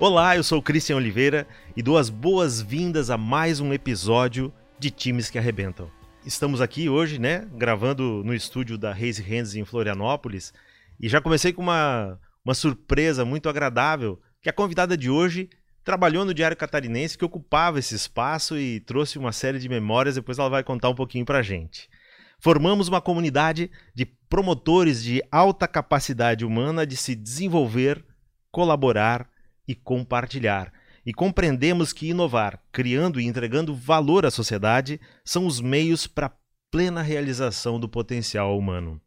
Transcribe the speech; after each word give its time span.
Olá, 0.00 0.34
eu 0.34 0.42
sou 0.42 0.64
o 0.64 0.96
Oliveira 0.96 1.46
e 1.76 1.82
dou 1.82 1.98
as 1.98 2.08
boas-vindas 2.08 3.10
a 3.10 3.18
mais 3.18 3.60
um 3.60 3.70
episódio 3.70 4.50
de 4.78 4.90
Times 4.90 5.28
que 5.28 5.38
Arrebentam. 5.38 5.90
Estamos 6.24 6.62
aqui 6.62 6.88
hoje, 6.88 7.18
né, 7.18 7.46
gravando 7.52 8.22
no 8.24 8.32
estúdio 8.32 8.78
da 8.78 8.94
Raise 8.94 9.20
Hands 9.20 9.54
em 9.54 9.62
Florianópolis 9.62 10.54
e 10.98 11.06
já 11.06 11.20
comecei 11.20 11.52
com 11.52 11.60
uma, 11.60 12.18
uma 12.42 12.54
surpresa 12.54 13.26
muito 13.26 13.46
agradável, 13.46 14.18
que 14.40 14.48
a 14.48 14.54
convidada 14.54 14.96
de 14.96 15.10
hoje 15.10 15.50
trabalhou 15.84 16.24
no 16.24 16.32
Diário 16.32 16.56
Catarinense, 16.56 17.18
que 17.18 17.24
ocupava 17.26 17.78
esse 17.78 17.94
espaço 17.94 18.56
e 18.56 18.80
trouxe 18.80 19.18
uma 19.18 19.32
série 19.32 19.58
de 19.58 19.68
memórias, 19.68 20.14
depois 20.14 20.38
ela 20.38 20.48
vai 20.48 20.64
contar 20.64 20.88
um 20.88 20.94
pouquinho 20.94 21.26
pra 21.26 21.42
gente. 21.42 21.90
Formamos 22.38 22.88
uma 22.88 23.02
comunidade 23.02 23.70
de 23.94 24.06
promotores 24.06 25.02
de 25.02 25.22
alta 25.30 25.68
capacidade 25.68 26.42
humana 26.42 26.86
de 26.86 26.96
se 26.96 27.14
desenvolver, 27.14 28.02
colaborar 28.50 29.28
e 29.70 29.74
compartilhar. 29.76 30.72
E 31.06 31.14
compreendemos 31.14 31.92
que 31.92 32.08
inovar, 32.08 32.60
criando 32.72 33.20
e 33.20 33.24
entregando 33.24 33.72
valor 33.72 34.26
à 34.26 34.30
sociedade, 34.30 35.00
são 35.24 35.46
os 35.46 35.60
meios 35.60 36.08
para 36.08 36.26
a 36.26 36.32
plena 36.72 37.02
realização 37.02 37.78
do 37.78 37.88
potencial 37.88 38.58
humano. 38.58 39.00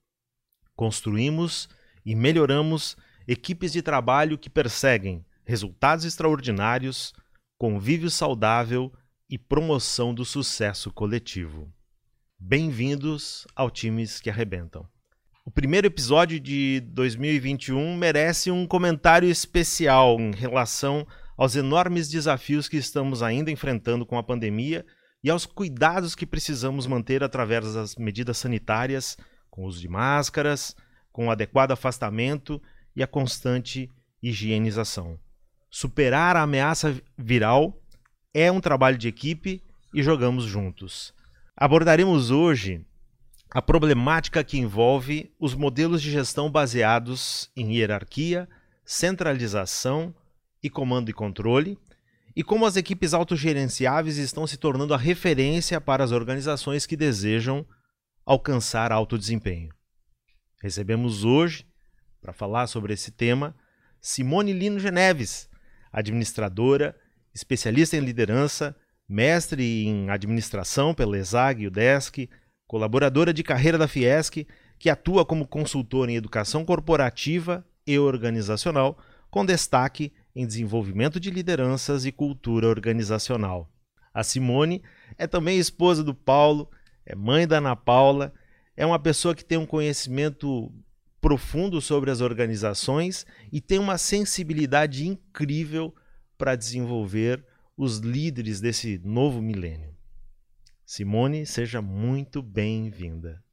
Construímos 0.74 1.68
e 2.06 2.16
melhoramos 2.16 2.96
equipes 3.28 3.74
de 3.74 3.82
trabalho 3.82 4.38
que 4.38 4.50
perseguem 4.50 5.26
resultados 5.46 6.06
extraordinários, 6.06 7.14
convívio 7.58 8.10
saudável 8.10 8.90
e 9.30 9.38
promoção 9.38 10.14
do 10.14 10.24
sucesso 10.24 10.94
coletivo. 10.94 11.70
Bem-vindos 12.40 13.46
ao 13.54 13.70
Times 13.70 14.22
que 14.22 14.30
Arrebentam. 14.30 14.93
O 15.46 15.52
primeiro 15.52 15.88
episódio 15.88 16.40
de 16.40 16.80
2021 16.88 17.98
merece 17.98 18.50
um 18.50 18.66
comentário 18.66 19.28
especial 19.30 20.18
em 20.18 20.32
relação 20.32 21.06
aos 21.36 21.58
enormes 21.58 22.08
desafios 22.08 22.70
que 22.70 22.78
estamos 22.78 23.22
ainda 23.22 23.52
enfrentando 23.52 24.06
com 24.06 24.18
a 24.18 24.24
pandemia 24.24 24.86
e 25.22 25.30
aos 25.30 25.46
cuidados 25.46 26.16
que 26.16 26.26
precisamos 26.26 26.88
manter 26.88 27.26
através 27.26 27.74
das 27.74 27.98
medidas 27.98 28.38
sanitárias, 28.38 29.18
com 29.50 29.64
o 29.64 29.68
uso 29.68 29.82
de 29.82 29.90
máscaras, 29.90 30.78
com 31.12 31.28
o 31.28 31.32
adequado 31.32 31.72
afastamento 31.72 32.62
e 32.96 33.04
a 33.04 33.08
constante 33.08 33.92
higienização. 34.22 35.20
Superar 35.70 36.38
a 36.38 36.44
ameaça 36.44 36.96
viral 37.18 37.78
é 38.34 38.50
um 38.50 38.62
trabalho 38.62 38.98
de 38.98 39.10
equipe 39.10 39.62
e 39.94 40.02
jogamos 40.02 40.46
juntos. 40.46 41.14
Abordaremos 41.54 42.32
hoje 42.32 42.86
a 43.54 43.62
problemática 43.62 44.44
que 44.44 44.58
envolve 44.58 45.32
os 45.40 45.54
modelos 45.54 46.02
de 46.02 46.10
gestão 46.10 46.50
baseados 46.50 47.52
em 47.56 47.76
hierarquia, 47.76 48.50
centralização 48.84 50.14
e 50.62 50.72
comando 50.72 51.10
e 51.10 51.14
controle, 51.14 51.78
e 52.36 52.44
como 52.44 52.66
as 52.66 52.76
equipes 52.76 53.14
autogerenciáveis 53.14 54.18
estão 54.18 54.48
se 54.48 54.58
tornando 54.58 54.92
a 54.92 54.98
referência 54.98 55.80
para 55.80 56.04
as 56.04 56.12
organizações 56.12 56.88
que 56.88 56.98
desejam 56.98 57.64
alcançar 58.26 58.92
alto 58.92 59.20
desempenho. 59.20 59.72
Recebemos 60.60 61.24
hoje, 61.24 61.64
para 62.20 62.34
falar 62.34 62.66
sobre 62.66 62.94
esse 62.94 63.12
tema, 63.12 63.56
Simone 64.02 64.52
Lino 64.52 64.80
Geneves, 64.80 65.48
administradora, 65.92 67.00
especialista 67.36 67.98
em 67.98 68.00
liderança, 68.00 68.76
mestre 69.08 69.86
em 69.86 70.10
administração 70.10 70.92
pela 70.92 71.20
ESAG 71.20 71.64
e 71.64 71.68
o 71.68 71.72
DESC, 71.72 72.28
colaboradora 72.74 73.32
de 73.32 73.44
carreira 73.44 73.78
da 73.78 73.88
Fiesc, 73.88 74.48
que 74.80 74.90
atua 74.90 75.24
como 75.24 75.46
consultora 75.46 76.12
em 76.12 76.16
educação 76.16 76.66
corporativa 76.66 77.64
e 77.86 78.00
organizacional, 78.00 78.98
com 79.30 79.46
destaque 79.46 80.12
em 80.36 80.48
desenvolvimento 80.48 81.20
de 81.20 81.30
lideranças 81.30 82.04
e 82.04 82.12
cultura 82.12 82.68
organizacional. 82.68 83.70
A 84.12 84.24
Simone 84.24 84.82
é 85.20 85.28
também 85.28 85.60
esposa 85.60 86.04
do 86.04 86.16
Paulo, 86.16 86.68
é 87.06 87.16
mãe 87.16 87.48
da 87.48 87.60
Ana 87.60 87.76
Paula, 87.76 88.34
é 88.76 88.84
uma 88.84 88.98
pessoa 88.98 89.36
que 89.36 89.46
tem 89.46 89.60
um 89.60 89.68
conhecimento 89.68 90.74
profundo 91.22 91.80
sobre 91.80 92.10
as 92.10 92.22
organizações 92.22 93.24
e 93.52 93.62
tem 93.62 93.78
uma 93.78 94.00
sensibilidade 94.00 95.08
incrível 95.08 95.94
para 96.40 96.56
desenvolver 96.56 97.46
os 97.78 98.00
líderes 98.00 98.60
desse 98.60 99.00
novo 99.06 99.44
milênio. 99.44 99.93
Simone, 100.94 101.44
seja 101.44 101.82
muito 101.82 102.40
bem-vinda. 102.40 103.44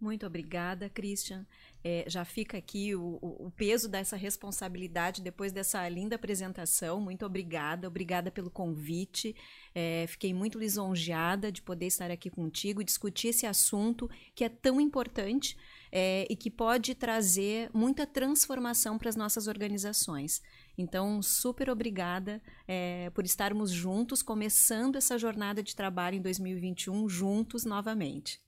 Muito 0.00 0.24
obrigada, 0.24 0.88
Christian. 0.88 1.44
É, 1.84 2.04
já 2.06 2.24
fica 2.24 2.56
aqui 2.56 2.94
o, 2.94 3.18
o, 3.20 3.50
peso 3.54 3.86
dessa 3.86 4.16
responsabilidade 4.16 5.20
depois 5.20 5.52
dessa 5.52 5.86
linda 5.90 6.16
apresentação. 6.16 7.02
Muito 7.02 7.26
obrigada, 7.26 7.86
obrigada 7.86 8.30
pelo 8.30 8.50
convite. 8.50 9.36
É, 9.74 10.06
fiquei 10.08 10.32
muito 10.32 10.58
lisonjeada 10.58 11.52
de 11.52 11.60
poder 11.60 11.86
estar 11.86 12.10
aqui 12.10 12.30
contigo 12.30 12.80
e 12.80 12.84
discutir 12.84 13.28
esse 13.28 13.44
assunto 13.44 14.08
que 14.34 14.42
é 14.42 14.48
tão 14.48 14.80
importante 14.80 15.54
é, 15.92 16.26
e 16.30 16.34
que 16.34 16.50
pode 16.50 16.94
trazer 16.94 17.68
muita 17.74 18.06
transformação 18.06 18.96
para 18.96 19.10
as 19.10 19.16
nossas 19.16 19.48
organizações. 19.48 20.40
Então, 20.78 21.20
super 21.20 21.68
obrigada 21.68 22.40
é, 22.66 23.10
por 23.10 23.24
estarmos 23.24 23.72
juntos, 23.72 24.22
começando 24.22 24.94
essa 24.94 25.18
jornada 25.18 25.60
de 25.60 25.74
trabalho 25.74 26.16
em 26.16 26.22
2021 26.22 27.08
juntos 27.08 27.64
novamente. 27.64 28.40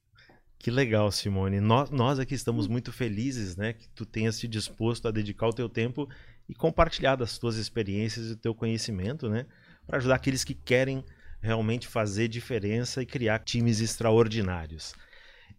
Que 0.57 0.71
legal, 0.71 1.11
Simone. 1.11 1.59
Nós, 1.59 1.91
nós 1.91 2.21
aqui 2.21 2.35
estamos 2.35 2.69
muito 2.69 2.93
felizes, 2.93 3.57
né, 3.57 3.73
que 3.73 3.89
tu 3.89 4.07
tenhas 4.07 4.37
se 4.37 4.47
disposto 4.47 5.09
a 5.09 5.11
dedicar 5.11 5.49
o 5.49 5.53
teu 5.53 5.69
tempo 5.69 6.09
e 6.49 6.55
compartilhar 6.55 7.17
das 7.17 7.37
tuas 7.37 7.57
experiências 7.57 8.29
e 8.29 8.33
o 8.33 8.37
teu 8.37 8.55
conhecimento, 8.55 9.29
né, 9.29 9.47
para 9.85 9.99
ajudar 9.99 10.15
aqueles 10.15 10.45
que 10.45 10.55
querem 10.55 11.05
realmente 11.41 11.89
fazer 11.89 12.29
diferença 12.29 13.03
e 13.03 13.07
criar 13.07 13.41
times 13.41 13.81
extraordinários. 13.81 14.95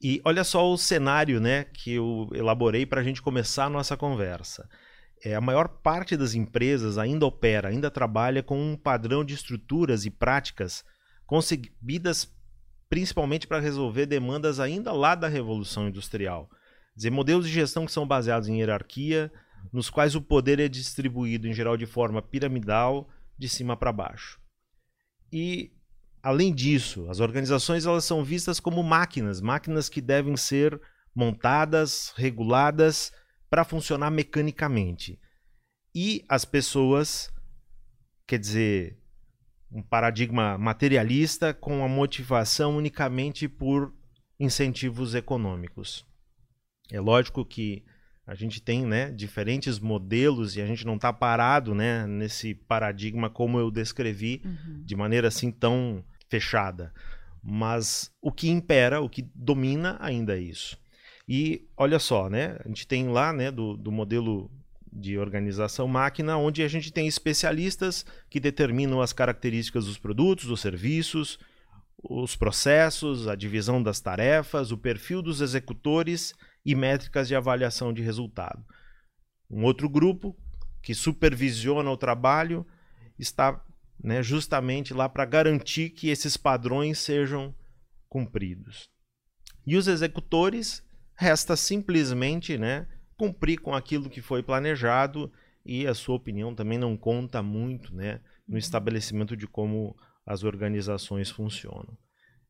E 0.02 0.22
olha 0.24 0.44
só 0.44 0.72
o 0.72 0.78
cenário, 0.78 1.42
né, 1.42 1.66
que 1.66 1.94
eu 1.94 2.30
elaborei 2.34 2.86
para 2.86 3.02
a 3.02 3.04
gente 3.04 3.22
começar 3.22 3.66
a 3.66 3.70
nossa 3.70 3.98
conversa 3.98 4.70
é, 5.24 5.36
a 5.36 5.42
maior 5.42 5.68
parte 5.68 6.18
das 6.18 6.34
empresas 6.34 6.98
ainda 6.98 7.26
opera, 7.26 7.70
ainda 7.70 7.92
trabalha 7.92 8.42
com 8.42 8.60
um 8.60 8.76
padrão 8.76 9.24
de 9.24 9.34
estruturas 9.34 10.06
e 10.06 10.10
práticas 10.10 10.84
concebidas 11.26 12.28
principalmente 12.90 13.48
para 13.48 13.60
resolver 13.60 14.06
demandas 14.06 14.60
ainda 14.60 14.92
lá 14.92 15.16
da 15.16 15.30
Revolução 15.30 15.88
Industrial. 15.88 16.50
Quer 16.50 16.98
dizer, 16.98 17.10
modelos 17.10 17.48
de 17.48 17.54
gestão 17.54 17.86
que 17.86 17.92
são 17.92 18.06
baseados 18.06 18.50
em 18.50 18.60
hierarquia, 18.60 19.32
nos 19.72 19.90
quais 19.90 20.14
o 20.14 20.22
poder 20.22 20.60
é 20.60 20.68
distribuído 20.68 21.48
em 21.48 21.54
geral 21.54 21.78
de 21.78 21.86
forma 21.86 22.22
piramidal, 22.22 23.08
de 23.38 23.48
cima 23.48 23.78
para 23.78 23.94
baixo. 23.94 24.42
E 25.32 25.72
além 26.22 26.54
disso, 26.54 27.10
as 27.10 27.22
organizações 27.22 27.86
elas 27.86 28.04
são 28.04 28.26
vistas 28.26 28.60
como 28.60 28.84
máquinas, 28.84 29.40
máquinas 29.40 29.88
que 29.88 30.02
devem 30.02 30.36
ser 30.36 30.80
montadas, 31.16 32.12
reguladas 32.18 33.14
para 33.52 33.66
funcionar 33.66 34.10
mecanicamente. 34.10 35.20
E 35.94 36.24
as 36.30 36.46
pessoas, 36.46 37.30
quer 38.26 38.40
dizer, 38.40 38.98
um 39.70 39.84
paradigma 39.84 40.58
materialista 40.58 41.54
com 41.54 41.84
a 41.84 41.88
motivação 41.90 42.78
unicamente 42.78 43.50
por 43.50 43.94
incentivos 44.40 45.14
econômicos. 45.16 46.06
É 46.90 47.02
lógico 47.02 47.44
que 47.44 47.84
a 48.26 48.34
gente 48.36 48.62
tem 48.62 48.86
né, 48.86 49.12
diferentes 49.12 49.80
modelos 49.80 50.56
e 50.56 50.62
a 50.62 50.66
gente 50.66 50.86
não 50.86 50.96
está 50.96 51.12
parado 51.12 51.76
né, 51.76 52.08
nesse 52.08 52.56
paradigma 52.56 53.30
como 53.30 53.60
eu 53.60 53.70
descrevi, 53.70 54.42
uhum. 54.46 54.84
de 54.86 54.96
maneira 54.96 55.28
assim 55.28 55.52
tão 55.52 56.02
fechada. 56.30 56.94
Mas 57.44 58.10
o 58.22 58.32
que 58.32 58.50
impera, 58.50 59.02
o 59.02 59.10
que 59.10 59.30
domina 59.36 59.98
ainda 60.00 60.38
é 60.38 60.42
isso. 60.42 60.81
E 61.34 61.66
olha 61.78 61.98
só, 61.98 62.30
né? 62.30 62.58
A 62.60 62.68
gente 62.68 62.86
tem 62.86 63.08
lá, 63.08 63.32
né, 63.32 63.50
do, 63.50 63.78
do 63.78 63.90
modelo 63.90 64.52
de 64.92 65.18
organização 65.18 65.88
máquina, 65.88 66.36
onde 66.36 66.62
a 66.62 66.68
gente 66.68 66.92
tem 66.92 67.08
especialistas 67.08 68.06
que 68.30 68.38
determinam 68.38 69.00
as 69.00 69.14
características 69.14 69.86
dos 69.86 69.98
produtos, 69.98 70.44
dos 70.44 70.60
serviços, 70.60 71.40
os 72.04 72.36
processos, 72.36 73.30
a 73.30 73.36
divisão 73.36 73.82
das 73.82 74.02
tarefas, 74.02 74.74
o 74.74 74.78
perfil 74.78 75.22
dos 75.22 75.40
executores 75.40 76.36
e 76.66 76.76
métricas 76.76 77.30
de 77.30 77.36
avaliação 77.36 77.94
de 77.94 78.02
resultado. 78.02 78.66
Um 79.50 79.64
outro 79.64 79.88
grupo 79.88 80.36
que 80.84 80.94
supervisiona 80.94 81.90
o 81.90 81.96
trabalho 81.96 82.68
está 83.18 83.64
né, 84.04 84.22
justamente 84.22 84.94
lá 84.94 85.08
para 85.08 85.24
garantir 85.24 85.92
que 85.92 86.10
esses 86.10 86.36
padrões 86.36 87.00
sejam 87.00 87.56
cumpridos. 88.10 88.90
E 89.66 89.78
os 89.78 89.88
executores 89.88 90.84
Resta 91.22 91.56
simplesmente 91.56 92.58
né, 92.58 92.88
cumprir 93.16 93.60
com 93.60 93.76
aquilo 93.76 94.10
que 94.10 94.24
foi 94.24 94.42
planejado 94.42 95.32
e 95.64 95.86
a 95.86 95.94
sua 95.94 96.16
opinião 96.16 96.56
também 96.56 96.80
não 96.80 96.98
conta 96.98 97.44
muito 97.44 97.94
né, 97.94 98.20
no 98.48 98.54
uhum. 98.54 98.58
estabelecimento 98.58 99.38
de 99.38 99.46
como 99.46 99.96
as 100.26 100.44
organizações 100.44 101.30
funcionam. 101.30 101.96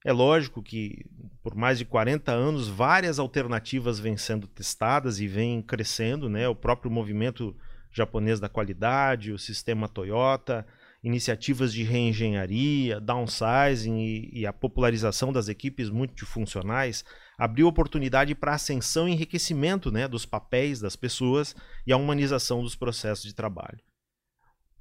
É 0.05 0.13
lógico 0.13 0.63
que 0.63 1.05
por 1.43 1.53
mais 1.53 1.79
de 1.79 1.83
40 1.83 2.31
anos 2.31 2.69
várias 2.69 3.19
alternativas 3.19 3.99
vêm 3.99 4.15
sendo 4.15 4.47
testadas 4.47 5.19
e 5.19 5.27
vêm 5.27 5.61
crescendo, 5.61 6.29
né? 6.29 6.47
O 6.47 6.55
próprio 6.55 6.89
movimento 6.89 7.53
japonês 7.91 8.39
da 8.39 8.47
qualidade, 8.47 9.33
o 9.33 9.37
sistema 9.37 9.89
Toyota, 9.89 10.65
iniciativas 11.03 11.73
de 11.73 11.83
reengenharia, 11.83 13.01
downsizing 13.01 13.99
e, 13.99 14.29
e 14.31 14.47
a 14.47 14.53
popularização 14.53 15.33
das 15.33 15.49
equipes 15.49 15.89
multifuncionais 15.89 17.03
abriu 17.37 17.67
oportunidade 17.67 18.35
para 18.35 18.53
ascensão 18.53 19.07
e 19.07 19.11
enriquecimento 19.11 19.91
né, 19.91 20.07
dos 20.07 20.25
papéis 20.25 20.79
das 20.79 20.95
pessoas 20.95 21.55
e 21.85 21.91
a 21.91 21.97
humanização 21.97 22.61
dos 22.61 22.75
processos 22.75 23.25
de 23.25 23.33
trabalho. 23.33 23.79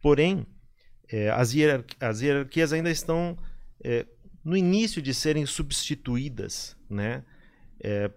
Porém, 0.02 0.46
é, 1.08 1.30
as, 1.30 1.54
hierarqui 1.54 1.96
as, 2.00 2.20
hierarquias 2.20 2.72
ainda 2.72 2.90
estão 2.90 3.36
é, 3.82 4.06
no 4.44 4.56
início 4.56 5.02
de 5.02 5.12
serem 5.12 5.44
substituídas 5.46 6.76
né, 6.88 7.24
é, 7.82 8.10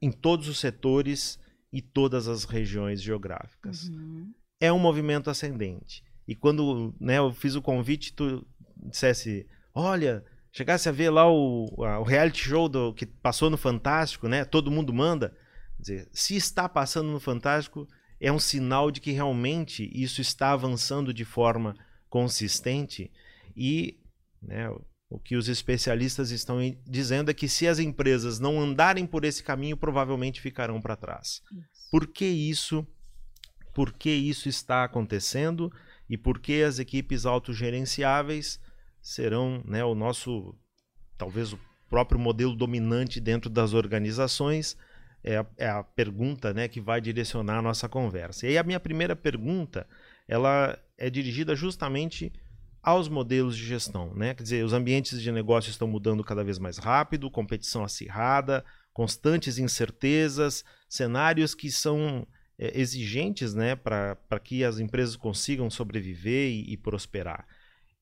em 0.00 0.10
todos 0.10 0.48
os 0.48 0.58
setores 0.58 1.38
e 1.72 1.80
todas 1.80 2.26
as 2.28 2.44
regiões 2.44 3.00
geográficas. 3.00 3.88
Uhum. 3.88 4.32
É 4.60 4.72
um 4.72 4.78
movimento 4.78 5.30
ascendente. 5.30 6.02
E 6.26 6.34
quando 6.34 6.94
né, 7.00 7.18
eu 7.18 7.32
fiz 7.32 7.54
o 7.54 7.62
convite, 7.62 8.12
tu 8.12 8.46
dissesse, 8.76 9.46
olha, 9.74 10.24
chegasse 10.52 10.88
a 10.88 10.92
ver 10.92 11.10
lá 11.10 11.30
o, 11.30 11.66
o 11.76 12.02
reality 12.02 12.44
show 12.48 12.68
do, 12.68 12.92
que 12.92 13.06
passou 13.06 13.50
no 13.50 13.56
Fantástico, 13.56 14.28
né? 14.28 14.44
Todo 14.44 14.70
mundo 14.70 14.92
manda. 14.92 15.36
Dizer, 15.78 16.08
se 16.12 16.36
está 16.36 16.68
passando 16.68 17.10
no 17.10 17.20
Fantástico, 17.20 17.88
é 18.20 18.30
um 18.30 18.38
sinal 18.38 18.90
de 18.90 19.00
que 19.00 19.12
realmente 19.12 19.90
isso 19.94 20.20
está 20.20 20.52
avançando 20.52 21.14
de 21.14 21.24
forma 21.24 21.74
consistente 22.08 23.10
e 23.56 23.98
né, 24.42 24.68
o 25.08 25.18
que 25.18 25.36
os 25.36 25.48
especialistas 25.48 26.30
estão 26.30 26.58
dizendo 26.86 27.30
é 27.30 27.34
que 27.34 27.48
se 27.48 27.66
as 27.66 27.78
empresas 27.78 28.38
não 28.38 28.60
andarem 28.60 29.06
por 29.06 29.24
esse 29.24 29.42
caminho, 29.42 29.76
provavelmente 29.76 30.40
ficarão 30.40 30.80
para 30.80 30.96
trás. 30.96 31.40
Isso. 31.50 31.90
Por 31.90 32.06
que 32.06 32.26
isso? 32.26 32.86
Por 33.74 33.92
que 33.92 34.10
isso 34.10 34.48
está 34.48 34.84
acontecendo? 34.84 35.72
e 36.10 36.18
por 36.18 36.40
que 36.40 36.64
as 36.64 36.80
equipes 36.80 37.24
autogerenciáveis 37.24 38.60
serão 39.02 39.62
né, 39.64 39.84
o 39.84 39.94
nosso, 39.94 40.54
talvez 41.16 41.52
o 41.52 41.58
próprio 41.88 42.18
modelo 42.18 42.54
dominante 42.54 43.20
dentro 43.20 43.50
das 43.50 43.74
organizações, 43.74 44.76
é 45.22 45.38
a, 45.38 45.46
é 45.58 45.68
a 45.68 45.82
pergunta 45.82 46.54
né, 46.54 46.68
que 46.68 46.80
vai 46.80 47.00
direcionar 47.00 47.58
a 47.58 47.62
nossa 47.62 47.88
conversa. 47.88 48.46
E 48.46 48.50
aí 48.50 48.58
a 48.58 48.62
minha 48.62 48.80
primeira 48.80 49.14
pergunta, 49.14 49.86
ela 50.26 50.78
é 50.96 51.10
dirigida 51.10 51.54
justamente 51.54 52.32
aos 52.82 53.08
modelos 53.08 53.56
de 53.56 53.64
gestão. 53.64 54.14
Né? 54.14 54.34
Quer 54.34 54.42
dizer, 54.42 54.64
os 54.64 54.72
ambientes 54.72 55.20
de 55.20 55.30
negócio 55.30 55.70
estão 55.70 55.86
mudando 55.86 56.24
cada 56.24 56.42
vez 56.42 56.58
mais 56.58 56.78
rápido, 56.78 57.30
competição 57.30 57.84
acirrada, 57.84 58.64
constantes 58.92 59.58
incertezas, 59.58 60.64
cenários 60.88 61.54
que 61.54 61.70
são 61.70 62.26
é, 62.58 62.78
exigentes 62.80 63.54
né, 63.54 63.76
para 63.76 64.16
que 64.42 64.64
as 64.64 64.78
empresas 64.78 65.16
consigam 65.16 65.68
sobreviver 65.70 66.50
e, 66.50 66.72
e 66.72 66.76
prosperar. 66.76 67.46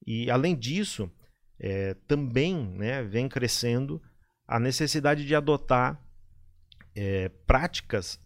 E, 0.06 0.31
além 0.31 0.56
disso, 0.56 1.11
é, 1.59 1.95
também 2.06 2.55
né, 2.77 3.03
vem 3.03 3.29
crescendo 3.29 4.00
a 4.47 4.59
necessidade 4.59 5.25
de 5.27 5.35
adotar 5.35 6.03
é, 6.95 7.29
práticas 7.47 8.21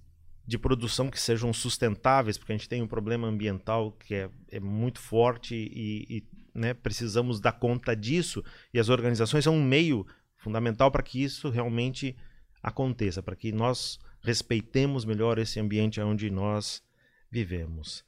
de 0.47 0.59
produção 0.59 1.11
que 1.11 1.21
sejam 1.21 1.53
sustentáveis, 1.53 2.37
porque 2.37 2.53
a 2.53 2.57
gente 2.57 2.69
tem 2.69 2.83
um 2.83 2.87
problema 2.87 3.29
ambiental 3.29 3.93
que 3.93 4.15
é, 4.15 4.31
é 4.51 4.61
muito 4.61 4.99
forte 4.99 5.55
e, 5.55 6.07
e 6.09 6.25
né, 6.55 6.75
precisamos 6.75 7.41
dar 7.41 7.53
conta 7.53 7.95
disso, 7.97 8.45
e 8.73 8.79
as 8.79 8.89
organizações 8.89 9.45
são 9.45 9.57
um 9.57 9.65
meio 9.65 10.07
fundamental 10.37 10.91
para 10.91 11.03
que 11.03 11.23
isso 11.23 11.49
realmente 11.49 12.17
aconteça, 12.63 13.23
para 13.23 13.37
que 13.37 13.53
nós 13.53 13.99
respeitemos 14.23 15.05
melhor 15.05 15.39
esse 15.39 15.59
ambiente 15.59 16.01
onde 16.01 16.31
nós 16.31 16.83
vivemos. 17.31 18.05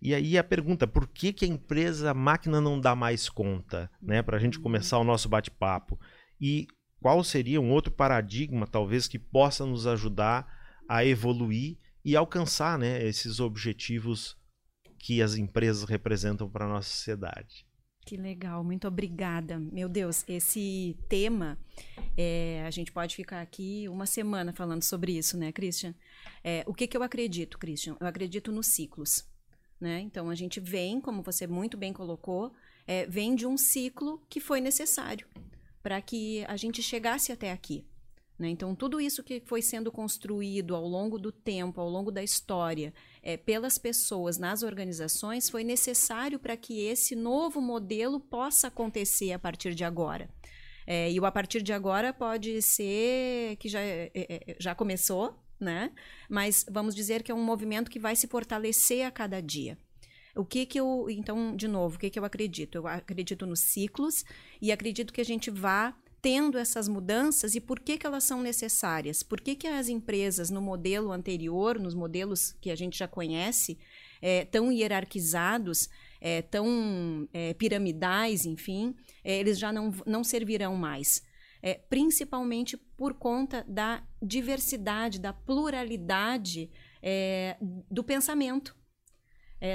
E 0.00 0.14
aí 0.14 0.38
a 0.38 0.44
pergunta, 0.44 0.86
por 0.86 1.06
que, 1.08 1.32
que 1.32 1.44
a 1.44 1.48
empresa 1.48 2.10
a 2.10 2.14
máquina 2.14 2.60
não 2.60 2.80
dá 2.80 2.94
mais 2.94 3.28
conta? 3.28 3.90
Né, 4.00 4.22
Para 4.22 4.36
a 4.36 4.40
gente 4.40 4.58
começar 4.58 4.98
o 4.98 5.04
nosso 5.04 5.28
bate-papo. 5.28 5.98
E 6.40 6.66
qual 7.00 7.22
seria 7.22 7.60
um 7.60 7.70
outro 7.70 7.92
paradigma, 7.92 8.66
talvez, 8.66 9.06
que 9.08 9.18
possa 9.18 9.64
nos 9.64 9.86
ajudar 9.86 10.46
a 10.88 11.04
evoluir 11.04 11.78
e 12.04 12.16
alcançar 12.16 12.78
né, 12.78 13.04
esses 13.06 13.40
objetivos 13.40 14.36
que 14.98 15.22
as 15.22 15.36
empresas 15.36 15.84
representam 15.88 16.48
para 16.48 16.64
a 16.64 16.68
nossa 16.68 16.88
sociedade? 16.88 17.66
Que 18.08 18.16
legal, 18.16 18.64
muito 18.64 18.88
obrigada. 18.88 19.58
Meu 19.58 19.86
Deus, 19.86 20.24
esse 20.26 20.96
tema, 21.10 21.58
é, 22.16 22.64
a 22.66 22.70
gente 22.70 22.90
pode 22.90 23.14
ficar 23.14 23.42
aqui 23.42 23.86
uma 23.86 24.06
semana 24.06 24.50
falando 24.50 24.82
sobre 24.82 25.12
isso, 25.12 25.36
né, 25.36 25.52
Christian? 25.52 25.94
É, 26.42 26.64
o 26.66 26.72
que, 26.72 26.86
que 26.86 26.96
eu 26.96 27.02
acredito, 27.02 27.58
Christian? 27.58 27.96
Eu 28.00 28.06
acredito 28.06 28.50
nos 28.50 28.66
ciclos. 28.68 29.28
Né? 29.80 30.00
Então, 30.00 30.28
a 30.28 30.34
gente 30.34 30.58
vem, 30.60 31.00
como 31.00 31.22
você 31.22 31.46
muito 31.46 31.76
bem 31.76 31.92
colocou, 31.92 32.52
é, 32.86 33.06
vem 33.06 33.34
de 33.34 33.46
um 33.46 33.56
ciclo 33.56 34.20
que 34.28 34.40
foi 34.40 34.60
necessário 34.60 35.26
para 35.82 36.00
que 36.00 36.44
a 36.46 36.56
gente 36.56 36.82
chegasse 36.82 37.30
até 37.30 37.52
aqui. 37.52 37.86
Né? 38.38 38.48
Então, 38.48 38.74
tudo 38.74 39.00
isso 39.00 39.22
que 39.22 39.40
foi 39.44 39.60
sendo 39.60 39.90
construído 39.90 40.74
ao 40.74 40.86
longo 40.86 41.18
do 41.18 41.32
tempo, 41.32 41.80
ao 41.80 41.88
longo 41.88 42.10
da 42.10 42.22
história, 42.22 42.94
é, 43.22 43.36
pelas 43.36 43.78
pessoas 43.78 44.38
nas 44.38 44.62
organizações, 44.62 45.50
foi 45.50 45.64
necessário 45.64 46.38
para 46.38 46.56
que 46.56 46.80
esse 46.86 47.16
novo 47.16 47.60
modelo 47.60 48.20
possa 48.20 48.68
acontecer 48.68 49.32
a 49.32 49.38
partir 49.38 49.74
de 49.74 49.84
agora. 49.84 50.28
É, 50.86 51.10
e 51.10 51.20
o 51.20 51.26
a 51.26 51.32
partir 51.32 51.62
de 51.62 51.72
agora 51.72 52.12
pode 52.12 52.62
ser 52.62 53.56
que 53.56 53.68
já, 53.68 53.80
é, 53.80 54.10
é, 54.14 54.56
já 54.58 54.74
começou, 54.74 55.38
né? 55.60 55.90
mas 56.28 56.64
vamos 56.70 56.94
dizer 56.94 57.22
que 57.22 57.32
é 57.32 57.34
um 57.34 57.42
movimento 57.42 57.90
que 57.90 57.98
vai 57.98 58.14
se 58.14 58.26
fortalecer 58.26 59.06
a 59.06 59.10
cada 59.10 59.40
dia. 59.40 59.78
O 60.34 60.44
que 60.44 60.66
que 60.66 60.78
eu, 60.78 61.06
então, 61.10 61.56
de 61.56 61.66
novo, 61.66 61.96
o 61.96 61.98
que 61.98 62.10
que 62.10 62.18
eu 62.18 62.24
acredito? 62.24 62.76
Eu 62.76 62.86
acredito 62.86 63.44
nos 63.44 63.60
ciclos 63.60 64.24
e 64.62 64.70
acredito 64.70 65.12
que 65.12 65.20
a 65.20 65.24
gente 65.24 65.50
vá 65.50 65.96
tendo 66.20 66.58
essas 66.58 66.88
mudanças 66.88 67.54
e 67.54 67.60
por 67.60 67.80
que, 67.80 67.96
que 67.96 68.06
elas 68.06 68.24
são 68.24 68.42
necessárias? 68.42 69.22
Por 69.22 69.40
que, 69.40 69.54
que 69.54 69.66
as 69.66 69.88
empresas, 69.88 70.50
no 70.50 70.60
modelo 70.60 71.12
anterior, 71.12 71.78
nos 71.78 71.94
modelos 71.94 72.52
que 72.60 72.70
a 72.70 72.76
gente 72.76 72.98
já 72.98 73.08
conhece, 73.08 73.78
é, 74.20 74.44
tão 74.44 74.70
hierarquizados, 74.70 75.88
é, 76.20 76.42
tão 76.42 77.28
é, 77.32 77.54
piramidais, 77.54 78.44
enfim, 78.44 78.94
eles 79.24 79.58
já 79.58 79.72
não, 79.72 79.92
não 80.06 80.22
servirão 80.22 80.76
mais? 80.76 81.22
É, 81.62 81.74
principalmente 81.74 82.76
por 82.76 83.14
conta 83.14 83.64
da 83.68 84.02
diversidade, 84.22 85.18
da 85.18 85.32
pluralidade 85.32 86.70
é, 87.02 87.56
do 87.90 88.04
pensamento. 88.04 88.76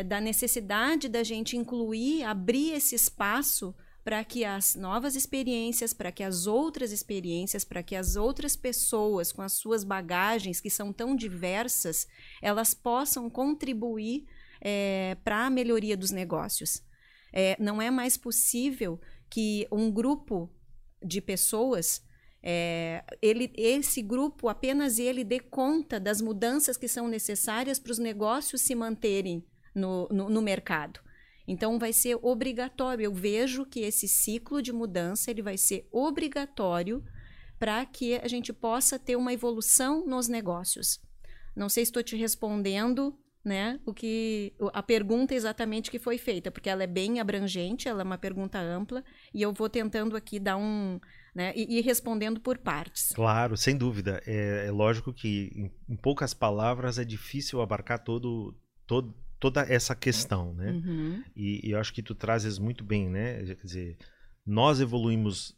da 0.07 0.21
necessidade 0.21 1.09
da 1.09 1.23
gente 1.23 1.57
incluir, 1.57 2.23
abrir 2.23 2.71
esse 2.71 2.95
espaço 2.95 3.75
para 4.03 4.23
que 4.23 4.43
as 4.43 4.75
novas 4.75 5.15
experiências, 5.15 5.93
para 5.93 6.11
que 6.11 6.23
as 6.23 6.45
outras 6.45 6.91
experiências, 6.91 7.63
para 7.63 7.81
que 7.81 7.95
as 7.95 8.15
outras 8.15 8.55
pessoas 8.55 9.31
com 9.31 9.41
as 9.41 9.53
suas 9.53 9.83
bagagens 9.83 10.59
que 10.59 10.69
são 10.69 10.91
tão 10.91 11.15
diversas, 11.15 12.05
elas 12.41 12.73
possam 12.73 13.29
contribuir 13.29 14.25
é, 14.59 15.15
para 15.23 15.45
a 15.45 15.49
melhoria 15.49 15.95
dos 15.95 16.11
negócios. 16.11 16.83
É, 17.31 17.55
não 17.59 17.81
é 17.81 17.89
mais 17.89 18.17
possível 18.17 18.99
que 19.29 19.67
um 19.71 19.89
grupo 19.89 20.51
de 21.03 21.21
pessoas 21.21 22.01
é, 22.45 23.05
ele, 23.21 23.53
esse 23.55 24.01
grupo, 24.01 24.49
apenas 24.49 24.99
ele 24.99 25.23
dê 25.23 25.39
conta 25.39 25.97
das 25.97 26.19
mudanças 26.19 26.75
que 26.75 26.89
são 26.89 27.07
necessárias 27.07 27.79
para 27.79 27.93
os 27.93 27.97
negócios 27.99 28.61
se 28.61 28.75
manterem 28.75 29.45
no, 29.73 30.09
no, 30.11 30.29
no 30.29 30.41
mercado. 30.41 30.99
Então 31.47 31.79
vai 31.79 31.93
ser 31.93 32.17
obrigatório. 32.21 33.05
Eu 33.05 33.13
vejo 33.13 33.65
que 33.65 33.79
esse 33.79 34.09
ciclo 34.09 34.61
de 34.61 34.73
mudança 34.73 35.31
ele 35.31 35.41
vai 35.41 35.57
ser 35.57 35.87
obrigatório 35.89 37.01
para 37.57 37.85
que 37.85 38.15
a 38.15 38.27
gente 38.27 38.51
possa 38.51 38.99
ter 38.99 39.15
uma 39.15 39.31
evolução 39.31 40.05
nos 40.05 40.27
negócios. 40.27 40.99
Não 41.55 41.69
sei 41.69 41.85
se 41.85 41.89
estou 41.89 42.03
te 42.03 42.17
respondendo, 42.17 43.17
né, 43.43 43.79
o 43.85 43.93
que 43.93 44.53
a 44.71 44.81
pergunta 44.81 45.35
exatamente 45.35 45.91
que 45.91 45.99
foi 45.99 46.17
feita, 46.17 46.49
porque 46.49 46.69
ela 46.69 46.83
é 46.83 46.87
bem 46.87 47.19
abrangente, 47.19 47.89
ela 47.89 48.01
é 48.01 48.05
uma 48.05 48.17
pergunta 48.17 48.57
ampla 48.57 49.03
e 49.33 49.41
eu 49.41 49.51
vou 49.51 49.69
tentando 49.69 50.15
aqui 50.15 50.39
dar 50.39 50.55
um, 50.55 50.99
né, 51.35 51.51
e, 51.55 51.77
e 51.77 51.81
respondendo 51.81 52.39
por 52.39 52.57
partes. 52.57 53.11
Claro, 53.13 53.57
sem 53.57 53.77
dúvida. 53.77 54.21
É, 54.25 54.67
é 54.67 54.71
lógico 54.71 55.11
que 55.11 55.51
em, 55.55 55.93
em 55.93 55.95
poucas 55.97 56.33
palavras 56.33 56.97
é 56.97 57.03
difícil 57.03 57.61
abarcar 57.61 57.99
todo 57.99 58.55
todo 58.87 59.13
toda 59.39 59.61
essa 59.63 59.93
questão, 59.93 60.53
né? 60.53 60.71
Uhum. 60.71 61.23
E, 61.35 61.67
e, 61.67 61.71
eu 61.71 61.79
acho 61.79 61.93
que 61.93 62.01
tu 62.01 62.15
trazes 62.15 62.57
muito 62.57 62.81
bem, 62.81 63.09
né? 63.09 63.43
Quer 63.43 63.65
dizer, 63.65 63.97
nós 64.45 64.79
evoluímos 64.79 65.53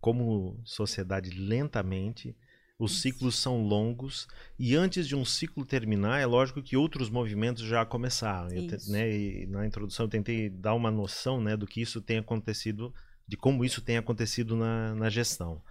como 0.00 0.60
sociedade 0.64 1.30
lentamente, 1.30 2.36
os 2.78 3.00
ciclos 3.00 3.36
são 3.36 3.62
longos 3.62 4.28
e 4.58 4.76
antes 4.76 5.08
de 5.08 5.16
um 5.16 5.24
ciclo 5.24 5.64
terminar, 5.64 6.20
é 6.20 6.26
lógico 6.26 6.62
que 6.62 6.76
outros 6.76 7.08
movimentos 7.08 7.62
já 7.62 7.86
começaram. 7.86 8.50
Eu, 8.50 8.66
né, 8.88 9.46
na 9.46 9.66
introdução 9.66 10.06
eu 10.06 10.10
tentei 10.10 10.50
dar 10.50 10.74
uma 10.74 10.90
noção, 10.90 11.40
né, 11.40 11.56
do 11.56 11.66
que 11.66 11.80
isso 11.80 12.00
tem 12.02 12.18
acontecido, 12.18 12.92
de 13.26 13.36
como 13.36 13.64
isso 13.64 13.80
tem 13.80 13.96
acontecido 13.96 14.54
na, 14.56 14.94
na 14.94 15.08
gestão. 15.08 15.62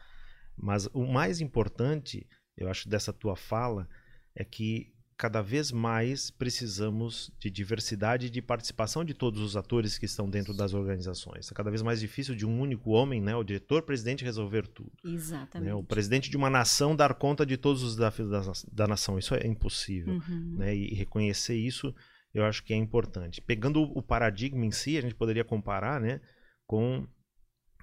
Mas 0.57 0.87
o 0.93 1.05
mais 1.05 1.41
importante, 1.41 2.25
eu 2.57 2.69
acho, 2.69 2.89
dessa 2.89 3.13
tua 3.13 3.35
fala 3.35 3.87
é 4.33 4.43
que 4.43 4.91
cada 5.17 5.41
vez 5.41 5.71
mais 5.71 6.29
precisamos 6.29 7.31
de 7.39 7.49
diversidade 7.49 8.27
e 8.27 8.29
de 8.29 8.41
participação 8.41 9.03
de 9.03 9.13
todos 9.13 9.41
os 9.41 9.55
atores 9.55 9.97
que 9.97 10.05
estão 10.05 10.29
dentro 10.29 10.53
das 10.53 10.73
organizações. 10.73 11.49
É 11.51 11.55
cada 11.55 11.69
vez 11.69 11.81
mais 11.81 11.99
difícil 11.99 12.35
de 12.35 12.45
um 12.45 12.59
único 12.59 12.91
homem, 12.91 13.21
né, 13.21 13.35
o 13.35 13.43
diretor-presidente, 13.43 14.25
resolver 14.25 14.67
tudo. 14.67 14.91
Exatamente. 15.03 15.69
Né, 15.69 15.73
o 15.73 15.83
presidente 15.83 16.29
de 16.29 16.35
uma 16.35 16.49
nação 16.49 16.95
dar 16.95 17.13
conta 17.13 17.45
de 17.45 17.55
todos 17.55 17.81
os 17.81 17.95
desafios 17.95 18.29
da, 18.29 18.41
da 18.71 18.87
nação. 18.87 19.17
Isso 19.17 19.33
é 19.33 19.47
impossível. 19.47 20.15
Uhum. 20.15 20.55
Né, 20.57 20.75
e 20.75 20.93
reconhecer 20.93 21.55
isso 21.55 21.93
eu 22.35 22.43
acho 22.43 22.63
que 22.63 22.73
é 22.73 22.77
importante. 22.77 23.41
Pegando 23.41 23.81
o 23.81 24.01
paradigma 24.01 24.65
em 24.65 24.71
si, 24.71 24.97
a 24.97 25.01
gente 25.01 25.15
poderia 25.15 25.45
comparar 25.45 26.01
né, 26.01 26.19
com 26.67 27.07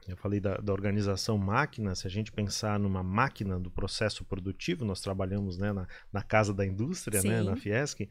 eu 0.08 0.16
falei 0.16 0.40
da, 0.40 0.56
da, 0.56 0.72
organização 0.72 1.38
máquina, 1.38 1.94
se 1.94 2.06
a 2.06 2.10
gente 2.10 2.32
pensar 2.32 2.78
numa 2.78 3.02
máquina 3.02 3.58
do 3.58 3.70
processo 3.70 4.24
produtivo, 4.24 4.84
nós 4.84 5.00
trabalhamos 5.00 5.58
né, 5.58 5.72
na, 5.72 5.86
na 6.12 6.22
casa 6.22 6.52
da 6.52 6.66
indústria, 6.66 7.22
né, 7.22 7.42
na 7.42 7.56
Fiesc, 7.56 8.00
é, 8.00 8.08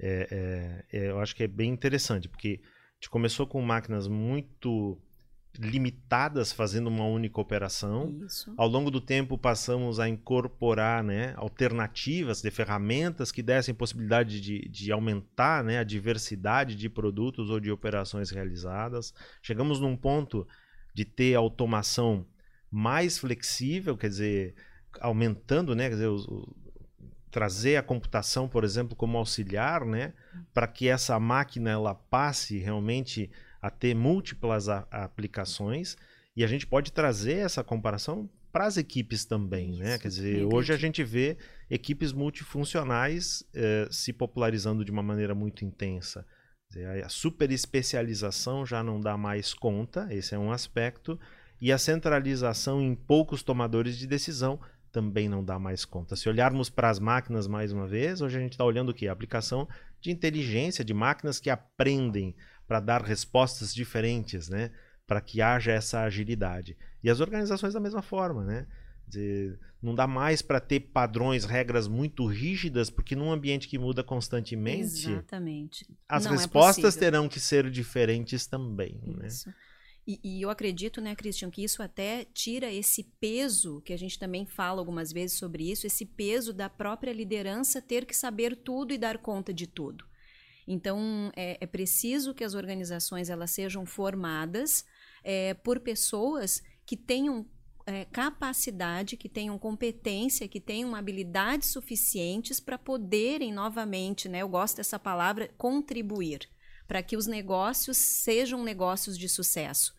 é, 0.00 0.98
é, 0.98 1.10
eu 1.10 1.20
acho 1.20 1.34
que 1.34 1.42
é 1.42 1.48
bem 1.48 1.70
interessante, 1.70 2.28
porque 2.28 2.60
a 2.62 2.94
gente 2.94 3.10
começou 3.10 3.46
com 3.46 3.60
máquinas 3.60 4.06
muito 4.06 5.00
limitadas 5.58 6.50
fazendo 6.50 6.86
uma 6.86 7.04
única 7.04 7.40
operação. 7.40 8.18
Isso. 8.24 8.52
Ao 8.56 8.66
longo 8.66 8.90
do 8.90 9.00
tempo 9.00 9.36
passamos 9.36 10.00
a 10.00 10.08
incorporar 10.08 11.04
né, 11.04 11.34
alternativas 11.36 12.40
de 12.40 12.50
ferramentas 12.50 13.30
que 13.30 13.42
dessem 13.42 13.74
possibilidade 13.74 14.40
de, 14.40 14.68
de 14.68 14.90
aumentar 14.90 15.62
né, 15.62 15.78
a 15.78 15.84
diversidade 15.84 16.74
de 16.74 16.88
produtos 16.88 17.50
ou 17.50 17.60
de 17.60 17.70
operações 17.70 18.30
realizadas. 18.30 19.12
Chegamos 19.42 19.78
num 19.78 19.96
ponto 19.96 20.46
de 20.94 21.04
ter 21.04 21.34
automação 21.34 22.26
mais 22.70 23.18
flexível, 23.18 23.96
quer 23.96 24.08
dizer, 24.08 24.54
aumentando, 25.00 25.74
né, 25.74 25.88
quer 25.88 25.96
dizer, 25.96 26.10
trazer 27.30 27.76
a 27.76 27.82
computação, 27.82 28.48
por 28.48 28.64
exemplo, 28.64 28.94
como 28.94 29.18
auxiliar, 29.18 29.84
né, 29.84 30.12
para 30.52 30.66
que 30.66 30.88
essa 30.88 31.18
máquina 31.18 31.70
ela 31.70 31.94
passe 31.94 32.58
realmente 32.58 33.30
a 33.60 33.70
ter 33.70 33.94
múltiplas 33.94 34.68
a, 34.68 34.86
a 34.90 35.04
aplicações 35.04 35.96
e 36.36 36.42
a 36.42 36.46
gente 36.46 36.66
pode 36.66 36.92
trazer 36.92 37.38
essa 37.38 37.62
comparação 37.62 38.28
para 38.52 38.66
as 38.66 38.76
equipes 38.76 39.24
também, 39.24 39.78
né? 39.78 39.98
Quer 39.98 40.08
dizer, 40.08 40.44
hoje 40.44 40.74
a 40.74 40.76
gente 40.76 41.02
vê 41.02 41.38
equipes 41.70 42.12
multifuncionais 42.12 43.42
eh, 43.54 43.88
se 43.90 44.12
popularizando 44.12 44.84
de 44.84 44.90
uma 44.90 45.02
maneira 45.02 45.34
muito 45.34 45.64
intensa. 45.64 46.26
A 47.04 47.08
super 47.08 47.50
especialização 47.50 48.64
já 48.64 48.82
não 48.82 49.00
dá 49.00 49.16
mais 49.16 49.52
conta, 49.52 50.08
esse 50.10 50.34
é 50.34 50.38
um 50.38 50.52
aspecto, 50.52 51.18
e 51.60 51.72
a 51.72 51.78
centralização 51.78 52.80
em 52.80 52.94
poucos 52.94 53.42
tomadores 53.42 53.96
de 53.96 54.06
decisão 54.06 54.58
também 54.90 55.28
não 55.28 55.42
dá 55.42 55.58
mais 55.58 55.84
conta. 55.84 56.16
Se 56.16 56.28
olharmos 56.28 56.68
para 56.68 56.90
as 56.90 56.98
máquinas 56.98 57.46
mais 57.46 57.72
uma 57.72 57.86
vez, 57.86 58.20
hoje 58.20 58.36
a 58.36 58.40
gente 58.40 58.52
está 58.52 58.64
olhando 58.64 58.90
o 58.90 58.94
que? 58.94 59.08
A 59.08 59.12
aplicação 59.12 59.68
de 60.00 60.10
inteligência, 60.10 60.84
de 60.84 60.92
máquinas 60.92 61.40
que 61.40 61.48
aprendem 61.48 62.34
para 62.66 62.80
dar 62.80 63.02
respostas 63.02 63.74
diferentes, 63.74 64.48
né? 64.48 64.70
para 65.06 65.20
que 65.20 65.42
haja 65.42 65.72
essa 65.72 66.00
agilidade. 66.00 66.76
E 67.02 67.10
as 67.10 67.20
organizações 67.20 67.74
da 67.74 67.80
mesma 67.80 68.02
forma, 68.02 68.44
né? 68.44 68.66
Dizer, 69.06 69.58
não 69.82 69.94
dá 69.94 70.06
mais 70.06 70.40
para 70.40 70.60
ter 70.60 70.80
padrões, 70.80 71.44
regras 71.44 71.88
muito 71.88 72.24
rígidas, 72.24 72.88
porque 72.88 73.16
num 73.16 73.32
ambiente 73.32 73.68
que 73.68 73.78
muda 73.78 74.02
constantemente, 74.02 75.10
Exatamente. 75.10 75.86
as 76.08 76.24
não 76.24 76.32
é 76.32 76.36
respostas 76.36 76.96
é 76.96 77.00
terão 77.00 77.28
que 77.28 77.40
ser 77.40 77.70
diferentes 77.70 78.46
também. 78.46 79.00
Né? 79.04 79.28
E, 80.06 80.20
e, 80.22 80.42
eu 80.42 80.50
acredito, 80.50 81.00
né, 81.00 81.14
Christian, 81.14 81.50
que 81.50 81.62
isso 81.62 81.82
até 81.82 82.24
tira 82.24 82.72
esse 82.72 83.04
peso, 83.20 83.80
que 83.82 83.92
a 83.92 83.96
gente 83.96 84.18
também 84.18 84.44
fala 84.46 84.80
algumas 84.80 85.12
vezes 85.12 85.38
sobre 85.38 85.70
isso, 85.70 85.86
esse 85.86 86.04
peso 86.04 86.52
da 86.52 86.68
própria 86.68 87.12
liderança 87.12 87.80
ter 87.80 88.04
que 88.04 88.16
saber 88.16 88.56
tudo 88.56 88.92
e 88.92 88.98
dar 88.98 89.18
conta 89.18 89.52
de 89.52 89.66
tudo. 89.66 90.04
Então, 90.66 91.32
é, 91.36 91.58
é 91.60 91.66
preciso 91.66 92.34
que 92.34 92.44
as 92.44 92.54
organizações 92.54 93.28
elas 93.28 93.50
sejam 93.50 93.84
formadas 93.84 94.84
é, 95.22 95.54
por 95.54 95.80
pessoas 95.80 96.62
que 96.84 96.96
tenham 96.96 97.46
é, 97.86 98.04
capacidade, 98.06 99.16
que 99.16 99.28
tenham 99.28 99.58
competência, 99.58 100.48
que 100.48 100.60
tenham 100.60 100.94
habilidades 100.94 101.68
suficientes 101.68 102.60
para 102.60 102.78
poderem 102.78 103.52
novamente, 103.52 104.28
né, 104.28 104.40
eu 104.40 104.48
gosto 104.48 104.76
dessa 104.76 104.98
palavra, 104.98 105.50
contribuir, 105.58 106.48
para 106.86 107.02
que 107.02 107.16
os 107.16 107.26
negócios 107.26 107.96
sejam 107.96 108.62
negócios 108.62 109.18
de 109.18 109.28
sucesso. 109.28 109.94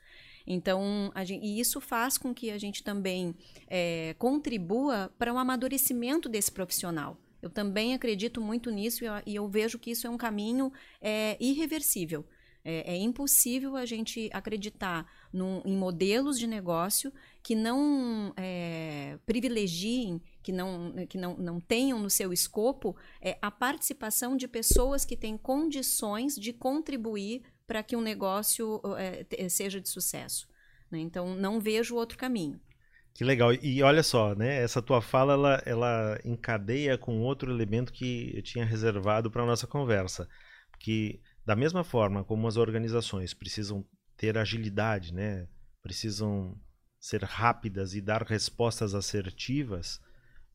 Então, 0.46 1.12
gente, 1.24 1.46
e 1.46 1.60
isso 1.60 1.80
faz 1.80 2.18
com 2.18 2.34
que 2.34 2.52
a 2.52 2.58
gente 2.58 2.84
também 2.84 3.34
é, 3.68 4.14
contribua 4.20 5.12
para 5.18 5.32
o 5.32 5.36
um 5.36 5.40
amadurecimento 5.40 6.28
desse 6.28 6.52
profissional. 6.52 7.18
Eu 7.42 7.50
também 7.50 7.94
acredito 7.94 8.40
muito 8.42 8.70
nisso 8.72 9.04
e 9.04 9.08
eu, 9.08 9.14
e 9.26 9.36
eu 9.36 9.48
vejo 9.48 9.80
que 9.80 9.92
isso 9.92 10.08
é 10.08 10.10
um 10.10 10.18
caminho 10.18 10.72
é, 11.02 11.38
irreversível. 11.40 12.26
É, 12.66 12.94
é, 12.94 12.98
impossível 12.98 13.76
a 13.76 13.86
gente 13.86 14.30
acreditar 14.32 15.06
num, 15.34 15.62
em 15.66 15.76
modelos 15.76 16.40
de 16.40 16.48
negócio 16.48 17.12
que 17.44 17.56
não 17.56 18.34
é, 18.38 19.20
privilegiem, 19.26 20.22
que, 20.42 20.52
não, 20.52 20.94
que 21.08 21.18
não, 21.18 21.36
não 21.36 21.60
tenham 21.60 22.00
no 22.00 22.10
seu 22.10 22.32
escopo 22.32 22.96
é, 23.22 23.38
a 23.42 23.52
participação 23.52 24.38
de 24.38 24.48
pessoas 24.48 25.04
que 25.04 25.18
têm 25.18 25.38
condições 25.38 26.36
de 26.36 26.54
contribuir 26.54 27.44
para 27.68 27.84
que 27.84 27.98
um 27.98 28.02
negócio 28.02 28.82
é, 28.98 29.50
seja 29.50 29.82
de 29.82 29.90
sucesso. 29.90 30.48
Né? 30.90 31.00
Então, 31.00 31.36
não 31.36 31.60
vejo 31.60 31.96
outro 31.96 32.18
caminho. 32.18 32.60
Que 33.14 33.26
legal. 33.26 33.54
E 33.54 33.84
olha 33.84 34.02
só, 34.02 34.34
né? 34.34 34.64
Essa 34.64 34.82
tua 34.82 35.02
fala 35.02 35.34
ela, 35.34 35.64
ela 35.66 36.20
encadeia 36.26 36.98
com 36.98 37.20
outro 37.20 37.52
elemento 37.52 37.94
que 37.94 38.32
eu 38.36 38.42
tinha 38.42 38.66
reservado 38.66 39.30
para 39.30 39.46
nossa 39.46 39.68
conversa. 39.68 40.28
Que 40.80 41.22
da 41.46 41.56
mesma 41.56 41.84
forma 41.84 42.24
como 42.24 42.48
as 42.48 42.58
organizações 42.58 43.34
precisam 43.34 43.86
ter 44.18 44.38
agilidade, 44.38 45.14
né? 45.14 45.48
precisam 45.84 46.58
ser 47.04 47.22
rápidas 47.22 47.94
e 47.96 48.00
dar 48.00 48.24
respostas 48.24 48.96
assertivas, 48.96 50.00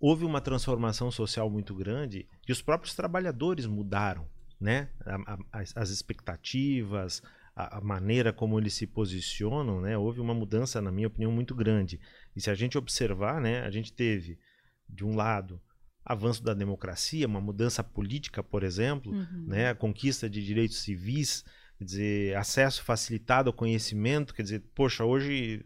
houve 0.01 0.25
uma 0.25 0.41
transformação 0.41 1.11
social 1.11 1.51
muito 1.51 1.75
grande 1.75 2.27
e 2.49 2.51
os 2.51 2.63
próprios 2.63 2.95
trabalhadores 2.95 3.67
mudaram. 3.67 4.27
Né? 4.59 4.89
as 5.53 5.91
expectativas, 5.91 7.23
a, 7.55 7.81
maneira 7.81 8.33
como 8.33 8.59
eles 8.59 8.75
se 8.75 8.87
posicionam, 8.87 9.83
né? 9.83 9.97
houve 9.99 10.21
uma 10.21 10.35
mudança, 10.35 10.81
na 10.81 10.91
minha 10.91 11.07
opinião, 11.07 11.31
muito 11.31 11.55
grande. 11.55 12.01
E 12.35 12.41
se 12.41 12.51
a 12.51 12.55
gente 12.55 12.79
observar, 12.79 13.43
né? 13.43 13.61
a 13.61 13.71
gente 13.71 13.93
teve, 13.93 14.39
de 14.89 15.05
um 15.05 15.15
lado, 15.15 15.61
avanço 16.03 16.43
da 16.43 16.55
democracia, 16.55 17.27
uma 17.27 17.43
mudança 17.43 17.85
política, 17.85 18.43
por 18.43 18.63
exemplo, 18.63 19.13
uhum. 19.13 19.45
né, 19.47 19.69
a 19.69 19.75
conquista 19.75 20.31
de 20.31 20.45
direitos 20.45 20.79
civis, 20.79 21.45
quer 21.77 21.85
dizer, 21.85 22.37
acesso 22.37 22.83
facilitado 22.83 23.51
ao 23.51 23.53
conhecimento, 23.53 24.35
quer 24.35 24.43
dizer, 24.43 24.63
poxa, 24.75 25.05
hoje 25.05 25.63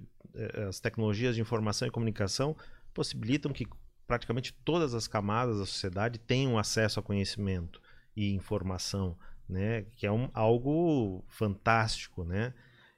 as 0.68 0.80
tecnologias 0.80 1.34
de 1.34 1.40
informação 1.40 1.86
e 1.86 1.90
comunicação 1.90 2.56
possibilitam 2.94 3.52
que 3.52 3.66
praticamente 4.06 4.52
todas 4.64 4.94
as 4.94 5.06
camadas 5.08 5.58
da 5.58 5.66
sociedade 5.66 6.18
tenham 6.18 6.58
acesso 6.58 7.00
a 7.00 7.02
conhecimento 7.02 7.80
e 8.16 8.32
informação, 8.34 9.16
né, 9.48 9.82
que 9.96 10.06
é 10.06 10.12
um, 10.12 10.30
algo 10.34 11.24
fantástico, 11.28 12.24
né? 12.24 12.52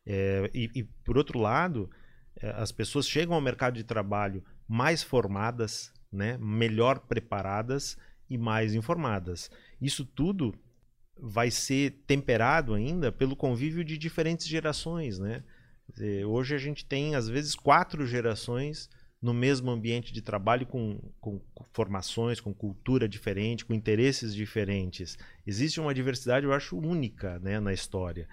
É, 0.06 0.50
e, 0.52 0.70
e, 0.74 0.82
por 0.82 1.16
outro 1.16 1.38
lado, 1.38 1.90
eh, 2.36 2.52
as 2.56 2.70
pessoas 2.70 3.08
chegam 3.08 3.34
ao 3.34 3.40
mercado 3.40 3.74
de 3.74 3.84
trabalho 3.84 4.44
mais 4.68 5.02
formadas, 5.02 5.92
né, 6.12 6.36
melhor 6.38 7.00
preparadas 7.00 7.96
e 8.28 8.36
mais 8.36 8.74
informadas. 8.74 9.50
Isso 9.80 10.04
tudo 10.04 10.54
vai 11.16 11.50
ser 11.50 12.02
temperado 12.06 12.74
ainda 12.74 13.10
pelo 13.10 13.36
convívio 13.36 13.84
de 13.84 13.96
diferentes 13.96 14.46
gerações, 14.46 15.18
né? 15.18 15.42
Hoje 16.26 16.54
a 16.54 16.58
gente 16.58 16.84
tem 16.84 17.14
às 17.14 17.28
vezes 17.28 17.54
quatro 17.54 18.06
gerações 18.06 18.88
no 19.24 19.32
mesmo 19.32 19.70
ambiente 19.70 20.12
de 20.12 20.20
trabalho 20.20 20.66
com, 20.66 21.00
com, 21.20 21.40
formações, 21.72 22.40
com 22.40 22.52
cultura 22.52 23.08
diferente, 23.08 23.64
com 23.64 23.72
interesses 23.72 24.34
diferentes. 24.34 25.16
Existe 25.46 25.80
uma 25.80 25.94
diversidade, 25.94 26.44
eu 26.44 26.52
acho, 26.52 26.76
única 26.76 27.38
né, 27.38 27.58
na 27.58 27.72
história. 27.72 28.28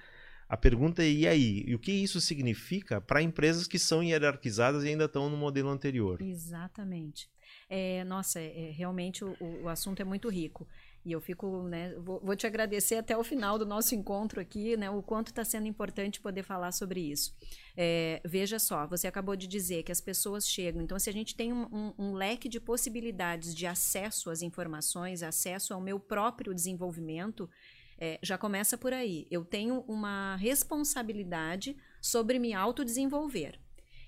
A 0.49 0.57
pergunta 0.57 1.01
é: 1.01 1.09
e 1.09 1.25
aí? 1.25 1.63
E 1.65 1.73
o 1.73 1.79
que 1.79 1.93
isso 1.93 2.19
significa 2.19 2.99
para 2.99 3.21
empresas 3.21 3.67
que 3.67 3.79
são 3.79 4.03
hierarquizadas 4.03 4.83
e 4.83 4.89
ainda 4.89 5.05
estão 5.05 5.29
no 5.29 5.37
modelo 5.37 5.69
anterior? 5.69 6.21
Exatamente. 6.21 7.29
É, 7.69 8.03
nossa, 8.03 8.37
é, 8.37 8.67
é, 8.67 8.71
realmente 8.71 9.23
o, 9.23 9.33
o, 9.39 9.69
assunto 9.69 10.01
é 10.01 10.03
muito 10.03 10.27
rico. 10.27 10.67
E 11.03 11.11
eu 11.11 11.19
fico, 11.19 11.63
né, 11.63 11.95
vou, 11.95 12.19
vou, 12.23 12.35
te 12.35 12.45
agradecer 12.45 12.95
até 12.95 13.17
o 13.17 13.23
final 13.23 13.57
do 13.57 13.65
nosso 13.65 13.95
encontro 13.95 14.39
aqui, 14.39 14.77
né, 14.77 14.89
o 14.89 15.01
quanto 15.01 15.29
está 15.29 15.43
sendo 15.43 15.67
importante 15.67 16.21
poder 16.21 16.43
falar 16.43 16.71
sobre 16.71 16.99
isso. 16.99 17.35
É, 17.75 18.21
veja 18.23 18.59
só, 18.59 18.85
você 18.85 19.07
acabou 19.07 19.35
de 19.35 19.47
dizer 19.47 19.81
que 19.81 19.91
as 19.91 19.99
pessoas 19.99 20.47
chegam, 20.47 20.81
então 20.81 20.99
se 20.99 21.09
a 21.09 21.13
gente 21.13 21.35
tem 21.35 21.51
um, 21.51 21.63
um, 21.71 21.93
um 21.97 22.13
leque 22.13 22.47
de 22.47 22.59
possibilidades 22.59 23.55
de 23.55 23.65
acesso 23.65 24.29
às 24.29 24.43
informações, 24.43 25.23
acesso 25.23 25.73
ao 25.73 25.81
meu 25.81 25.99
próprio 25.99 26.53
desenvolvimento, 26.53 27.49
é, 27.97 28.19
já 28.21 28.37
começa 28.37 28.77
por 28.77 28.93
aí. 28.93 29.27
Eu 29.29 29.45
tenho 29.45 29.83
uma 29.87 30.35
responsabilidade 30.35 31.77
sobre 32.01 32.39
me 32.39 32.53
autodesenvolver. 32.53 33.59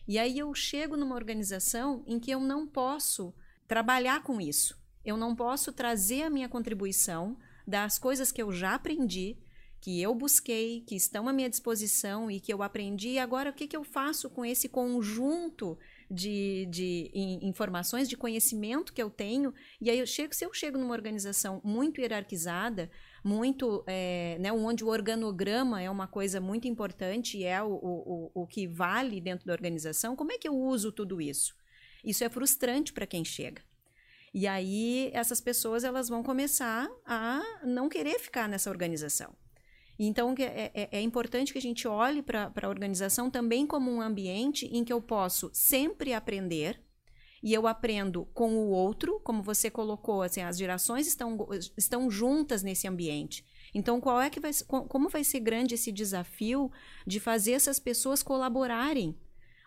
E 0.07 0.19
aí 0.19 0.37
eu 0.37 0.53
chego 0.53 0.97
numa 0.97 1.15
organização 1.15 2.03
em 2.05 2.19
que 2.19 2.31
eu 2.31 2.39
não 2.39 2.67
posso 2.67 3.33
trabalhar 3.67 4.21
com 4.23 4.41
isso. 4.41 4.82
Eu 5.03 5.17
não 5.17 5.35
posso 5.35 5.71
trazer 5.71 6.23
a 6.23 6.29
minha 6.29 6.47
contribuição 6.47 7.37
das 7.67 7.97
coisas 7.97 8.31
que 8.31 8.41
eu 8.41 8.51
já 8.51 8.75
aprendi, 8.75 9.37
que 9.83 10.01
eu 10.01 10.15
busquei, 10.15 10.79
que 10.87 10.95
estão 10.95 11.27
à 11.27 11.33
minha 11.33 11.49
disposição 11.49 12.31
e 12.31 12.39
que 12.39 12.53
eu 12.53 12.63
aprendi. 12.63 13.09
E 13.09 13.19
agora, 13.19 13.49
o 13.49 13.53
que, 13.53 13.67
que 13.67 13.75
eu 13.75 13.83
faço 13.83 14.29
com 14.29 14.45
esse 14.45 14.69
conjunto 14.69 15.77
de, 16.09 16.65
de 16.71 17.11
informações, 17.41 18.07
de 18.07 18.15
conhecimento 18.15 18.93
que 18.93 19.03
eu 19.03 19.09
tenho? 19.09 19.53
E 19.81 19.89
aí, 19.89 19.99
eu 19.99 20.07
chego, 20.07 20.33
se 20.33 20.45
eu 20.45 20.53
chego 20.53 20.77
numa 20.77 20.93
organização 20.93 21.59
muito 21.65 21.99
hierarquizada, 21.99 22.89
muito, 23.21 23.83
é, 23.85 24.37
né, 24.39 24.53
onde 24.53 24.85
o 24.85 24.87
organograma 24.87 25.81
é 25.81 25.89
uma 25.89 26.07
coisa 26.07 26.39
muito 26.39 26.65
importante 26.65 27.37
e 27.37 27.43
é 27.43 27.61
o, 27.61 27.73
o, 27.73 28.31
o 28.33 28.47
que 28.47 28.65
vale 28.65 29.19
dentro 29.19 29.45
da 29.45 29.51
organização, 29.51 30.15
como 30.15 30.31
é 30.31 30.37
que 30.37 30.47
eu 30.47 30.55
uso 30.55 30.93
tudo 30.93 31.19
isso? 31.19 31.53
Isso 32.05 32.23
é 32.23 32.29
frustrante 32.29 32.93
para 32.93 33.05
quem 33.05 33.25
chega. 33.25 33.61
E 34.33 34.47
aí 34.47 35.11
essas 35.13 35.39
pessoas 35.39 35.83
elas 35.83 36.09
vão 36.09 36.23
começar 36.23 36.89
a 37.05 37.41
não 37.63 37.87
querer 37.87 38.19
ficar 38.19 38.49
nessa 38.49 38.69
organização. 38.69 39.35
Então, 39.97 40.33
é, 40.39 40.71
é, 40.73 40.89
é, 40.91 41.01
importante 41.01 41.53
que 41.53 41.59
a 41.59 41.61
gente 41.61 41.87
olhe 41.87 42.23
para 42.23 42.51
a 42.61 42.67
organização 42.67 43.29
também 43.29 43.65
como 43.67 43.91
um 43.91 44.01
ambiente 44.01 44.65
em 44.65 44.83
que 44.83 44.91
eu 44.91 44.99
posso 44.99 45.51
sempre 45.53 46.13
aprender, 46.13 46.81
e 47.43 47.53
eu 47.53 47.67
aprendo 47.67 48.25
com 48.33 48.55
o 48.55 48.69
outro, 48.69 49.19
como 49.19 49.43
você 49.43 49.69
colocou, 49.69 50.21
assim, 50.21 50.41
as 50.41 50.57
gerações 50.57 51.05
estão, 51.05 51.37
estão 51.77 52.09
juntas 52.09 52.63
nesse 52.63 52.87
ambiente. 52.87 53.43
Então, 53.75 53.99
qual 53.99 54.21
é 54.21 54.29
que 54.29 54.39
vai, 54.39 54.51
como 54.65 55.09
vai 55.09 55.25
ser 55.25 55.41
grande 55.41 55.75
esse 55.75 55.91
desafio 55.91 56.71
de 57.05 57.19
fazer 57.19 57.51
essas 57.51 57.79
pessoas 57.79 58.23
colaborarem 58.23 59.19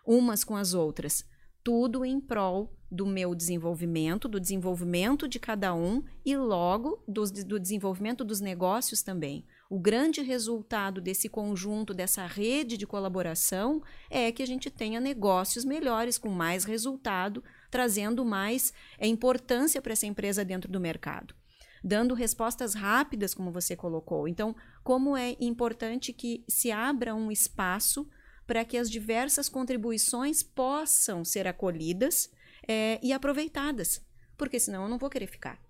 umas 0.03 0.43
com 0.43 0.55
as 0.55 0.73
outras? 0.73 1.23
Tudo 1.67 2.05
em 2.05 2.17
prol 2.17 2.73
do 2.89 3.05
meu 3.05 3.35
desenvolvimento, 3.35 4.29
do 4.29 4.39
desenvolvimento 4.39 5.27
de 5.27 5.37
cada 5.37 5.75
um 5.75 6.01
e 6.25 6.33
logo 6.33 7.03
do, 7.05 7.25
do 7.43 7.59
desenvolvimento 7.59 8.23
dos 8.23 8.39
negócios 8.39 9.03
também. 9.03 9.45
O 9.69 9.77
grande 9.77 10.21
resultado 10.21 11.01
desse 11.01 11.27
conjunto, 11.27 11.93
dessa 11.93 12.25
rede 12.25 12.77
de 12.77 12.87
colaboração, 12.87 13.83
é 14.09 14.31
que 14.31 14.41
a 14.41 14.47
gente 14.47 14.71
tenha 14.71 15.01
negócios 15.01 15.65
melhores, 15.65 16.17
com 16.17 16.29
mais 16.29 16.63
resultado, 16.63 17.43
trazendo 17.69 18.23
mais 18.23 18.71
é, 18.97 19.05
importância 19.05 19.81
para 19.81 19.91
essa 19.91 20.07
empresa 20.07 20.45
dentro 20.45 20.71
do 20.71 20.79
mercado. 20.79 21.35
Dando 21.83 22.15
respostas 22.15 22.75
rápidas, 22.75 23.33
como 23.33 23.51
você 23.51 23.75
colocou. 23.75 24.25
Então, 24.25 24.55
como 24.85 25.17
é 25.17 25.35
importante 25.37 26.13
que 26.13 26.45
se 26.47 26.71
abra 26.71 27.13
um 27.13 27.29
espaço 27.29 28.07
para 28.47 28.65
que 28.65 28.77
as 28.77 28.89
diversas 28.89 29.49
contribuições 29.49 30.41
possam 30.41 31.23
ser 31.23 31.45
acolhidas 31.45 32.31
é, 32.67 32.97
e 33.03 33.13
aproveitadas, 33.13 34.01
porque 34.37 34.59
senão 34.59 34.83
eu 34.83 34.89
não 34.89 34.97
vou 34.97 35.09
querer 35.09 35.27
ficar. 35.27 35.61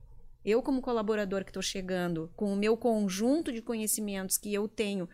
Eu, 0.46 0.62
como 0.62 0.82
colaborador 0.82 1.44
que 1.44 1.50
estou 1.50 1.62
chegando, 1.62 2.32
com 2.34 2.54
o 2.54 2.56
meu 2.56 2.78
conjunto 2.78 3.52
de 3.52 3.62
conhecimentos 3.62 4.38
que 4.38 4.54
eu 4.54 4.66
tenho, 4.66 5.10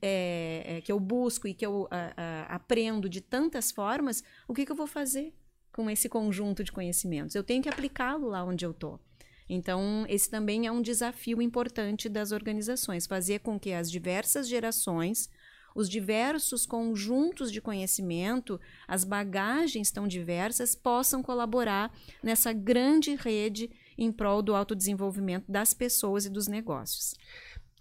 é, 0.00 0.62
é, 0.64 0.80
que 0.80 0.92
eu 0.92 1.00
busco 1.00 1.48
e 1.48 1.54
que 1.54 1.66
eu 1.66 1.88
a, 1.90 2.12
a, 2.16 2.54
aprendo 2.54 3.08
de 3.08 3.20
tantas 3.20 3.72
formas, 3.72 4.22
o 4.46 4.54
que, 4.54 4.64
que 4.64 4.70
eu 4.70 4.76
vou 4.76 4.86
fazer 4.86 5.34
com 5.72 5.90
esse 5.90 6.08
conjunto 6.08 6.62
de 6.62 6.70
conhecimentos? 6.70 7.34
Eu 7.34 7.42
tenho 7.42 7.62
que 7.62 7.68
aplicá-lo 7.68 8.28
lá 8.28 8.44
onde 8.44 8.64
eu 8.64 8.70
estou. 8.70 9.00
Então, 9.48 10.04
esse 10.08 10.28
também 10.28 10.66
é 10.66 10.72
um 10.72 10.82
desafio 10.82 11.40
importante 11.40 12.08
das 12.08 12.32
organizações, 12.32 13.06
fazer 13.06 13.40
com 13.40 13.58
que 13.58 13.72
as 13.72 13.90
diversas 13.90 14.48
gerações, 14.48 15.30
os 15.76 15.90
diversos 15.90 16.64
conjuntos 16.64 17.52
de 17.52 17.60
conhecimento, 17.60 18.58
as 18.88 19.04
bagagens 19.04 19.90
tão 19.90 20.08
diversas, 20.08 20.74
possam 20.74 21.22
colaborar 21.22 21.92
nessa 22.22 22.50
grande 22.50 23.14
rede 23.14 23.70
em 23.98 24.10
prol 24.10 24.40
do 24.40 24.56
autodesenvolvimento 24.56 25.44
das 25.52 25.74
pessoas 25.74 26.24
e 26.24 26.30
dos 26.30 26.48
negócios. 26.48 27.14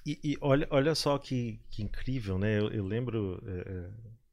E, 0.05 0.19
e 0.21 0.37
olha, 0.41 0.67
olha 0.69 0.93
só 0.93 1.17
que, 1.17 1.57
que 1.69 1.81
incrível, 1.81 2.37
né? 2.37 2.59
Eu, 2.59 2.69
eu 2.69 2.85
lembro, 2.85 3.41
é, 3.47 3.89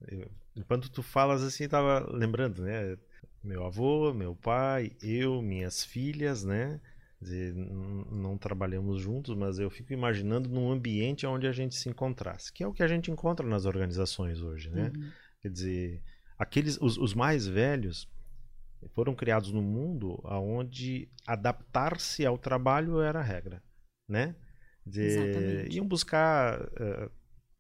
eu, 0.08 0.30
enquanto 0.56 0.90
tu 0.90 1.00
falas 1.00 1.42
assim, 1.42 1.64
estava 1.64 2.04
lembrando, 2.12 2.62
né? 2.62 2.98
Meu 3.44 3.64
avô, 3.64 4.12
meu 4.12 4.34
pai, 4.34 4.90
eu, 5.00 5.40
minhas 5.40 5.84
filhas, 5.84 6.42
né? 6.42 6.80
Dizer, 7.22 7.54
não 7.54 8.36
trabalhamos 8.36 9.00
juntos, 9.00 9.36
mas 9.36 9.60
eu 9.60 9.70
fico 9.70 9.92
imaginando 9.92 10.48
num 10.48 10.72
ambiente 10.72 11.24
onde 11.24 11.46
a 11.46 11.52
gente 11.52 11.76
se 11.76 11.88
encontrasse, 11.88 12.52
que 12.52 12.64
é 12.64 12.66
o 12.66 12.72
que 12.72 12.82
a 12.82 12.88
gente 12.88 13.12
encontra 13.12 13.46
nas 13.46 13.64
organizações 13.64 14.40
hoje, 14.40 14.68
né? 14.70 14.90
Uhum. 14.94 15.10
Quer 15.40 15.48
dizer, 15.48 16.02
aqueles, 16.36 16.76
os, 16.80 16.98
os 16.98 17.14
mais 17.14 17.46
velhos, 17.46 18.10
foram 18.90 19.14
criados 19.14 19.52
no 19.52 19.62
mundo 19.62 20.20
onde 20.24 21.08
adaptar-se 21.24 22.26
ao 22.26 22.36
trabalho 22.36 23.00
era 23.00 23.20
a 23.20 23.22
regra, 23.22 23.62
né? 24.08 24.34
De, 24.84 25.68
iam 25.70 25.86
buscar, 25.86 26.60
uh, 26.60 27.10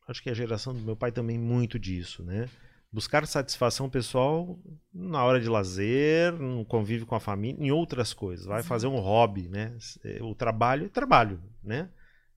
acho 0.08 0.20
que 0.22 0.30
a 0.30 0.34
geração 0.34 0.74
do 0.74 0.80
meu 0.80 0.96
pai 0.96 1.12
também 1.12 1.38
muito 1.38 1.78
disso, 1.78 2.24
né? 2.24 2.48
Buscar 2.92 3.26
satisfação 3.26 3.88
pessoal 3.88 4.58
na 4.92 5.24
hora 5.24 5.40
de 5.40 5.48
lazer, 5.48 6.32
no 6.34 6.64
convívio 6.64 7.06
com 7.06 7.14
a 7.14 7.20
família, 7.20 7.64
em 7.64 7.70
outras 7.70 8.12
coisas. 8.12 8.44
Vai 8.44 8.58
Exato. 8.58 8.68
fazer 8.68 8.86
um 8.86 8.98
hobby, 8.98 9.48
né? 9.48 9.74
O 10.20 10.34
trabalho 10.34 10.86
é 10.86 10.88
trabalho, 10.88 11.40
né? 11.62 11.88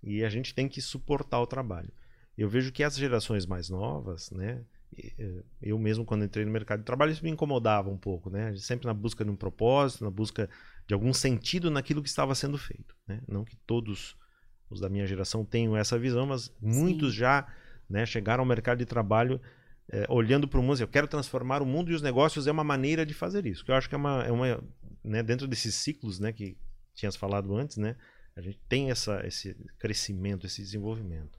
E 0.01 0.23
a 0.23 0.29
gente 0.29 0.53
tem 0.55 0.69
que 0.69 0.81
suportar 0.81 1.41
o 1.41 1.47
trabalho. 1.47 1.91
Eu 2.37 2.47
vejo 2.47 2.71
que 2.71 2.83
as 2.83 2.95
gerações 2.95 3.45
mais 3.45 3.69
novas, 3.69 4.31
né? 4.31 4.61
Eh, 4.97 5.43
eu 5.61 5.77
mesmo 5.77 6.05
quando 6.05 6.23
entrei 6.23 6.45
no 6.45 6.51
mercado 6.51 6.79
de 6.79 6.85
trabalho 6.85 7.11
isso 7.11 7.23
me 7.23 7.29
incomodava 7.29 7.89
um 7.89 7.97
pouco, 7.97 8.29
né? 8.29 8.55
Sempre 8.55 8.87
na 8.87 8.93
busca 8.93 9.25
de 9.25 9.31
um 9.31 9.35
propósito, 9.35 10.03
na 10.03 10.11
busca 10.11 10.49
de 10.87 10.93
algum 10.93 11.13
sentido 11.13 11.69
naquilo 11.69 12.01
que 12.01 12.09
estava 12.09 12.33
sendo 12.33 12.57
feito, 12.57 12.95
né? 13.07 13.21
Não 13.27 13.43
que 13.43 13.57
todos 13.57 14.15
os 14.69 14.79
da 14.79 14.89
minha 14.89 15.05
geração 15.05 15.43
tenham 15.43 15.75
essa 15.75 15.97
visão, 15.97 16.25
mas 16.25 16.51
muitos 16.61 17.13
Sim. 17.13 17.19
já 17.19 17.47
né, 17.89 18.05
chegaram 18.05 18.41
ao 18.41 18.47
mercado 18.47 18.79
de 18.79 18.85
trabalho 18.85 19.39
é, 19.91 20.05
olhando 20.09 20.47
para 20.47 20.59
o 20.59 20.63
mundo, 20.63 20.79
eu 20.79 20.87
quero 20.87 21.07
transformar 21.07 21.61
o 21.61 21.65
mundo 21.65 21.91
e 21.91 21.95
os 21.95 22.01
negócios 22.01 22.47
é 22.47 22.51
uma 22.51 22.63
maneira 22.63 23.05
de 23.05 23.13
fazer 23.13 23.45
isso. 23.45 23.63
Que 23.63 23.71
eu 23.71 23.75
acho 23.75 23.87
que 23.87 23.95
é 23.95 23.97
uma, 23.97 24.23
é 24.23 24.31
uma 24.31 24.63
né, 25.03 25.21
dentro 25.21 25.47
desses 25.47 25.75
ciclos, 25.75 26.19
né, 26.19 26.33
que 26.33 26.57
tinhas 26.93 27.15
falado 27.15 27.55
antes, 27.55 27.77
né? 27.77 27.95
A 28.35 28.41
gente 28.41 28.59
tem 28.67 28.91
essa, 28.91 29.25
esse 29.25 29.55
crescimento, 29.79 30.45
esse 30.45 30.61
desenvolvimento. 30.61 31.37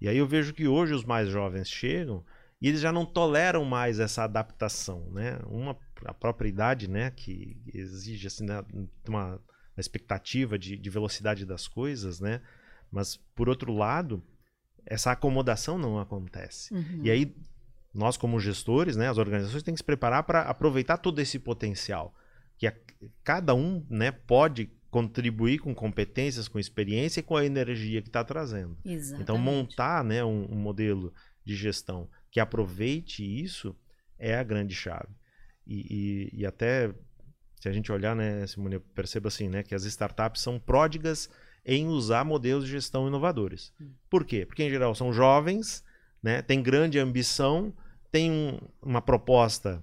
E 0.00 0.08
aí 0.08 0.16
eu 0.16 0.26
vejo 0.26 0.52
que 0.52 0.68
hoje 0.68 0.94
os 0.94 1.04
mais 1.04 1.28
jovens 1.28 1.68
chegam 1.68 2.24
e 2.60 2.68
eles 2.68 2.80
já 2.80 2.92
não 2.92 3.04
toleram 3.04 3.64
mais 3.64 3.98
essa 3.98 4.24
adaptação, 4.24 5.10
né? 5.10 5.38
Uma 5.46 5.76
a 6.04 6.14
própria 6.14 6.48
idade, 6.48 6.88
né, 6.88 7.10
que 7.10 7.60
exige 7.74 8.28
assim 8.28 8.46
né, 8.46 8.64
uma, 9.08 9.32
uma 9.34 9.40
expectativa 9.80 10.56
de, 10.56 10.76
de 10.76 10.90
velocidade 10.90 11.44
das 11.44 11.66
coisas, 11.66 12.20
né? 12.20 12.40
Mas 12.90 13.16
por 13.34 13.48
outro 13.48 13.72
lado, 13.72 14.22
essa 14.86 15.10
acomodação 15.10 15.76
não 15.76 15.98
acontece. 15.98 16.72
Uhum. 16.72 17.00
E 17.02 17.10
aí 17.10 17.34
nós 17.94 18.16
como 18.16 18.38
gestores, 18.38 18.96
né, 18.96 19.08
as 19.08 19.18
organizações 19.18 19.62
têm 19.62 19.74
que 19.74 19.80
se 19.80 19.84
preparar 19.84 20.22
para 20.24 20.42
aproveitar 20.42 20.98
todo 20.98 21.20
esse 21.20 21.38
potencial 21.38 22.14
que 22.58 22.66
a, 22.66 22.74
cada 23.22 23.54
um, 23.54 23.84
né, 23.88 24.10
pode 24.10 24.70
contribuir 24.90 25.58
com 25.58 25.74
competências, 25.74 26.48
com 26.48 26.58
experiência 26.58 27.20
e 27.20 27.22
com 27.22 27.36
a 27.36 27.44
energia 27.44 28.02
que 28.02 28.08
está 28.08 28.24
trazendo. 28.24 28.76
Então, 28.80 28.92
Exatamente. 28.92 29.22
Então 29.22 29.38
montar, 29.38 30.04
né, 30.04 30.24
um, 30.24 30.46
um 30.50 30.56
modelo 30.56 31.12
de 31.44 31.54
gestão 31.54 32.08
que 32.30 32.40
aproveite 32.40 33.22
isso 33.22 33.76
é 34.18 34.34
a 34.34 34.42
grande 34.42 34.74
chave. 34.74 35.14
E, 35.66 36.30
e, 36.34 36.40
e 36.40 36.46
até 36.46 36.92
se 37.60 37.68
a 37.68 37.72
gente 37.72 37.90
olhar, 37.92 38.14
né, 38.14 38.46
Simone, 38.46 38.78
perceba 38.78 39.28
assim, 39.28 39.48
né, 39.48 39.62
que 39.62 39.74
as 39.74 39.84
startups 39.84 40.42
são 40.42 40.58
pródigas 40.58 41.28
em 41.64 41.86
usar 41.86 42.24
modelos 42.24 42.64
de 42.64 42.70
gestão 42.70 43.06
inovadores. 43.06 43.72
Hum. 43.80 43.90
Por 44.08 44.24
quê? 44.24 44.46
Porque 44.46 44.62
em 44.62 44.70
geral 44.70 44.94
são 44.94 45.12
jovens, 45.12 45.84
né, 46.22 46.42
têm 46.42 46.62
grande 46.62 46.98
ambição, 46.98 47.72
têm 48.10 48.30
um, 48.30 48.58
uma 48.82 49.00
proposta 49.00 49.82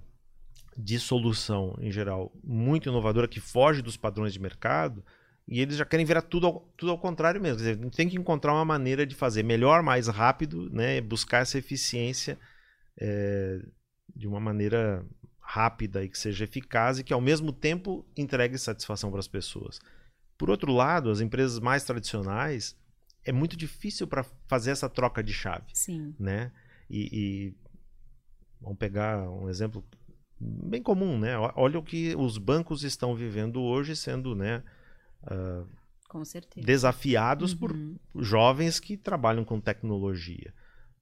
de 0.78 1.00
solução 1.00 1.76
em 1.80 1.92
geral 1.92 2.34
muito 2.44 2.90
inovadora 2.90 3.28
que 3.28 3.40
foge 3.40 3.82
dos 3.82 3.96
padrões 3.96 4.34
de 4.34 4.40
mercado 4.40 5.04
e 5.48 5.62
eles 5.62 5.78
já 5.78 5.86
querem 5.86 6.06
virar 6.06 6.24
tudo 6.24 6.48
ao, 6.48 6.60
tudo 6.76 6.92
ao 6.92 6.98
contrário 6.98 7.40
mesmo. 7.40 7.64
Quer 7.64 7.76
dizer, 7.76 7.90
tem 7.92 8.10
que 8.10 8.18
encontrar 8.18 8.54
uma 8.54 8.66
maneira 8.66 9.06
de 9.06 9.16
fazer 9.16 9.44
melhor, 9.44 9.84
mais 9.84 10.08
rápido, 10.08 10.70
né? 10.72 11.00
buscar 11.00 11.44
essa 11.44 11.58
eficiência 11.58 12.38
é, 13.00 13.60
de 14.16 14.28
uma 14.28 14.40
maneira 14.40 15.06
rápida 15.40 16.04
e 16.04 16.10
que 16.10 16.18
seja 16.18 16.46
eficaz 16.46 16.98
e 16.98 17.04
que 17.04 17.14
ao 17.14 17.22
mesmo 17.22 17.54
tempo 17.54 18.06
entregue 18.18 18.58
satisfação 18.58 19.12
para 19.12 19.20
as 19.20 19.28
pessoas. 19.28 19.80
Por 20.38 20.50
outro 20.50 20.74
lado, 20.74 21.12
as 21.12 21.22
empresas 21.22 21.60
mais 21.60 21.84
tradicionais 21.84 22.76
é 23.26 23.32
muito 23.32 23.58
difícil 23.58 24.08
para 24.08 24.24
fazer 24.48 24.72
essa 24.72 24.90
troca 24.90 25.24
de 25.24 25.34
chave. 25.34 25.66
Sim. 25.74 26.16
Né? 26.20 26.52
E, 26.90 27.10
e, 27.12 27.56
vamos 28.62 28.78
pegar 28.78 29.30
um 29.30 29.50
exemplo 29.50 29.84
bem 30.40 30.82
comum, 30.82 31.18
né? 31.18 31.36
Olha 31.56 31.80
o 31.80 31.84
que 31.84 32.16
os 32.16 32.38
bancos 32.38 32.84
estão 32.84 33.16
vivendo 33.16 33.62
hoje, 33.62 33.96
sendo, 33.96 34.36
né? 34.36 34.64
uh, 35.24 35.68
desafiados 36.58 37.54
uhum. 37.54 37.60
por 38.14 38.24
jovens 38.24 38.80
que 38.80 38.96
trabalham 38.96 39.44
com 39.44 39.60
tecnologia. 39.60 40.54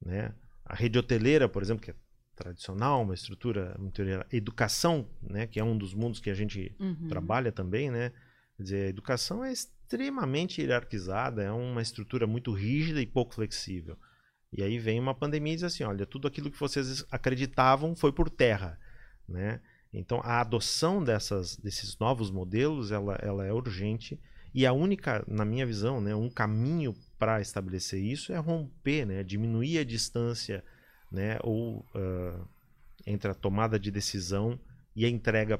Né? 0.01 0.33
A 0.65 0.75
rede 0.75 0.97
hoteleira, 0.97 1.49
por 1.49 1.61
exemplo, 1.61 1.83
que 1.83 1.91
é 1.91 1.95
tradicional, 2.35 3.03
uma 3.03 3.13
estrutura, 3.13 3.75
uma 3.77 3.91
teoria, 3.91 4.25
educação, 4.31 5.07
né, 5.21 5.45
que 5.45 5.59
é 5.59 5.63
um 5.63 5.77
dos 5.77 5.93
mundos 5.93 6.19
que 6.19 6.31
a 6.31 6.33
gente 6.33 6.75
uhum. 6.79 7.07
trabalha 7.07 7.51
também, 7.51 7.91
né, 7.91 8.11
Quer 8.57 8.63
dizer, 8.63 8.85
a 8.85 8.89
educação 8.89 9.43
é 9.43 9.51
extremamente 9.83 10.61
hierarquizada, 10.61 11.43
é 11.43 11.51
uma 11.51 11.81
estrutura 11.81 12.25
muito 12.25 12.51
rígida 12.51 13.01
e 13.01 13.05
pouco 13.05 13.35
flexível. 13.35 13.97
E 14.51 14.63
aí 14.63 14.79
vem 14.79 14.99
uma 14.99 15.15
pandemia 15.15 15.53
e 15.53 15.55
diz 15.55 15.63
assim, 15.63 15.83
olha, 15.83 16.05
tudo 16.05 16.27
aquilo 16.27 16.51
que 16.51 16.59
vocês 16.59 17.05
acreditavam 17.11 17.95
foi 17.95 18.11
por 18.11 18.29
terra, 18.29 18.79
né? 19.27 19.61
Então 19.91 20.21
a 20.23 20.41
adoção 20.41 21.03
dessas, 21.03 21.57
desses 21.57 21.97
novos 21.97 22.31
modelos, 22.31 22.91
ela, 22.91 23.15
ela 23.21 23.45
é 23.45 23.51
urgente 23.51 24.19
e 24.53 24.65
a 24.65 24.73
única, 24.73 25.23
na 25.27 25.43
minha 25.43 25.65
visão, 25.65 25.99
né, 25.99 26.15
um 26.15 26.29
caminho 26.29 26.95
para 27.17 27.41
estabelecer 27.41 27.99
isso 27.99 28.31
é 28.31 28.37
romper, 28.37 29.05
né, 29.05 29.23
diminuir 29.23 29.79
a 29.79 29.83
distância, 29.83 30.63
né, 31.11 31.39
ou 31.41 31.79
uh, 31.95 32.47
entre 33.05 33.31
a 33.31 33.33
tomada 33.33 33.79
de 33.79 33.89
decisão 33.89 34.59
e 34.95 35.05
a 35.05 35.09
entrega 35.09 35.59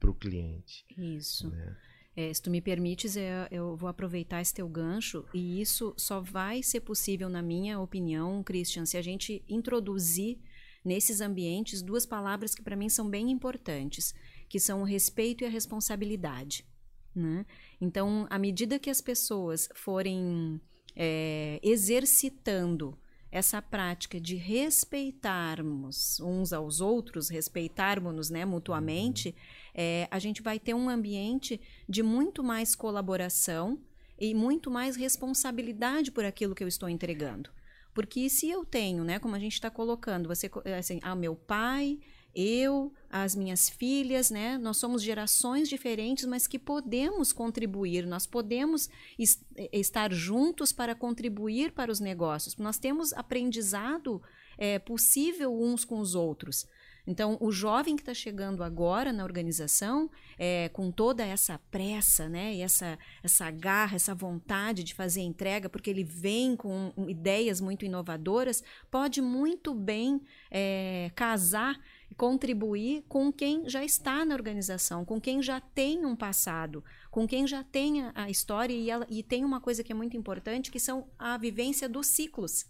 para 0.00 0.10
o 0.10 0.14
cliente. 0.14 0.86
Isso. 0.96 1.50
Né? 1.50 1.76
É, 2.18 2.34
se 2.34 2.42
tu 2.42 2.50
me 2.50 2.60
permites, 2.60 3.14
eu, 3.14 3.22
eu, 3.48 3.76
vou 3.76 3.88
aproveitar 3.88 4.42
esse 4.42 4.52
teu 4.52 4.68
gancho 4.68 5.24
e 5.32 5.60
isso 5.60 5.94
só 5.96 6.20
vai 6.20 6.64
ser 6.64 6.80
possível, 6.80 7.28
na 7.28 7.40
minha 7.40 7.78
opinião, 7.78 8.42
Christian, 8.42 8.84
se 8.84 8.96
a 8.96 9.02
gente 9.02 9.40
introduzir 9.48 10.36
nesses 10.84 11.20
ambientes 11.20 11.80
duas 11.80 12.04
palavras 12.04 12.56
que 12.56 12.62
para 12.62 12.74
mim 12.74 12.88
são 12.88 13.08
bem 13.08 13.30
importantes, 13.30 14.12
que 14.48 14.58
são 14.58 14.80
o 14.80 14.84
respeito 14.84 15.44
e 15.44 15.46
a 15.46 15.48
responsabilidade. 15.48 16.66
Né? 17.14 17.46
Então, 17.80 18.26
à 18.28 18.36
medida 18.36 18.80
que 18.80 18.90
as 18.90 19.00
pessoas 19.00 19.68
forem 19.76 20.60
é, 20.96 21.60
exercitando 21.62 22.98
essa 23.30 23.60
prática 23.60 24.20
de 24.20 24.36
respeitarmos 24.36 26.18
uns 26.20 26.52
aos 26.52 26.80
outros, 26.80 27.28
respeitarmos-nos 27.28 28.30
né, 28.30 28.44
mutuamente, 28.44 29.34
é, 29.80 30.08
a 30.10 30.18
gente 30.18 30.42
vai 30.42 30.58
ter 30.58 30.74
um 30.74 30.88
ambiente 30.88 31.60
de 31.88 32.02
muito 32.02 32.42
mais 32.42 32.74
colaboração 32.74 33.80
e 34.18 34.34
muito 34.34 34.72
mais 34.72 34.96
responsabilidade 34.96 36.10
por 36.10 36.24
aquilo 36.24 36.52
que 36.52 36.64
eu 36.64 36.66
estou 36.66 36.88
entregando. 36.88 37.48
Porque 37.94 38.28
se 38.28 38.50
eu 38.50 38.64
tenho, 38.64 39.04
né, 39.04 39.20
como 39.20 39.36
a 39.36 39.38
gente 39.38 39.52
está 39.52 39.70
colocando, 39.70 40.26
você 40.26 40.50
assim, 40.76 40.98
ah, 41.00 41.14
meu 41.14 41.36
pai, 41.36 42.00
eu, 42.34 42.92
as 43.08 43.36
minhas 43.36 43.70
filhas, 43.70 44.32
né? 44.32 44.58
Nós 44.58 44.78
somos 44.78 45.00
gerações 45.00 45.68
diferentes, 45.68 46.24
mas 46.24 46.48
que 46.48 46.58
podemos 46.58 47.32
contribuir, 47.32 48.04
nós 48.04 48.26
podemos 48.26 48.88
est 49.16 49.40
estar 49.72 50.12
juntos 50.12 50.72
para 50.72 50.94
contribuir 50.94 51.70
para 51.70 51.90
os 51.90 52.00
negócios. 52.00 52.56
Nós 52.56 52.78
temos 52.78 53.12
aprendizado 53.12 54.20
é, 54.58 54.78
possível 54.80 55.52
uns 55.56 55.84
com 55.84 56.00
os 56.00 56.16
outros. 56.16 56.66
Então, 57.08 57.38
o 57.40 57.50
jovem 57.50 57.96
que 57.96 58.02
está 58.02 58.12
chegando 58.12 58.62
agora 58.62 59.14
na 59.14 59.24
organização, 59.24 60.10
é, 60.38 60.68
com 60.68 60.90
toda 60.90 61.24
essa 61.24 61.58
pressa, 61.70 62.28
né, 62.28 62.54
e 62.54 62.60
essa, 62.60 62.98
essa 63.22 63.50
garra, 63.50 63.96
essa 63.96 64.14
vontade 64.14 64.84
de 64.84 64.92
fazer 64.92 65.22
entrega, 65.22 65.70
porque 65.70 65.88
ele 65.88 66.04
vem 66.04 66.54
com 66.54 66.92
ideias 67.08 67.62
muito 67.62 67.86
inovadoras, 67.86 68.62
pode 68.90 69.22
muito 69.22 69.74
bem 69.74 70.20
é, 70.50 71.10
casar 71.14 71.80
contribuir 72.14 73.04
com 73.08 73.32
quem 73.32 73.66
já 73.68 73.82
está 73.82 74.24
na 74.24 74.34
organização, 74.34 75.02
com 75.04 75.18
quem 75.18 75.42
já 75.42 75.60
tem 75.60 76.04
um 76.04 76.16
passado, 76.16 76.84
com 77.10 77.26
quem 77.26 77.46
já 77.46 77.64
tem 77.64 78.02
a 78.14 78.28
história 78.28 78.74
e, 78.74 78.90
ela, 78.90 79.06
e 79.08 79.22
tem 79.22 79.44
uma 79.44 79.60
coisa 79.60 79.82
que 79.82 79.92
é 79.92 79.94
muito 79.94 80.16
importante, 80.16 80.70
que 80.70 80.80
são 80.80 81.08
a 81.18 81.38
vivência 81.38 81.88
dos 81.88 82.08
ciclos. 82.08 82.66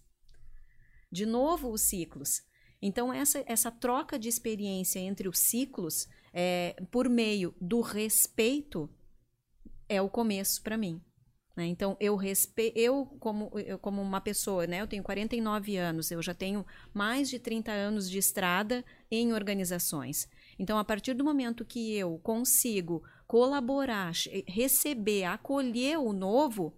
De 1.11 1.25
novo, 1.27 1.71
os 1.73 1.81
ciclos. 1.83 2.48
Então, 2.81 3.13
essa, 3.13 3.43
essa 3.47 3.71
troca 3.71 4.19
de 4.19 4.29
experiência 4.29 5.01
entre 5.01 5.29
os 5.29 5.39
ciclos, 5.39 6.09
é, 6.33 6.77
por 6.91 7.09
meio 7.09 7.55
do 7.61 7.81
respeito, 7.81 8.89
é 9.89 10.01
o 10.01 10.09
começo 10.09 10.63
para 10.63 10.77
mim. 10.77 11.01
Né? 11.57 11.67
Então, 11.67 11.97
eu 11.99 12.15
respeito, 12.15 12.79
eu 12.79 13.05
como, 13.19 13.51
eu 13.59 13.79
como 13.79 14.01
uma 14.01 14.21
pessoa, 14.21 14.65
né? 14.65 14.81
eu 14.81 14.87
tenho 14.87 15.03
49 15.03 15.77
anos, 15.77 16.11
eu 16.13 16.23
já 16.23 16.33
tenho 16.33 16.65
mais 16.95 17.29
de 17.29 17.41
30 17.41 17.73
anos 17.73 18.09
de 18.09 18.17
estrada 18.17 18.85
em 19.11 19.33
organizações. 19.33 20.29
Então, 20.57 20.79
a 20.79 20.85
partir 20.85 21.15
do 21.15 21.25
momento 21.25 21.65
que 21.65 21.97
eu 21.97 22.17
consigo 22.19 23.03
colaborar, 23.27 24.13
receber, 24.47 25.25
acolher 25.25 25.99
o 25.99 26.13
novo, 26.13 26.73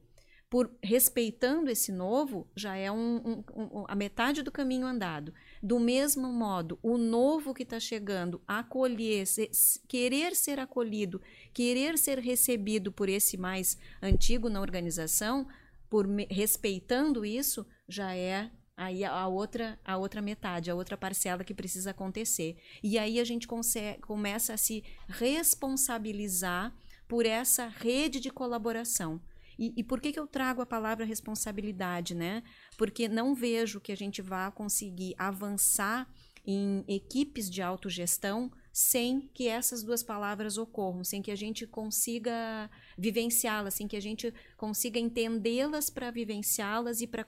por 0.49 0.69
respeitando 0.83 1.71
esse 1.71 1.93
novo, 1.93 2.49
já 2.57 2.75
é 2.75 2.91
um, 2.91 3.17
um, 3.17 3.45
um, 3.55 3.85
a 3.87 3.95
metade 3.95 4.43
do 4.43 4.51
caminho 4.51 4.87
andado. 4.87 5.33
Do 5.62 5.79
mesmo 5.79 6.33
modo, 6.33 6.79
o 6.83 6.96
novo 6.96 7.53
que 7.53 7.64
está 7.64 7.79
chegando, 7.79 8.40
acolher, 8.46 9.27
ser, 9.27 9.51
querer 9.87 10.35
ser 10.35 10.59
acolhido, 10.59 11.20
querer 11.53 11.99
ser 11.99 12.18
recebido 12.18 12.90
por 12.90 13.11
esse 13.11 13.37
mais 13.37 13.77
antigo 14.01 14.49
na 14.49 14.61
organização, 14.61 15.46
por 15.90 16.07
respeitando 16.31 17.27
isso, 17.27 17.66
já 17.87 18.14
é 18.14 18.51
aí 18.75 19.05
a 19.05 19.27
outra 19.27 19.79
a 19.85 19.99
outra 19.99 20.23
metade, 20.23 20.70
a 20.70 20.75
outra 20.75 20.96
parcela 20.96 21.44
que 21.44 21.53
precisa 21.53 21.90
acontecer. 21.90 22.57
E 22.83 22.99
aí 22.99 23.20
a 23.20 23.25
gente 23.25 23.46
consegue, 23.46 24.01
começa 24.01 24.55
a 24.55 24.57
se 24.57 24.83
responsabilizar 25.09 26.75
por 27.07 27.27
essa 27.27 27.66
rede 27.66 28.18
de 28.18 28.31
colaboração. 28.31 29.20
E, 29.61 29.75
e, 29.77 29.85
por 29.85 30.01
que, 30.01 30.11
que 30.11 30.18
eu 30.18 30.27
trago 30.27 30.62
a 30.62 30.66
palavra 30.66 31.05
responsabilidade, 31.05 32.14
né? 32.14 32.42
Porque 32.79 33.07
não 33.07 33.35
vejo 33.35 33.79
que 33.79 33.92
a 33.92 33.96
gente 33.96 34.23
vá 34.23 34.51
conseguir 34.51 35.14
avançar 35.18 36.09
em 36.46 36.83
equipes 36.88 37.51
de 37.51 37.61
autogestão 37.61 38.51
sem 38.72 39.28
que 39.35 39.48
essas 39.48 39.83
duas 39.83 40.02
palavras 40.02 40.56
ocorram, 40.56 41.02
sem 41.02 41.20
que 41.20 41.30
a 41.30 41.37
gente 41.37 41.66
consiga 41.66 42.70
vivenciá-las, 42.96 43.74
sem 43.74 43.88
que 43.88 43.96
a 43.96 44.00
gente 44.00 44.33
consiga 44.56 44.98
entendê-las 44.98 45.90
para 45.90 46.11
vivenciá-las 46.11 47.00
e 47.00 47.06
para 47.06 47.26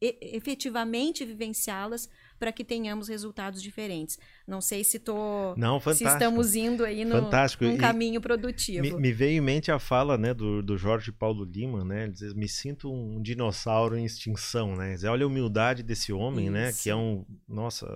efetivamente 0.00 1.24
vivenciá-las 1.24 2.08
para 2.38 2.52
que 2.52 2.64
tenhamos 2.64 3.08
resultados 3.08 3.62
diferentes. 3.62 4.18
Não 4.46 4.60
sei 4.60 4.82
se 4.82 4.98
tô, 4.98 5.54
Não, 5.56 5.80
se 5.80 6.04
estamos 6.04 6.54
indo 6.54 6.84
aí 6.84 7.04
no, 7.04 7.22
fantástico. 7.22 7.64
num 7.64 7.76
caminho 7.76 8.20
produtivo. 8.20 8.82
Me, 8.82 8.92
me, 8.92 9.12
veio 9.12 9.38
em 9.38 9.40
mente 9.40 9.70
a 9.70 9.78
fala 9.78 10.16
né, 10.16 10.32
do, 10.32 10.62
do 10.62 10.76
Jorge 10.76 11.12
Paulo 11.12 11.44
Lima, 11.44 11.84
né? 11.84 12.04
Ele 12.04 12.12
diz, 12.12 12.34
me 12.34 12.48
sinto 12.48 12.92
um 12.92 13.20
dinossauro 13.20 13.96
em 13.96 14.04
extinção, 14.04 14.74
né? 14.74 14.94
Diz, 14.94 15.04
olha 15.04 15.24
a 15.24 15.28
humildade 15.28 15.82
desse 15.82 16.12
homem, 16.12 16.46
Isso. 16.46 16.52
né? 16.54 16.72
Que 16.72 16.90
é 16.90 16.96
um, 16.96 17.24
nossa, 17.48 17.86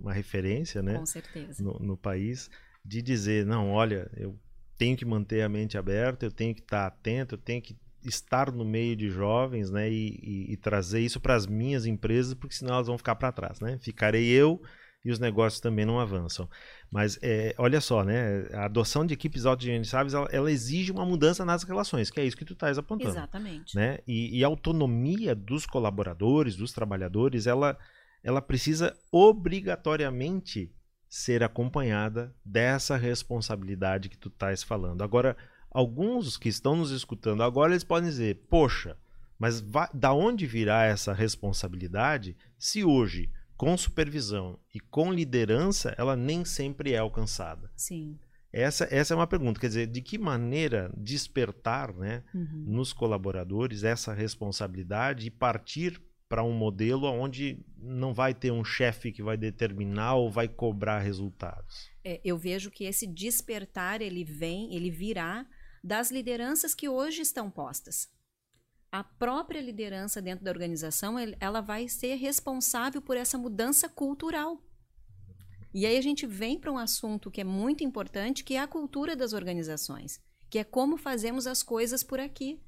uma 0.00 0.12
referência, 0.12 0.82
né? 0.82 0.98
Com 0.98 1.06
certeza. 1.06 1.62
No, 1.62 1.78
no 1.78 1.96
país 1.96 2.50
de 2.84 3.00
dizer, 3.00 3.46
não, 3.46 3.70
olha, 3.70 4.10
eu 4.16 4.38
tenho 4.76 4.96
que 4.96 5.04
manter 5.04 5.42
a 5.42 5.48
mente 5.48 5.78
aberta, 5.78 6.26
eu 6.26 6.32
tenho 6.32 6.54
que 6.54 6.60
estar 6.60 6.86
atento, 6.86 7.34
eu 7.34 7.38
tenho 7.38 7.62
que 7.62 7.76
estar 8.04 8.52
no 8.52 8.64
meio 8.64 8.94
de 8.94 9.08
jovens, 9.08 9.70
né, 9.70 9.90
e, 9.90 10.20
e, 10.22 10.52
e 10.52 10.56
trazer 10.56 11.00
isso 11.00 11.20
para 11.20 11.34
as 11.34 11.46
minhas 11.46 11.86
empresas, 11.86 12.34
porque 12.34 12.54
senão 12.54 12.74
elas 12.74 12.86
vão 12.86 12.98
ficar 12.98 13.14
para 13.14 13.32
trás, 13.32 13.60
né? 13.60 13.78
Ficarei 13.80 14.26
eu 14.26 14.60
e 15.04 15.10
os 15.10 15.18
negócios 15.18 15.60
também 15.60 15.84
não 15.84 16.00
avançam. 16.00 16.48
Mas 16.90 17.18
é, 17.22 17.54
olha 17.58 17.80
só, 17.80 18.02
né? 18.02 18.46
A 18.52 18.64
adoção 18.64 19.04
de 19.04 19.12
equipes 19.12 19.44
autogerenciáveis, 19.44 20.14
ela, 20.14 20.28
ela, 20.32 20.50
exige 20.50 20.90
uma 20.90 21.04
mudança 21.04 21.44
nas 21.44 21.62
relações, 21.62 22.10
que 22.10 22.20
é 22.20 22.24
isso 22.24 22.36
que 22.36 22.44
tu 22.44 22.54
estás 22.54 22.78
apontando. 22.78 23.10
Exatamente. 23.10 23.76
Né? 23.76 23.98
E, 24.06 24.38
e, 24.38 24.44
a 24.44 24.46
autonomia 24.46 25.34
dos 25.34 25.66
colaboradores, 25.66 26.56
dos 26.56 26.72
trabalhadores, 26.72 27.46
ela, 27.46 27.76
ela 28.24 28.40
precisa 28.40 28.96
obrigatoriamente 29.12 30.74
ser 31.06 31.44
acompanhada 31.44 32.34
dessa 32.44 32.96
responsabilidade 32.96 34.08
que 34.08 34.16
tu 34.16 34.28
estás 34.28 34.62
falando. 34.62 35.02
Agora, 35.02 35.36
alguns 35.70 36.36
que 36.36 36.48
estão 36.48 36.74
nos 36.74 36.90
escutando 36.90 37.42
agora, 37.42 37.72
eles 37.72 37.84
podem 37.84 38.08
dizer, 38.08 38.46
poxa, 38.48 38.96
mas 39.38 39.60
vai, 39.60 39.88
da 39.92 40.12
onde 40.12 40.46
virá 40.46 40.84
essa 40.84 41.12
responsabilidade 41.12 42.36
se 42.58 42.82
hoje, 42.82 43.30
com 43.56 43.76
supervisão 43.76 44.58
e 44.74 44.80
com 44.80 45.12
liderança, 45.12 45.94
ela 45.98 46.16
nem 46.16 46.44
sempre 46.44 46.94
é 46.94 46.98
alcançada? 46.98 47.70
Sim. 47.76 48.18
Essa, 48.52 48.88
essa 48.90 49.12
é 49.12 49.16
uma 49.16 49.26
pergunta, 49.26 49.60
quer 49.60 49.66
dizer, 49.66 49.86
de 49.88 50.00
que 50.00 50.16
maneira 50.16 50.92
despertar 50.96 51.92
né, 51.92 52.22
uhum. 52.32 52.64
nos 52.66 52.92
colaboradores 52.92 53.84
essa 53.84 54.14
responsabilidade 54.14 55.26
e 55.26 55.30
partir 55.30 56.00
para 56.28 56.42
um 56.42 56.52
modelo 56.52 57.06
onde 57.06 57.64
não 57.76 58.14
vai 58.14 58.34
ter 58.34 58.50
um 58.50 58.64
chefe 58.64 59.12
que 59.12 59.22
vai 59.22 59.36
determinar 59.36 60.14
ou 60.14 60.30
vai 60.30 60.48
cobrar 60.48 60.98
resultados? 60.98 61.90
É, 62.02 62.20
eu 62.24 62.36
vejo 62.36 62.70
que 62.70 62.84
esse 62.84 63.06
despertar 63.06 64.00
ele 64.00 64.24
vem, 64.24 64.74
ele 64.74 64.90
virá 64.90 65.46
das 65.82 66.10
lideranças 66.10 66.74
que 66.74 66.88
hoje 66.88 67.20
estão 67.20 67.50
postas. 67.50 68.08
A 68.90 69.02
própria 69.02 69.60
liderança 69.60 70.22
dentro 70.22 70.44
da 70.44 70.50
organização, 70.50 71.16
ela 71.40 71.60
vai 71.60 71.88
ser 71.88 72.14
responsável 72.14 73.02
por 73.02 73.16
essa 73.16 73.36
mudança 73.36 73.88
cultural. 73.88 74.62
E 75.74 75.84
aí 75.84 75.98
a 75.98 76.00
gente 76.00 76.24
vem 76.26 76.58
para 76.58 76.70
um 76.70 76.78
assunto 76.78 77.30
que 77.30 77.40
é 77.40 77.44
muito 77.44 77.82
importante, 77.82 78.44
que 78.44 78.54
é 78.54 78.60
a 78.60 78.68
cultura 78.68 79.16
das 79.16 79.32
organizações, 79.32 80.20
que 80.48 80.60
é 80.60 80.64
como 80.64 80.96
fazemos 80.96 81.48
as 81.48 81.60
coisas 81.60 82.04
por 82.04 82.20
aqui. 82.20 82.62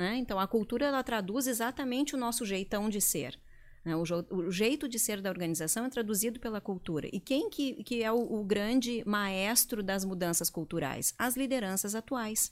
Né? 0.00 0.16
Então, 0.16 0.40
a 0.40 0.46
cultura 0.46 0.86
ela 0.86 1.02
traduz 1.02 1.46
exatamente 1.46 2.14
o 2.14 2.18
nosso 2.18 2.46
jeitão 2.46 2.88
de 2.88 3.02
ser. 3.02 3.38
Né? 3.84 3.94
O, 3.94 4.02
o, 4.30 4.50
jeito 4.50 4.88
de 4.88 4.98
ser 4.98 5.20
da 5.20 5.28
organização 5.28 5.84
é 5.84 5.90
traduzido 5.90 6.40
pela 6.40 6.58
cultura. 6.58 7.06
E 7.12 7.20
quem 7.20 7.50
que, 7.50 7.84
que 7.84 8.02
é 8.02 8.10
o, 8.10 8.40
o 8.40 8.42
grande 8.42 9.02
maestro 9.06 9.82
das 9.82 10.02
mudanças 10.02 10.48
culturais? 10.48 11.12
As 11.18 11.36
lideranças 11.36 11.94
atuais. 11.94 12.50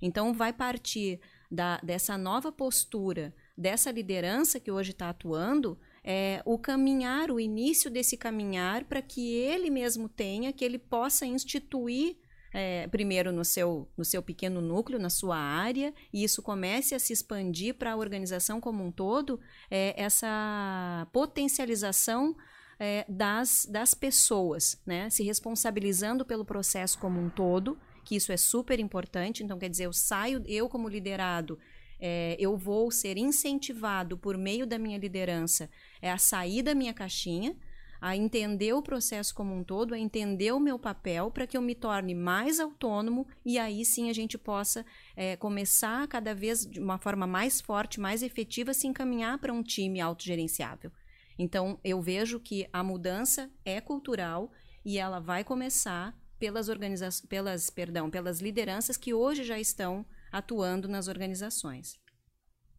Então, 0.00 0.32
vai 0.32 0.54
partir 0.54 1.20
da, 1.50 1.76
dessa 1.82 2.16
nova 2.16 2.50
postura, 2.50 3.34
dessa 3.54 3.90
liderança 3.90 4.58
que 4.58 4.70
hoje 4.70 4.92
está 4.92 5.10
atuando, 5.10 5.78
é, 6.02 6.40
o 6.46 6.58
caminhar, 6.58 7.30
o 7.30 7.38
início 7.38 7.90
desse 7.90 8.16
caminhar, 8.16 8.84
para 8.84 9.02
que 9.02 9.34
ele 9.34 9.68
mesmo 9.68 10.08
tenha, 10.08 10.50
que 10.50 10.64
ele 10.64 10.78
possa 10.78 11.26
instituir 11.26 12.16
é, 12.52 12.86
primeiro 12.88 13.32
no 13.32 13.44
seu, 13.44 13.88
no 13.96 14.04
seu 14.04 14.22
pequeno 14.22 14.60
núcleo, 14.60 14.98
na 14.98 15.10
sua 15.10 15.36
área, 15.36 15.94
e 16.12 16.24
isso 16.24 16.42
comece 16.42 16.94
a 16.94 16.98
se 16.98 17.12
expandir 17.12 17.74
para 17.74 17.92
a 17.92 17.96
organização 17.96 18.60
como 18.60 18.84
um 18.84 18.90
todo, 18.90 19.40
é, 19.70 19.94
essa 19.96 21.06
potencialização 21.12 22.36
é, 22.78 23.04
das, 23.08 23.66
das 23.70 23.94
pessoas, 23.94 24.80
né? 24.86 25.10
se 25.10 25.22
responsabilizando 25.22 26.24
pelo 26.24 26.44
processo 26.44 26.98
como 26.98 27.20
um 27.20 27.28
todo, 27.28 27.78
que 28.04 28.16
isso 28.16 28.32
é 28.32 28.36
super 28.36 28.80
importante. 28.80 29.44
Então, 29.44 29.58
quer 29.58 29.68
dizer, 29.68 29.84
eu 29.84 29.92
saio, 29.92 30.42
eu 30.46 30.68
como 30.68 30.88
liderado, 30.88 31.58
é, 32.00 32.34
eu 32.40 32.56
vou 32.56 32.90
ser 32.90 33.18
incentivado 33.18 34.16
por 34.16 34.38
meio 34.38 34.66
da 34.66 34.78
minha 34.78 34.98
liderança 34.98 35.68
é, 36.00 36.10
a 36.10 36.16
sair 36.16 36.62
da 36.62 36.74
minha 36.74 36.94
caixinha, 36.94 37.54
a 38.00 38.16
entender 38.16 38.72
o 38.72 38.82
processo 38.82 39.34
como 39.34 39.54
um 39.54 39.62
todo, 39.62 39.94
a 39.94 39.98
entender 39.98 40.52
o 40.52 40.60
meu 40.60 40.78
papel 40.78 41.30
para 41.30 41.46
que 41.46 41.56
eu 41.56 41.62
me 41.62 41.74
torne 41.74 42.14
mais 42.14 42.58
autônomo 42.58 43.26
e 43.44 43.58
aí 43.58 43.84
sim 43.84 44.08
a 44.08 44.12
gente 44.12 44.38
possa 44.38 44.86
é, 45.14 45.36
começar 45.36 46.08
cada 46.08 46.34
vez 46.34 46.64
de 46.64 46.80
uma 46.80 46.98
forma 46.98 47.26
mais 47.26 47.60
forte, 47.60 48.00
mais 48.00 48.22
efetiva, 48.22 48.72
se 48.72 48.86
encaminhar 48.86 49.38
para 49.38 49.52
um 49.52 49.62
time 49.62 50.00
autogerenciável. 50.00 50.90
Então, 51.38 51.78
eu 51.82 52.00
vejo 52.02 52.38
que 52.38 52.68
a 52.72 52.82
mudança 52.82 53.50
é 53.64 53.80
cultural 53.80 54.52
e 54.84 54.98
ela 54.98 55.20
vai 55.20 55.42
começar 55.42 56.14
pelas 56.38 56.68
organizações, 56.68 57.26
pelas, 57.28 57.70
perdão, 57.70 58.10
pelas 58.10 58.40
lideranças 58.40 58.96
que 58.96 59.12
hoje 59.12 59.44
já 59.44 59.58
estão 59.58 60.04
atuando 60.32 60.88
nas 60.88 61.08
organizações. 61.08 61.98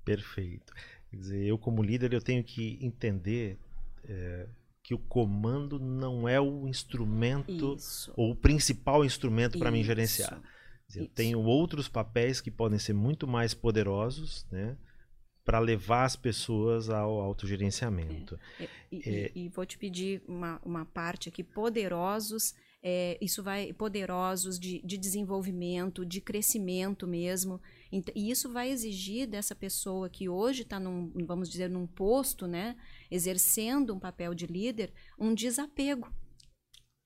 Perfeito. 0.04 0.74
Quer 1.10 1.18
dizer, 1.18 1.46
eu 1.46 1.58
como 1.58 1.84
líder 1.84 2.14
eu 2.14 2.22
tenho 2.22 2.44
que 2.44 2.80
entender 2.82 3.60
é, 4.04 4.48
que 4.84 4.94
o 4.94 5.00
comando 5.00 5.80
não 5.80 6.28
é 6.28 6.39
o 6.39 6.67
instrumento 6.67 7.76
Isso. 7.76 8.12
ou 8.15 8.32
o 8.32 8.36
principal 8.36 9.06
instrumento 9.06 9.60
para 9.60 9.72
mim 9.72 9.84
gerenciar. 9.84 10.41
Eu 10.94 11.08
tenho 11.08 11.39
outros 11.39 11.88
papéis 11.88 12.41
que 12.41 12.52
podem 12.52 12.78
ser 12.78 12.94
muito 12.94 13.26
mais 13.26 13.54
poderosos, 13.54 14.46
né? 14.52 14.78
para 15.46 15.58
levar 15.58 16.06
as 16.06 16.15
pessoas 16.15 16.89
ao 16.89 17.20
autogerenciamento. 17.20 18.38
É. 18.60 18.67
E, 18.91 19.10
é, 19.10 19.32
e, 19.34 19.46
e, 19.46 19.50
vou 19.50 19.65
te 19.65 19.78
pedir 19.78 20.22
uma, 20.28 20.62
uma 20.63 20.86
parte 20.86 21.30
aqui, 21.30 21.44
poderosos 21.44 22.54
é, 22.84 23.17
isso 23.22 23.44
vai 23.44 23.72
poderosos 23.74 24.60
de, 24.60 24.82
de 24.84 24.98
desenvolvimento, 24.98 26.06
de 26.06 26.20
crescimento 26.20 27.06
mesmo. 27.06 27.62
E 27.92 28.32
isso 28.32 28.50
vai 28.50 28.70
exigir 28.70 29.28
dessa 29.28 29.54
pessoa 29.54 30.10
que 30.10 30.30
hoje 30.30 30.62
está 30.62 30.80
vamos 31.28 31.50
dizer, 31.50 31.70
num 31.70 31.86
posto, 31.86 32.48
né, 32.48 32.78
exercendo 33.10 33.94
um 33.94 34.00
papel 34.00 34.34
de 34.34 34.48
líder, 34.48 34.94
um 35.20 35.34
desapego. 35.34 36.10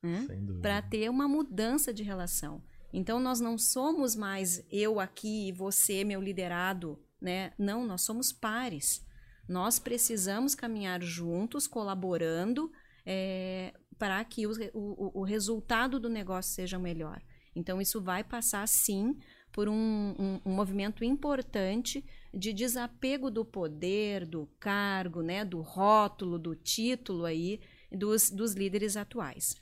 Né, 0.03 0.27
Para 0.61 0.81
ter 0.83 1.09
uma 1.09 1.27
mudança 1.27 1.91
de 1.91 2.03
relação. 2.03 2.63
Então, 2.93 3.19
nós 3.19 3.39
não 3.39 3.57
somos 3.57 4.15
mais 4.15 4.63
eu 4.71 4.99
aqui 4.99 5.49
e 5.49 5.51
você, 5.51 6.03
meu 6.03 6.21
liderado, 6.21 6.97
né? 7.19 7.51
Não, 7.57 7.85
nós 7.85 8.03
somos 8.03 8.31
pares. 8.31 9.05
Nós 9.49 9.79
precisamos 9.79 10.55
caminhar 10.55 11.01
juntos, 11.01 11.67
colaborando, 11.67 12.71
é, 13.05 13.73
para 13.97 14.23
que 14.23 14.47
o, 14.47 14.51
o, 14.73 15.21
o, 15.21 15.23
resultado 15.23 15.99
do 15.99 16.09
negócio 16.09 16.53
seja 16.53 16.79
melhor. 16.79 17.21
Então, 17.55 17.81
isso 17.81 18.01
vai 18.01 18.23
passar, 18.23 18.67
sim, 18.67 19.17
por 19.55 19.69
um, 19.69 19.73
um, 20.19 20.41
um, 20.45 20.53
movimento 20.53 21.01
importante 21.01 22.03
de 22.33 22.51
desapego 22.51 23.31
do 23.31 23.45
poder, 23.45 24.25
do 24.25 24.45
cargo, 24.59 25.21
né, 25.21 25.45
do 25.45 25.61
rótulo, 25.61 26.37
do 26.37 26.53
título 26.53 27.23
aí 27.23 27.61
dos, 27.89 28.29
dos 28.29 28.51
líderes 28.51 28.97
atuais. 28.97 29.55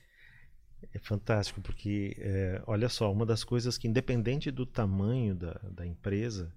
É 0.91 0.97
fantástico, 0.97 1.61
porque, 1.61 2.15
é, 2.17 2.63
olha 2.65 2.89
só, 2.89 3.11
uma 3.11 3.23
das 3.23 3.43
coisas 3.43 3.77
que, 3.77 3.87
independente 3.87 4.49
do 4.49 4.65
tamanho 4.65 5.35
da, 5.35 5.61
da 5.69 5.85
empresa, 5.85 6.51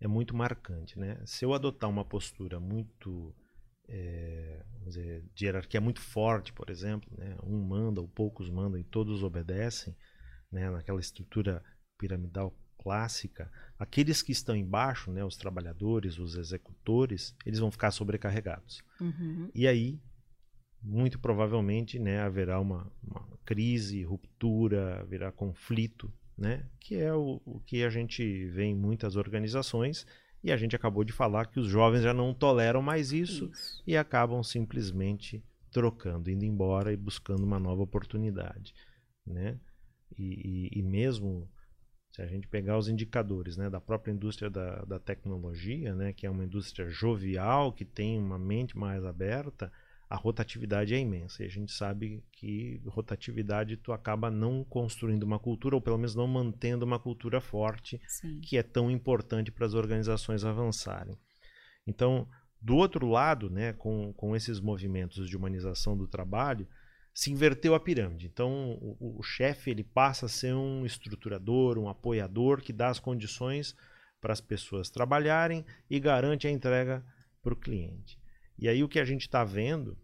é 0.00 0.08
muito 0.08 0.34
marcante. 0.34 0.98
Né? 0.98 1.16
Se 1.24 1.44
eu 1.44 1.54
adotar 1.54 1.88
uma 1.88 2.04
postura 2.04 2.58
muito 2.58 3.32
é, 3.88 4.64
dizer, 4.84 5.24
de 5.32 5.44
hierarquia 5.44 5.80
muito 5.80 6.00
forte, 6.00 6.52
por 6.52 6.68
exemplo, 6.68 7.08
né? 7.16 7.36
um 7.44 7.62
manda 7.62 8.00
ou 8.00 8.08
poucos 8.08 8.50
mandam 8.50 8.80
e 8.80 8.82
todos 8.82 9.22
obedecem, 9.22 9.96
né? 10.50 10.68
naquela 10.68 10.98
estrutura 10.98 11.62
piramidal 11.96 12.52
clássica, 12.82 13.50
aqueles 13.78 14.22
que 14.22 14.32
estão 14.32 14.56
embaixo, 14.56 15.12
né? 15.12 15.22
os 15.22 15.36
trabalhadores, 15.36 16.18
os 16.18 16.34
executores, 16.34 17.34
eles 17.44 17.58
vão 17.58 17.70
ficar 17.70 17.90
sobrecarregados. 17.90 18.82
Uhum. 18.98 19.50
E 19.54 19.68
aí, 19.68 20.00
muito 20.82 21.18
provavelmente, 21.18 21.98
né, 21.98 22.20
haverá 22.20 22.58
uma, 22.58 22.90
uma 23.06 23.28
crise, 23.44 24.02
ruptura, 24.02 25.00
haverá 25.00 25.30
conflito, 25.30 26.10
né? 26.36 26.64
que 26.80 26.96
é 26.96 27.12
o, 27.12 27.42
o 27.44 27.60
que 27.60 27.84
a 27.84 27.90
gente 27.90 28.46
vê 28.46 28.64
em 28.64 28.74
muitas 28.74 29.14
organizações 29.14 30.06
e 30.42 30.50
a 30.50 30.56
gente 30.56 30.74
acabou 30.74 31.04
de 31.04 31.12
falar 31.12 31.46
que 31.46 31.60
os 31.60 31.68
jovens 31.68 32.02
já 32.02 32.14
não 32.14 32.32
toleram 32.32 32.80
mais 32.80 33.12
isso, 33.12 33.50
isso. 33.52 33.82
e 33.86 33.94
acabam 33.94 34.42
simplesmente 34.42 35.44
trocando, 35.70 36.30
indo 36.30 36.46
embora 36.46 36.94
e 36.94 36.96
buscando 36.96 37.44
uma 37.44 37.60
nova 37.60 37.82
oportunidade. 37.82 38.74
Né? 39.26 39.60
E, 40.18 40.70
e, 40.72 40.78
e 40.78 40.82
mesmo 40.82 41.46
se 42.20 42.22
a 42.22 42.26
gente 42.26 42.46
pegar 42.46 42.76
os 42.76 42.88
indicadores 42.88 43.56
né, 43.56 43.70
da 43.70 43.80
própria 43.80 44.12
indústria 44.12 44.50
da, 44.50 44.82
da 44.84 44.98
tecnologia, 44.98 45.94
né, 45.94 46.12
que 46.12 46.26
é 46.26 46.30
uma 46.30 46.44
indústria 46.44 46.86
jovial, 46.88 47.72
que 47.72 47.84
tem 47.84 48.18
uma 48.18 48.38
mente 48.38 48.76
mais 48.76 49.04
aberta, 49.04 49.72
a 50.08 50.16
rotatividade 50.16 50.94
é 50.94 50.98
imensa. 50.98 51.42
E 51.42 51.46
a 51.46 51.48
gente 51.48 51.72
sabe 51.72 52.22
que 52.32 52.82
rotatividade 52.86 53.76
tu 53.78 53.92
acaba 53.92 54.30
não 54.30 54.62
construindo 54.64 55.22
uma 55.22 55.38
cultura, 55.38 55.76
ou 55.76 55.80
pelo 55.80 55.96
menos 55.96 56.14
não 56.14 56.26
mantendo 56.26 56.84
uma 56.84 56.98
cultura 56.98 57.40
forte, 57.40 57.98
Sim. 58.06 58.40
que 58.40 58.58
é 58.58 58.62
tão 58.62 58.90
importante 58.90 59.50
para 59.50 59.64
as 59.64 59.72
organizações 59.72 60.44
avançarem. 60.44 61.16
Então, 61.86 62.28
do 62.60 62.76
outro 62.76 63.06
lado, 63.08 63.48
né, 63.48 63.72
com, 63.72 64.12
com 64.12 64.36
esses 64.36 64.60
movimentos 64.60 65.26
de 65.26 65.36
humanização 65.36 65.96
do 65.96 66.06
trabalho, 66.06 66.68
se 67.12 67.30
inverteu 67.30 67.74
a 67.74 67.80
pirâmide. 67.80 68.26
Então, 68.26 68.78
o, 68.80 69.18
o 69.18 69.22
chefe 69.22 69.70
ele 69.70 69.84
passa 69.84 70.26
a 70.26 70.28
ser 70.28 70.54
um 70.54 70.86
estruturador, 70.86 71.78
um 71.78 71.88
apoiador 71.88 72.62
que 72.62 72.72
dá 72.72 72.88
as 72.88 72.98
condições 72.98 73.74
para 74.20 74.32
as 74.32 74.40
pessoas 74.40 74.90
trabalharem 74.90 75.64
e 75.88 75.98
garante 75.98 76.46
a 76.46 76.50
entrega 76.50 77.04
para 77.42 77.54
o 77.54 77.56
cliente. 77.56 78.18
E 78.58 78.68
aí 78.68 78.84
o 78.84 78.88
que 78.88 79.00
a 79.00 79.04
gente 79.04 79.22
está 79.22 79.42
vendo, 79.42 79.96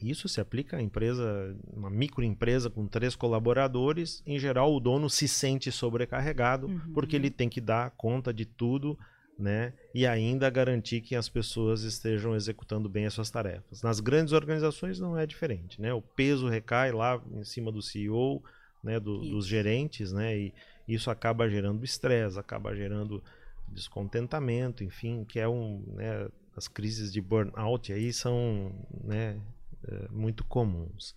isso 0.00 0.28
se 0.28 0.40
aplica 0.40 0.76
a 0.76 0.82
empresa, 0.82 1.56
uma 1.72 1.88
microempresa 1.88 2.68
com 2.68 2.86
três 2.86 3.14
colaboradores, 3.14 4.22
em 4.26 4.38
geral 4.38 4.74
o 4.74 4.80
dono 4.80 5.08
se 5.08 5.28
sente 5.28 5.70
sobrecarregado 5.70 6.66
uhum. 6.66 6.92
porque 6.92 7.14
ele 7.14 7.30
tem 7.30 7.48
que 7.48 7.60
dar 7.60 7.90
conta 7.92 8.34
de 8.34 8.44
tudo, 8.44 8.98
né? 9.38 9.72
E 9.94 10.06
ainda 10.06 10.50
garantir 10.50 11.00
que 11.00 11.14
as 11.14 11.28
pessoas 11.28 11.82
estejam 11.82 12.34
executando 12.34 12.88
bem 12.88 13.06
as 13.06 13.14
suas 13.14 13.30
tarefas. 13.30 13.82
Nas 13.82 14.00
grandes 14.00 14.32
organizações 14.32 14.98
não 14.98 15.16
é 15.16 15.24
diferente, 15.26 15.80
né? 15.80 15.92
O 15.92 16.02
peso 16.02 16.48
recai 16.48 16.90
lá 16.90 17.22
em 17.32 17.44
cima 17.44 17.70
do 17.70 17.80
CEO, 17.80 18.42
né? 18.82 18.98
Do, 18.98 19.18
dos 19.20 19.46
gerentes, 19.46 20.12
né? 20.12 20.36
E 20.36 20.54
isso 20.88 21.10
acaba 21.10 21.48
gerando 21.48 21.84
estresse, 21.84 22.38
acaba 22.38 22.74
gerando 22.74 23.22
descontentamento, 23.68 24.82
enfim, 24.82 25.24
que 25.24 25.38
é 25.38 25.46
um, 25.46 25.84
né, 25.94 26.28
as 26.56 26.66
crises 26.66 27.12
de 27.12 27.20
burnout 27.20 27.92
aí 27.92 28.12
são 28.12 28.72
né, 29.04 29.38
é, 29.86 30.08
muito 30.10 30.42
comuns. 30.44 31.14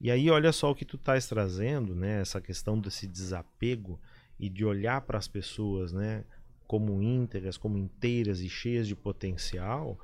E 0.00 0.10
aí 0.10 0.30
olha 0.30 0.52
só 0.52 0.70
o 0.70 0.74
que 0.74 0.84
tu 0.84 0.96
estás 0.96 1.28
trazendo, 1.28 1.94
né, 1.94 2.20
essa 2.20 2.40
questão 2.40 2.78
desse 2.78 3.06
desapego 3.06 4.00
e 4.38 4.48
de 4.48 4.64
olhar 4.64 5.00
para 5.02 5.18
as 5.18 5.28
pessoas, 5.28 5.92
né, 5.92 6.24
como 6.66 7.02
íntegras, 7.02 7.56
como 7.56 7.76
inteiras 7.76 8.40
e 8.40 8.48
cheias 8.48 8.86
de 8.86 8.96
potencial, 8.96 9.98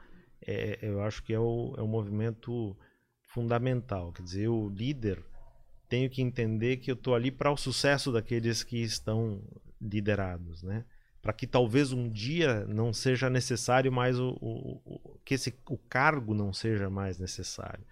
é, 0.46 0.78
eu 0.82 1.02
acho 1.02 1.22
que 1.22 1.32
é 1.32 1.38
o, 1.38 1.74
é 1.76 1.82
um 1.82 1.88
movimento 1.88 2.76
fundamental. 3.22 4.12
Quer 4.12 4.22
dizer, 4.22 4.48
o 4.48 4.68
líder 4.68 5.24
tenho 5.88 6.08
que 6.08 6.22
entender 6.22 6.78
que 6.78 6.90
eu 6.90 6.94
estou 6.94 7.14
ali 7.14 7.30
para 7.30 7.50
o 7.50 7.56
sucesso 7.56 8.12
daqueles 8.12 8.62
que 8.62 8.82
estão 8.82 9.42
liderados, 9.80 10.62
né? 10.62 10.84
para 11.22 11.32
que 11.32 11.46
talvez 11.46 11.92
um 11.92 12.08
dia 12.08 12.64
não 12.66 12.92
seja 12.92 13.28
necessário 13.28 13.92
mais 13.92 14.18
o, 14.18 14.30
o, 14.40 14.80
o, 14.84 15.18
que 15.24 15.34
esse, 15.34 15.54
o 15.68 15.76
cargo 15.76 16.34
não 16.34 16.52
seja 16.52 16.88
mais 16.88 17.18
necessário 17.18 17.84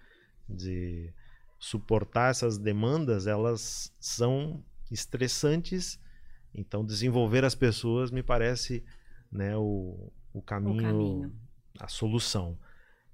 de 0.47 1.13
suportar 1.59 2.31
essas 2.31 2.57
demandas 2.57 3.27
elas 3.27 3.93
são 3.99 4.63
estressantes 4.89 5.99
então 6.53 6.85
desenvolver 6.85 7.43
as 7.43 7.55
pessoas 7.55 8.11
me 8.11 8.23
parece 8.23 8.83
né 9.31 9.55
o, 9.57 10.11
o, 10.33 10.41
caminho, 10.41 10.79
o 10.79 10.81
caminho. 10.81 11.35
a 11.79 11.87
solução 11.87 12.57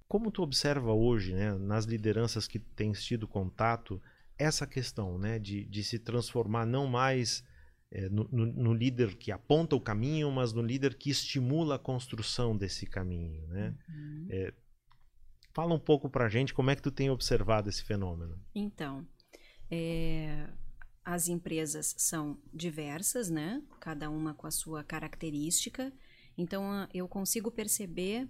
como 0.08 0.32
tu 0.32 0.44
observa 0.44 0.94
hoje, 0.94 1.34
né, 1.34 1.54
nas 1.56 1.86
lideranças 1.86 2.48
que 2.48 2.60
tens 2.60 3.04
tido 3.04 3.28
contato, 3.28 4.02
essa 4.38 4.68
questão 4.68 5.18
né, 5.18 5.40
de, 5.40 5.66
de 5.66 5.84
se 5.84 5.98
transformar 5.98 6.66
não 6.66 6.86
mais 6.86 7.44
é, 7.92 8.10
no, 8.10 8.28
no, 8.32 8.46
no, 8.46 8.74
líder 8.74 9.16
que 9.16 9.32
aponta 9.32 9.76
o 9.76 9.82
caminho, 9.82 10.30
mas 10.32 10.54
no 10.54 10.62
líder 10.62 10.96
que 10.96 11.10
estimula 11.10 11.76
a 11.76 11.80
construção 11.80 12.56
desse 12.56 12.86
caminho. 12.86 13.48
Né? 13.48 13.76
Uhum. 13.90 14.28
É, 14.30 14.54
fala 15.54 15.74
um 15.74 15.80
pouco 15.80 16.10
para 16.10 16.26
a 16.26 16.30
gente 16.30 16.54
como 16.54 16.70
é 16.70 16.76
que 16.76 16.82
tu 16.82 16.92
tem 16.92 17.10
observado 17.10 17.70
esse 17.70 17.84
fenômeno. 17.84 18.40
Então, 18.54 19.08
é, 19.72 20.48
as 21.06 21.28
empresas 21.28 21.94
são 21.98 22.38
diversas, 22.52 23.30
né? 23.30 23.62
cada 23.80 24.10
uma 24.10 24.34
com 24.34 24.48
a 24.48 24.52
sua 24.52 24.84
característica. 24.84 25.94
Então, 26.36 26.88
eu 26.94 27.08
consigo 27.08 27.52
perceber 27.52 28.28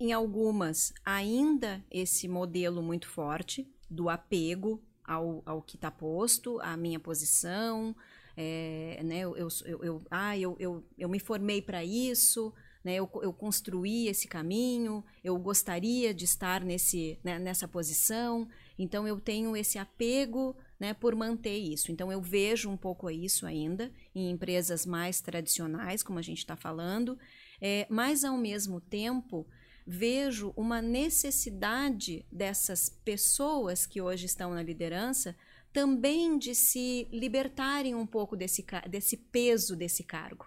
em 0.00 0.12
algumas 0.12 0.92
ainda 1.04 1.84
esse 1.90 2.26
modelo 2.26 2.82
muito 2.82 3.08
forte 3.08 3.70
do 3.88 4.08
apego 4.08 4.82
ao, 5.04 5.42
ao 5.46 5.62
que 5.62 5.76
está 5.76 5.90
posto, 5.90 6.58
à 6.60 6.76
minha 6.76 6.98
posição, 6.98 7.94
é, 8.36 9.00
né, 9.02 9.20
eu, 9.20 9.36
eu, 9.36 9.48
eu, 9.82 10.02
ah, 10.10 10.36
eu, 10.36 10.56
eu, 10.58 10.84
eu 10.98 11.08
me 11.08 11.18
formei 11.18 11.62
para 11.62 11.84
isso, 11.84 12.52
né, 12.84 12.96
eu, 12.96 13.08
eu 13.22 13.32
construí 13.32 14.08
esse 14.08 14.28
caminho, 14.28 15.04
eu 15.24 15.38
gostaria 15.38 16.12
de 16.12 16.24
estar 16.24 16.62
nesse, 16.62 17.18
né, 17.24 17.38
nessa 17.38 17.66
posição, 17.66 18.46
então 18.78 19.06
eu 19.08 19.18
tenho 19.20 19.56
esse 19.56 19.78
apego 19.78 20.54
né, 20.78 20.94
por 20.94 21.14
manter 21.14 21.56
isso. 21.56 21.90
Então 21.90 22.12
eu 22.12 22.20
vejo 22.20 22.70
um 22.70 22.76
pouco 22.76 23.10
isso 23.10 23.46
ainda 23.46 23.92
em 24.14 24.30
empresas 24.30 24.84
mais 24.84 25.20
tradicionais, 25.20 26.02
como 26.02 26.18
a 26.18 26.22
gente 26.22 26.38
está 26.38 26.56
falando, 26.56 27.18
é, 27.60 27.86
mas 27.88 28.24
ao 28.24 28.36
mesmo 28.36 28.80
tempo 28.80 29.46
vejo 29.86 30.52
uma 30.56 30.82
necessidade 30.82 32.26
dessas 32.30 32.88
pessoas 32.88 33.86
que 33.86 34.00
hoje 34.00 34.26
estão 34.26 34.52
na 34.52 34.62
liderança 34.62 35.36
também 35.72 36.38
de 36.38 36.54
se 36.54 37.06
libertarem 37.12 37.94
um 37.94 38.06
pouco 38.06 38.36
desse, 38.36 38.64
desse 38.88 39.16
peso 39.16 39.76
desse 39.76 40.02
cargo, 40.02 40.46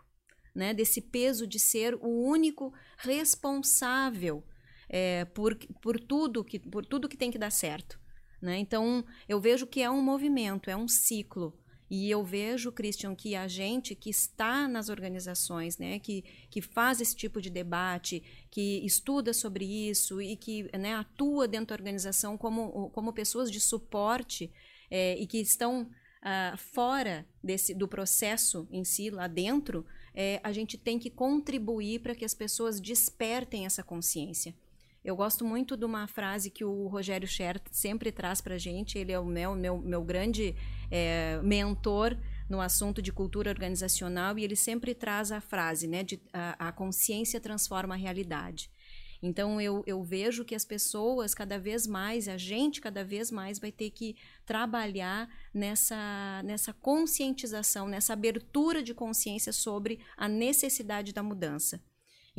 né? 0.54 0.74
desse 0.74 1.02
peso 1.02 1.48
de 1.48 1.60
ser 1.60 1.96
o 1.96 2.08
único 2.08 2.74
responsável 2.98 4.44
é, 4.90 5.26
por, 5.26 5.56
por, 5.82 6.00
tudo 6.00 6.44
que, 6.44 6.60
por 6.60 6.86
tudo 6.86 7.08
que 7.08 7.16
tem 7.16 7.32
que 7.32 7.38
dar 7.38 7.52
certo. 7.52 7.99
Né? 8.42 8.58
Então, 8.60 9.04
eu 9.28 9.40
vejo 9.40 9.68
que 9.68 9.82
é 9.82 9.90
um 9.90 10.02
movimento, 10.02 10.70
é 10.70 10.76
um 10.76 10.88
ciclo. 10.88 11.58
E 11.90 12.10
eu 12.10 12.24
vejo, 12.24 12.72
Christian, 12.72 13.16
que 13.16 13.36
a 13.36 13.48
gente 13.48 13.96
que 13.96 14.12
está 14.12 14.68
nas 14.68 14.90
organizações, 14.90 15.80
né, 15.80 15.98
que, 15.98 16.24
que 16.50 16.62
faz 16.62 17.02
esse 17.02 17.16
tipo 17.16 17.42
de 17.42 17.50
debate, 17.50 18.22
que 18.52 18.86
estuda 18.86 19.34
sobre 19.34 19.66
isso 19.66 20.22
e 20.22 20.36
que 20.36 20.70
né, 20.78 20.94
atua 20.94 21.48
dentro 21.48 21.70
da 21.70 21.76
organização 21.76 22.38
como, 22.38 22.92
como 22.92 23.12
pessoas 23.12 23.50
de 23.50 23.60
suporte 23.60 24.52
é, 24.92 25.18
e 25.18 25.26
que 25.26 25.40
estão 25.40 25.82
uh, 25.82 26.58
fora 26.58 27.28
desse, 27.44 27.74
do 27.74 27.88
processo 27.88 28.68
em 28.72 28.84
si, 28.84 29.10
lá 29.10 29.28
dentro, 29.28 29.84
é, 30.14 30.40
a 30.44 30.52
gente 30.52 30.78
tem 30.78 31.00
que 31.00 31.10
contribuir 31.10 32.02
para 32.02 32.14
que 32.14 32.26
as 32.26 32.34
pessoas 32.34 32.80
despertem 32.80 33.66
essa 33.66 33.84
consciência. 33.84 34.54
Eu 35.04 35.16
gosto 35.16 35.46
muito 35.46 35.78
de 35.78 35.86
uma 35.86 36.08
frase 36.08 36.50
que 36.50 36.66
o 36.66 36.88
Rogério 36.88 37.28
Scher 37.28 37.62
sempre 37.72 38.12
traz 38.12 38.42
para 38.42 38.58
gente. 38.58 38.98
Ele 38.98 39.12
é 39.12 39.20
o 39.20 39.26
meu, 39.26 39.56
meu, 39.56 39.78
meu 39.78 40.04
grande 40.04 40.56
é, 40.92 41.40
mentor 41.42 42.18
no 42.50 42.60
assunto 42.60 43.02
de 43.02 43.12
cultura 43.12 43.50
organizacional 43.50 44.38
e 44.38 44.44
ele 44.44 44.56
sempre 44.56 44.94
traz 44.94 45.32
a 45.32 45.40
frase, 45.40 45.88
né, 45.88 46.04
de 46.04 46.20
a, 46.34 46.68
a 46.68 46.72
consciência 46.72 47.40
transforma 47.40 47.94
a 47.94 47.98
realidade. 47.98 48.70
Então 49.22 49.60
eu, 49.60 49.84
eu 49.86 50.02
vejo 50.02 50.46
que 50.46 50.56
as 50.56 50.64
pessoas 50.64 51.34
cada 51.36 51.60
vez 51.60 51.86
mais, 51.86 52.28
a 52.28 52.38
gente 52.38 52.80
cada 52.80 53.04
vez 53.04 53.30
mais 53.30 53.60
vai 53.60 53.72
ter 53.72 53.92
que 53.92 54.16
trabalhar 54.46 55.30
nessa, 55.54 56.42
nessa 56.44 56.74
conscientização, 56.74 57.88
nessa 57.88 58.14
abertura 58.14 58.82
de 58.82 58.94
consciência 58.94 59.52
sobre 59.52 60.00
a 60.18 60.28
necessidade 60.28 61.14
da 61.14 61.22
mudança. 61.22 61.82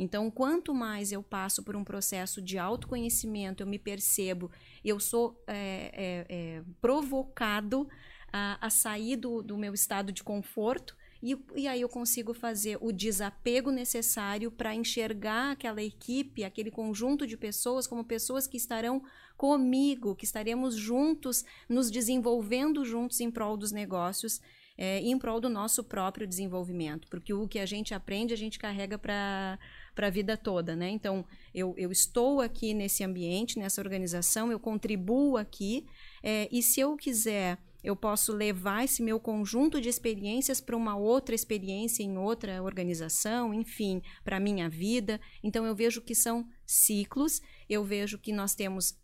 Então, 0.01 0.31
quanto 0.31 0.73
mais 0.73 1.11
eu 1.11 1.21
passo 1.21 1.61
por 1.61 1.75
um 1.75 1.83
processo 1.83 2.41
de 2.41 2.57
autoconhecimento, 2.57 3.61
eu 3.61 3.67
me 3.67 3.77
percebo, 3.77 4.49
eu 4.83 4.99
sou 4.99 5.39
é, 5.45 5.91
é, 5.93 6.25
é, 6.27 6.63
provocado 6.81 7.87
a, 8.33 8.65
a 8.65 8.69
sair 8.71 9.15
do, 9.15 9.43
do, 9.43 9.55
meu 9.55 9.75
estado 9.75 10.11
de 10.11 10.23
conforto. 10.23 10.97
E, 11.21 11.37
e 11.55 11.67
aí 11.67 11.81
eu 11.81 11.87
consigo 11.87 12.33
fazer 12.33 12.79
o 12.81 12.91
desapego 12.91 13.69
necessário 13.69 14.49
para 14.49 14.73
enxergar 14.73 15.51
aquela 15.51 15.83
equipe, 15.83 16.43
aquele 16.43 16.71
conjunto 16.71 17.27
de 17.27 17.37
pessoas 17.37 17.85
como 17.85 18.03
pessoas 18.03 18.47
que 18.47 18.57
estarão 18.57 19.03
comigo, 19.37 20.15
que 20.15 20.25
estaremos 20.25 20.75
juntos, 20.75 21.45
nos 21.69 21.91
desenvolvendo 21.91 22.83
juntos 22.83 23.19
em 23.19 23.29
prol 23.29 23.55
dos 23.55 23.71
negócios 23.71 24.41
é, 24.81 24.99
em 24.99 25.15
prol 25.15 25.39
do 25.39 25.47
nosso 25.47 25.83
próprio 25.83 26.25
desenvolvimento, 26.25 27.07
porque 27.07 27.31
o 27.31 27.47
que 27.47 27.59
a 27.59 27.67
gente 27.67 27.93
aprende 27.93 28.33
a 28.33 28.37
gente 28.37 28.57
carrega 28.57 28.97
para 28.97 29.59
para 29.93 30.07
a 30.07 30.09
vida 30.09 30.37
toda, 30.37 30.75
né? 30.75 30.89
Então, 30.89 31.25
eu, 31.53 31.73
eu 31.77 31.91
estou 31.91 32.41
aqui 32.41 32.73
nesse 32.73 33.03
ambiente, 33.03 33.59
nessa 33.59 33.81
organização, 33.81 34.51
eu 34.51 34.59
contribuo 34.59 35.37
aqui, 35.37 35.85
é, 36.23 36.47
e 36.51 36.63
se 36.63 36.79
eu 36.79 36.95
quiser, 36.95 37.57
eu 37.83 37.95
posso 37.95 38.31
levar 38.31 38.83
esse 38.83 39.01
meu 39.01 39.19
conjunto 39.19 39.81
de 39.81 39.89
experiências 39.89 40.61
para 40.61 40.77
uma 40.77 40.95
outra 40.95 41.33
experiência 41.33 42.03
em 42.03 42.17
outra 42.17 42.61
organização, 42.61 43.53
enfim, 43.53 44.01
para 44.23 44.37
a 44.37 44.39
minha 44.39 44.69
vida. 44.69 45.19
Então, 45.43 45.65
eu 45.65 45.75
vejo 45.75 46.01
que 46.01 46.13
são 46.13 46.47
ciclos, 46.65 47.41
eu 47.67 47.83
vejo 47.83 48.19
que 48.19 48.31
nós 48.31 48.53
temos 48.53 48.95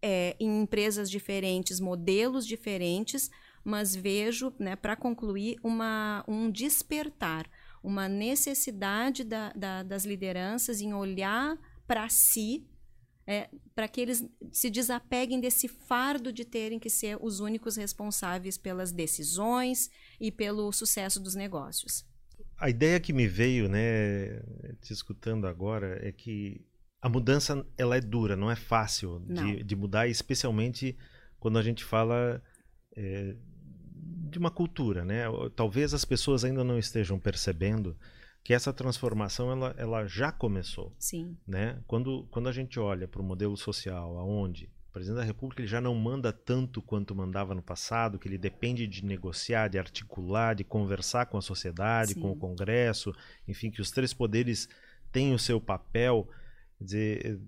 é, 0.00 0.36
em 0.38 0.62
empresas 0.62 1.10
diferentes, 1.10 1.80
modelos 1.80 2.46
diferentes, 2.46 3.30
mas 3.64 3.96
vejo, 3.96 4.52
né, 4.58 4.76
para 4.76 4.94
concluir, 4.94 5.56
uma, 5.62 6.24
um 6.28 6.50
despertar 6.50 7.48
uma 7.84 8.08
necessidade 8.08 9.22
da, 9.22 9.52
da, 9.52 9.82
das 9.82 10.06
lideranças 10.06 10.80
em 10.80 10.94
olhar 10.94 11.56
para 11.86 12.08
si, 12.08 12.66
é, 13.26 13.50
para 13.74 13.86
que 13.86 14.00
eles 14.00 14.26
se 14.50 14.70
desapeguem 14.70 15.38
desse 15.38 15.68
fardo 15.68 16.32
de 16.32 16.46
terem 16.46 16.78
que 16.78 16.88
ser 16.88 17.18
os 17.20 17.40
únicos 17.40 17.76
responsáveis 17.76 18.56
pelas 18.56 18.90
decisões 18.90 19.90
e 20.18 20.32
pelo 20.32 20.72
sucesso 20.72 21.20
dos 21.20 21.34
negócios. 21.34 22.06
A 22.56 22.70
ideia 22.70 22.98
que 22.98 23.12
me 23.12 23.28
veio, 23.28 23.68
né, 23.68 24.40
te 24.80 24.92
escutando 24.92 25.46
agora, 25.46 25.98
é 26.06 26.10
que 26.10 26.64
a 27.02 27.08
mudança 27.08 27.66
ela 27.76 27.96
é 27.96 28.00
dura, 28.00 28.34
não 28.34 28.50
é 28.50 28.56
fácil 28.56 29.20
de, 29.28 29.62
de, 29.62 29.76
mudar, 29.76 30.08
especialmente 30.08 30.96
quando 31.38 31.58
a 31.58 31.62
gente 31.62 31.84
fala 31.84 32.42
é, 32.96 33.36
de 34.34 34.38
uma 34.38 34.50
cultura, 34.50 35.04
né? 35.04 35.24
Talvez 35.54 35.94
as 35.94 36.04
pessoas 36.04 36.44
ainda 36.44 36.62
não 36.62 36.78
estejam 36.78 37.18
percebendo 37.18 37.96
que 38.42 38.52
essa 38.52 38.72
transformação 38.72 39.50
ela, 39.50 39.74
ela 39.78 40.06
já 40.06 40.30
começou. 40.30 40.94
Sim. 40.98 41.36
Né? 41.46 41.80
Quando, 41.86 42.26
quando 42.30 42.48
a 42.48 42.52
gente 42.52 42.78
olha 42.78 43.08
para 43.08 43.22
o 43.22 43.24
modelo 43.24 43.56
social, 43.56 44.18
aonde 44.18 44.68
o 44.88 44.92
presidente 44.92 45.16
da 45.18 45.24
República 45.24 45.62
ele 45.62 45.68
já 45.68 45.80
não 45.80 45.94
manda 45.94 46.32
tanto 46.32 46.82
quanto 46.82 47.14
mandava 47.14 47.54
no 47.54 47.62
passado, 47.62 48.18
que 48.18 48.28
ele 48.28 48.36
depende 48.36 48.86
de 48.86 49.04
negociar, 49.04 49.68
de 49.68 49.78
articular, 49.78 50.54
de 50.54 50.62
conversar 50.62 51.26
com 51.26 51.38
a 51.38 51.42
sociedade, 51.42 52.14
Sim. 52.14 52.20
com 52.20 52.32
o 52.32 52.36
Congresso, 52.36 53.14
enfim, 53.48 53.70
que 53.70 53.80
os 53.80 53.90
três 53.90 54.12
poderes 54.12 54.68
têm 55.10 55.32
o 55.32 55.38
seu 55.38 55.60
papel. 55.60 56.28
Quer 56.78 56.84
dizer, 56.84 57.40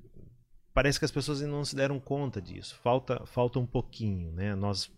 parece 0.73 0.99
que 0.99 1.05
as 1.05 1.13
pessoas 1.13 1.43
ainda 1.43 1.53
não 1.53 1.65
se 1.65 1.77
deram 1.77 2.01
conta 2.01 2.41
disso. 2.41 2.79
Falta, 2.83 3.27
falta 3.27 3.59
um 3.59 3.67
pouquinho, 3.67 4.33
né? 4.33 4.55
Nós 4.55 4.91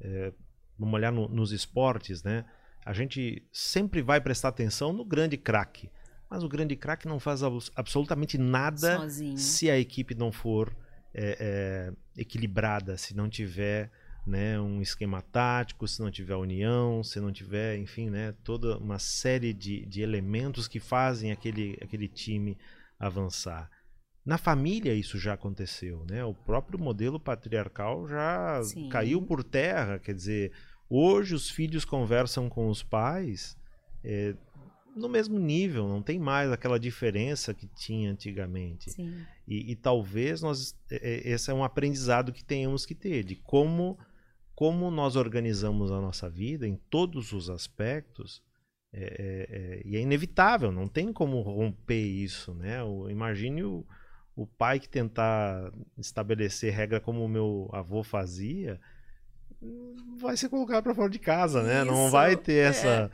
é, 0.00 0.32
vamos 0.80 0.94
olhar 0.94 1.12
no, 1.12 1.28
nos 1.28 1.52
esportes, 1.52 2.22
né? 2.22 2.44
A 2.84 2.92
gente 2.92 3.46
sempre 3.52 4.00
vai 4.02 4.20
prestar 4.20 4.48
atenção 4.48 4.92
no 4.92 5.04
grande 5.04 5.36
craque. 5.36 5.90
Mas 6.28 6.42
o 6.42 6.48
grande 6.48 6.76
craque 6.76 7.06
não 7.06 7.20
faz 7.20 7.42
absolutamente 7.74 8.38
nada 8.38 8.98
Sozinho. 8.98 9.36
se 9.36 9.70
a 9.70 9.78
equipe 9.78 10.14
não 10.14 10.32
for 10.32 10.74
é, 11.12 11.36
é, 11.40 12.20
equilibrada, 12.20 12.96
se 12.96 13.14
não 13.14 13.28
tiver 13.28 13.90
né, 14.26 14.60
um 14.60 14.80
esquema 14.80 15.20
tático, 15.20 15.88
se 15.88 16.00
não 16.00 16.10
tiver 16.10 16.36
união, 16.36 17.02
se 17.02 17.20
não 17.20 17.32
tiver, 17.32 17.76
enfim, 17.78 18.10
né, 18.10 18.32
toda 18.44 18.78
uma 18.78 18.98
série 18.98 19.52
de, 19.52 19.84
de 19.86 20.02
elementos 20.02 20.68
que 20.68 20.78
fazem 20.78 21.32
aquele, 21.32 21.76
aquele 21.82 22.06
time 22.06 22.56
avançar. 22.98 23.68
Na 24.24 24.38
família 24.38 24.94
isso 24.94 25.18
já 25.18 25.32
aconteceu, 25.32 26.04
né? 26.08 26.22
O 26.24 26.34
próprio 26.34 26.78
modelo 26.78 27.18
patriarcal 27.18 28.06
já 28.06 28.62
Sim. 28.62 28.88
caiu 28.90 29.22
por 29.22 29.42
terra, 29.42 29.98
quer 29.98 30.14
dizer, 30.14 30.52
Hoje 30.90 31.36
os 31.36 31.48
filhos 31.48 31.84
conversam 31.84 32.48
com 32.48 32.68
os 32.68 32.82
pais 32.82 33.56
é, 34.02 34.34
no 34.96 35.08
mesmo 35.08 35.38
nível, 35.38 35.86
não 35.86 36.02
tem 36.02 36.18
mais 36.18 36.50
aquela 36.50 36.78
diferença 36.78 37.54
que 37.54 37.68
tinha 37.68 38.10
antigamente. 38.10 38.90
E, 39.46 39.70
e, 39.70 39.76
talvez 39.76 40.42
nós 40.42 40.76
é, 40.90 40.96
é, 40.96 41.30
esse 41.30 41.48
é 41.48 41.54
um 41.54 41.62
aprendizado 41.62 42.32
que 42.32 42.44
tenhamos 42.44 42.84
que 42.84 42.94
ter 42.94 43.22
de 43.22 43.36
como 43.36 43.96
como 44.52 44.90
nós 44.90 45.16
organizamos 45.16 45.90
a 45.90 46.00
nossa 46.02 46.28
vida 46.28 46.66
em 46.68 46.76
todos 46.90 47.32
os 47.32 47.48
aspectos 47.48 48.42
é, 48.92 49.02
é, 49.02 49.56
é, 49.56 49.82
e 49.86 49.96
é 49.96 50.00
inevitável, 50.00 50.72
não 50.72 50.88
tem 50.88 51.12
como 51.12 51.40
romper 51.40 52.04
isso, 52.04 52.52
né? 52.52 52.82
O, 52.82 53.08
imagine 53.08 53.62
o, 53.62 53.86
o, 54.36 54.42
o 54.42 54.46
pai 54.46 54.80
que 54.80 54.88
tentar 54.88 55.72
estabelecer 55.96 56.74
regra 56.74 57.00
como 57.00 57.24
o 57.24 57.28
meu 57.28 57.70
avô 57.72 58.02
fazia, 58.02 58.80
vai 60.18 60.36
ser 60.36 60.48
colocado 60.48 60.84
para 60.84 60.94
fora 60.94 61.10
de 61.10 61.18
casa, 61.18 61.62
né? 61.62 61.82
Isso, 61.82 61.90
Não 61.90 62.10
vai 62.10 62.36
ter 62.36 62.66
essa. 62.66 62.86
É. 62.86 63.10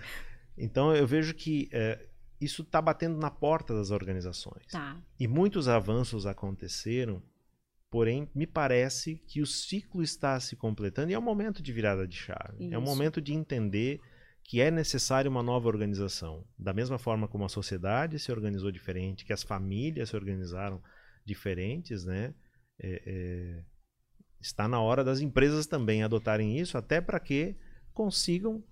Então 0.56 0.94
eu 0.94 1.06
vejo 1.06 1.34
que 1.34 1.68
é, 1.72 2.06
isso 2.40 2.62
está 2.62 2.80
batendo 2.80 3.18
na 3.18 3.30
porta 3.30 3.74
das 3.74 3.90
organizações. 3.90 4.66
Tá. 4.70 4.96
E 5.18 5.26
muitos 5.26 5.68
avanços 5.68 6.26
aconteceram, 6.26 7.22
porém 7.90 8.28
me 8.34 8.46
parece 8.46 9.16
que 9.26 9.40
o 9.40 9.46
ciclo 9.46 10.02
está 10.02 10.38
se 10.40 10.56
completando 10.56 11.10
e 11.10 11.14
é 11.14 11.18
um 11.18 11.22
momento 11.22 11.62
de 11.62 11.72
virada 11.72 12.06
de 12.06 12.16
chave. 12.16 12.64
Isso. 12.66 12.74
É 12.74 12.78
um 12.78 12.82
momento 12.82 13.20
de 13.20 13.32
entender 13.34 14.00
que 14.42 14.60
é 14.60 14.70
necessária 14.70 15.28
uma 15.28 15.42
nova 15.42 15.66
organização. 15.66 16.46
Da 16.56 16.72
mesma 16.72 16.98
forma 16.98 17.26
como 17.26 17.44
a 17.44 17.48
sociedade 17.48 18.18
se 18.18 18.30
organizou 18.30 18.70
diferente, 18.70 19.24
que 19.24 19.32
as 19.32 19.42
famílias 19.42 20.10
se 20.10 20.16
organizaram 20.16 20.80
diferentes, 21.24 22.04
né? 22.04 22.32
É, 22.78 23.02
é, 23.04 23.64
está 24.40 24.68
na 24.68 24.80
hora 24.80 25.02
das 25.02 25.20
empresas 25.20 25.66
também 25.66 26.02
adotarem 26.02 26.58
isso, 26.58 26.76
até 26.76 27.00
para 27.00 27.18
que 27.20 27.56
consigam 27.92 28.62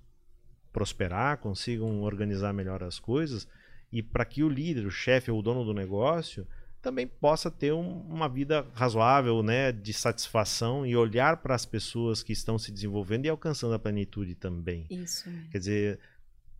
prosperar, 0.73 1.39
consigam 1.39 2.03
organizar 2.03 2.53
melhor 2.53 2.83
as 2.83 2.99
coisas 2.99 3.47
e 3.93 4.03
para 4.03 4.25
que 4.25 4.43
o 4.43 4.49
líder, 4.49 4.87
o 4.87 4.91
chefe 4.91 5.31
ou 5.31 5.39
o 5.39 5.43
dono 5.43 5.65
do 5.65 5.73
negócio 5.73 6.47
também 6.83 7.07
possa 7.07 7.51
ter 7.51 7.73
um, 7.73 8.01
uma 8.03 8.29
vida 8.29 8.67
razoável, 8.75 9.43
né, 9.43 9.73
de 9.73 9.93
satisfação 9.93 10.85
e 10.85 10.95
olhar 10.95 11.39
para 11.39 11.55
as 11.55 11.65
pessoas 11.65 12.23
que 12.23 12.33
estão 12.33 12.59
se 12.59 12.71
desenvolvendo 12.71 13.25
e 13.25 13.29
alcançando 13.31 13.73
a 13.73 13.79
plenitude 13.79 14.35
também. 14.35 14.87
Isso. 14.91 15.31
Quer 15.51 15.59
dizer, 15.59 16.01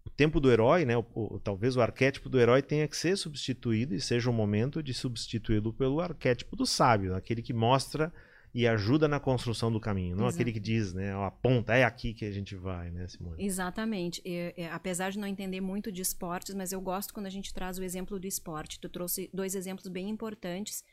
o 0.03 0.09
tempo 0.09 0.41
do 0.41 0.51
herói, 0.51 0.87
né, 0.87 0.97
o, 0.97 1.05
o, 1.15 1.39
talvez 1.39 1.77
o 1.77 1.81
arquétipo 1.83 2.31
do 2.31 2.41
herói 2.41 2.63
tenha 2.63 2.89
que 2.89 2.97
ser 2.97 3.17
substituído 3.17 3.95
e 3.95 4.01
seja 4.01 4.31
o 4.31 4.33
momento 4.33 4.83
de 4.83 4.95
substituí-lo 4.95 5.75
pelo 5.75 6.01
arquétipo 6.01 6.57
do 6.57 6.65
sábio, 6.65 7.15
aquele 7.15 7.43
que 7.43 7.53
mostra 7.53 8.11
e 8.55 8.69
ajuda 8.69 9.09
na 9.09 9.19
construção 9.19 9.73
do 9.73 9.81
caminho, 9.81 10.15
não 10.15 10.27
Exato. 10.27 10.37
aquele 10.37 10.53
que 10.53 10.61
diz, 10.61 10.95
né, 10.95 11.13
aponta, 11.13 11.75
é 11.75 11.83
aqui 11.83 12.15
que 12.15 12.25
a 12.25 12.31
gente 12.31 12.55
vai, 12.55 12.89
né, 12.89 13.09
Simone? 13.09 13.45
Exatamente. 13.45 14.23
Apesar 14.71 15.11
de 15.11 15.19
não 15.19 15.27
entender 15.27 15.61
muito 15.61 15.91
de 15.91 16.01
esportes, 16.01 16.55
mas 16.55 16.71
eu 16.71 16.81
gosto 16.81 17.13
quando 17.13 17.27
a 17.27 17.31
gente 17.31 17.53
traz 17.53 17.79
o 17.79 17.83
exemplo 17.83 18.19
do 18.19 18.29
esporte. 18.29 18.79
Tu 18.79 18.89
trouxe 18.89 19.29
dois 19.35 19.57
exemplos 19.57 19.89
bem 19.89 20.09
importantes. 20.09 20.85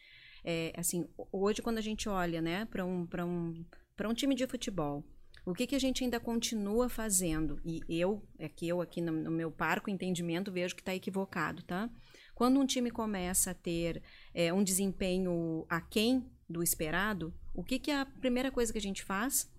É, 0.44 0.74
assim, 0.76 1.08
hoje 1.32 1.62
quando 1.62 1.78
a 1.78 1.82
gente 1.82 2.10
olha, 2.10 2.42
né, 2.42 2.66
para 2.66 2.84
um, 2.84 3.06
para 3.06 3.24
um, 3.24 3.64
para 3.96 4.10
um 4.10 4.14
time 4.14 4.34
de 4.34 4.48
futebol, 4.48 5.06
o 5.46 5.54
que, 5.54 5.68
que 5.68 5.76
a 5.76 5.80
gente 5.80 6.04
ainda 6.04 6.20
continua 6.20 6.90
fazendo? 6.90 7.60
E 7.64 7.84
eu, 7.88 8.24
é 8.40 8.50
que 8.50 8.68
eu 8.68 8.82
aqui 8.82 9.02
no, 9.02 9.12
no 9.12 9.30
meu 9.30 9.52
parco 9.52 9.90
entendimento 9.90 10.52
vejo 10.52 10.76
que 10.76 10.82
está 10.82 10.96
equivocado, 10.96 11.62
tá? 11.62 11.90
Quando 12.34 12.60
um 12.60 12.66
time 12.66 12.90
começa 12.90 13.52
a 13.52 13.54
ter 13.54 14.02
é, 14.34 14.52
um 14.52 14.64
desempenho 14.64 15.64
aquém 15.70 16.26
do 16.50 16.64
esperado, 16.64 17.34
o 17.54 17.64
que, 17.64 17.80
que 17.80 17.92
é 17.92 18.00
a 18.00 18.06
primeira 18.06 18.52
coisa 18.52 18.72
que 18.72 18.80
a 18.80 18.82
gente 18.82 19.04
faz? 19.04 19.52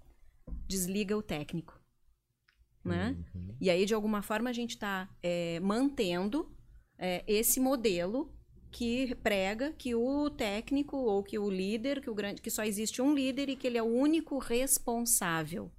Desliga 0.66 1.16
o 1.16 1.22
técnico. 1.22 1.80
Né? 2.84 3.16
Uhum. 3.34 3.56
E 3.60 3.70
aí, 3.70 3.84
de 3.86 3.94
alguma 3.94 4.22
forma, 4.22 4.50
a 4.50 4.52
gente 4.52 4.70
está 4.70 5.08
é, 5.22 5.60
mantendo 5.60 6.50
é, 6.98 7.22
esse 7.26 7.60
modelo 7.60 8.34
que 8.70 9.14
prega 9.16 9.72
que 9.72 9.94
o 9.94 10.30
técnico 10.30 10.96
ou 10.96 11.22
que 11.22 11.38
o 11.38 11.50
líder, 11.50 12.00
que, 12.00 12.08
o 12.08 12.14
grande, 12.14 12.40
que 12.40 12.50
só 12.50 12.64
existe 12.64 13.02
um 13.02 13.14
líder 13.14 13.50
e 13.50 13.56
que 13.56 13.66
ele 13.66 13.78
é 13.78 13.82
o 13.82 13.86
único 13.86 14.38
responsável. 14.38 15.70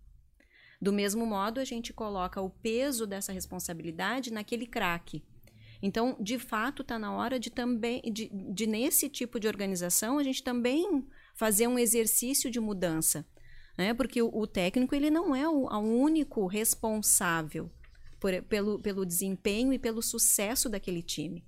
Do 0.79 0.93
mesmo 0.93 1.25
modo, 1.25 1.59
a 1.59 1.65
gente 1.65 1.91
coloca 1.91 2.39
o 2.41 2.49
peso 2.49 3.07
dessa 3.07 3.31
responsabilidade 3.31 4.31
naquele 4.31 4.67
craque. 4.67 5.23
Então, 5.81 6.15
de 6.19 6.37
fato, 6.37 6.81
está 6.81 6.99
na 6.99 7.13
hora 7.13 7.39
de 7.39 7.49
também, 7.49 8.01
de, 8.03 8.29
de, 8.29 8.67
nesse 8.67 9.09
tipo 9.09 9.39
de 9.39 9.47
organização, 9.47 10.17
a 10.17 10.23
gente 10.23 10.43
também 10.43 11.05
fazer 11.33 11.67
um 11.67 11.79
exercício 11.79 12.49
de 12.49 12.59
mudança, 12.59 13.25
né? 13.77 13.93
Porque 13.93 14.21
o, 14.21 14.29
o 14.33 14.47
técnico 14.47 14.93
ele 14.95 15.09
não 15.09 15.35
é 15.35 15.47
o, 15.47 15.67
único 15.79 16.45
responsável 16.47 17.71
por, 18.19 18.41
pelo, 18.43 18.79
pelo 18.79 19.05
desempenho 19.05 19.73
e 19.73 19.79
pelo 19.79 20.01
sucesso 20.01 20.69
daquele 20.69 21.01
time. 21.01 21.45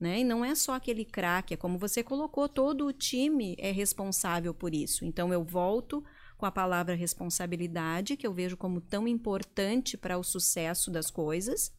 Né? 0.00 0.20
E 0.20 0.24
não 0.24 0.44
é 0.44 0.54
só 0.54 0.74
aquele 0.74 1.04
craque, 1.04 1.54
é 1.54 1.56
como 1.56 1.76
você 1.76 2.04
colocou, 2.04 2.48
todo 2.48 2.86
o 2.86 2.92
time 2.92 3.56
é 3.58 3.72
responsável 3.72 4.54
por 4.54 4.72
isso. 4.72 5.04
Então 5.04 5.32
eu 5.32 5.42
volto 5.42 6.04
com 6.36 6.46
a 6.46 6.52
palavra 6.52 6.94
responsabilidade, 6.94 8.16
que 8.16 8.24
eu 8.24 8.32
vejo 8.32 8.56
como 8.56 8.80
tão 8.80 9.08
importante 9.08 9.96
para 9.96 10.16
o 10.16 10.22
sucesso 10.22 10.88
das 10.88 11.10
coisas. 11.10 11.72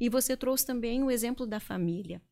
E 0.00 0.08
você 0.08 0.34
trouxe 0.34 0.64
também 0.64 1.02
o 1.02 1.10
exemplo 1.10 1.46
da 1.46 1.60
família. 1.60 2.22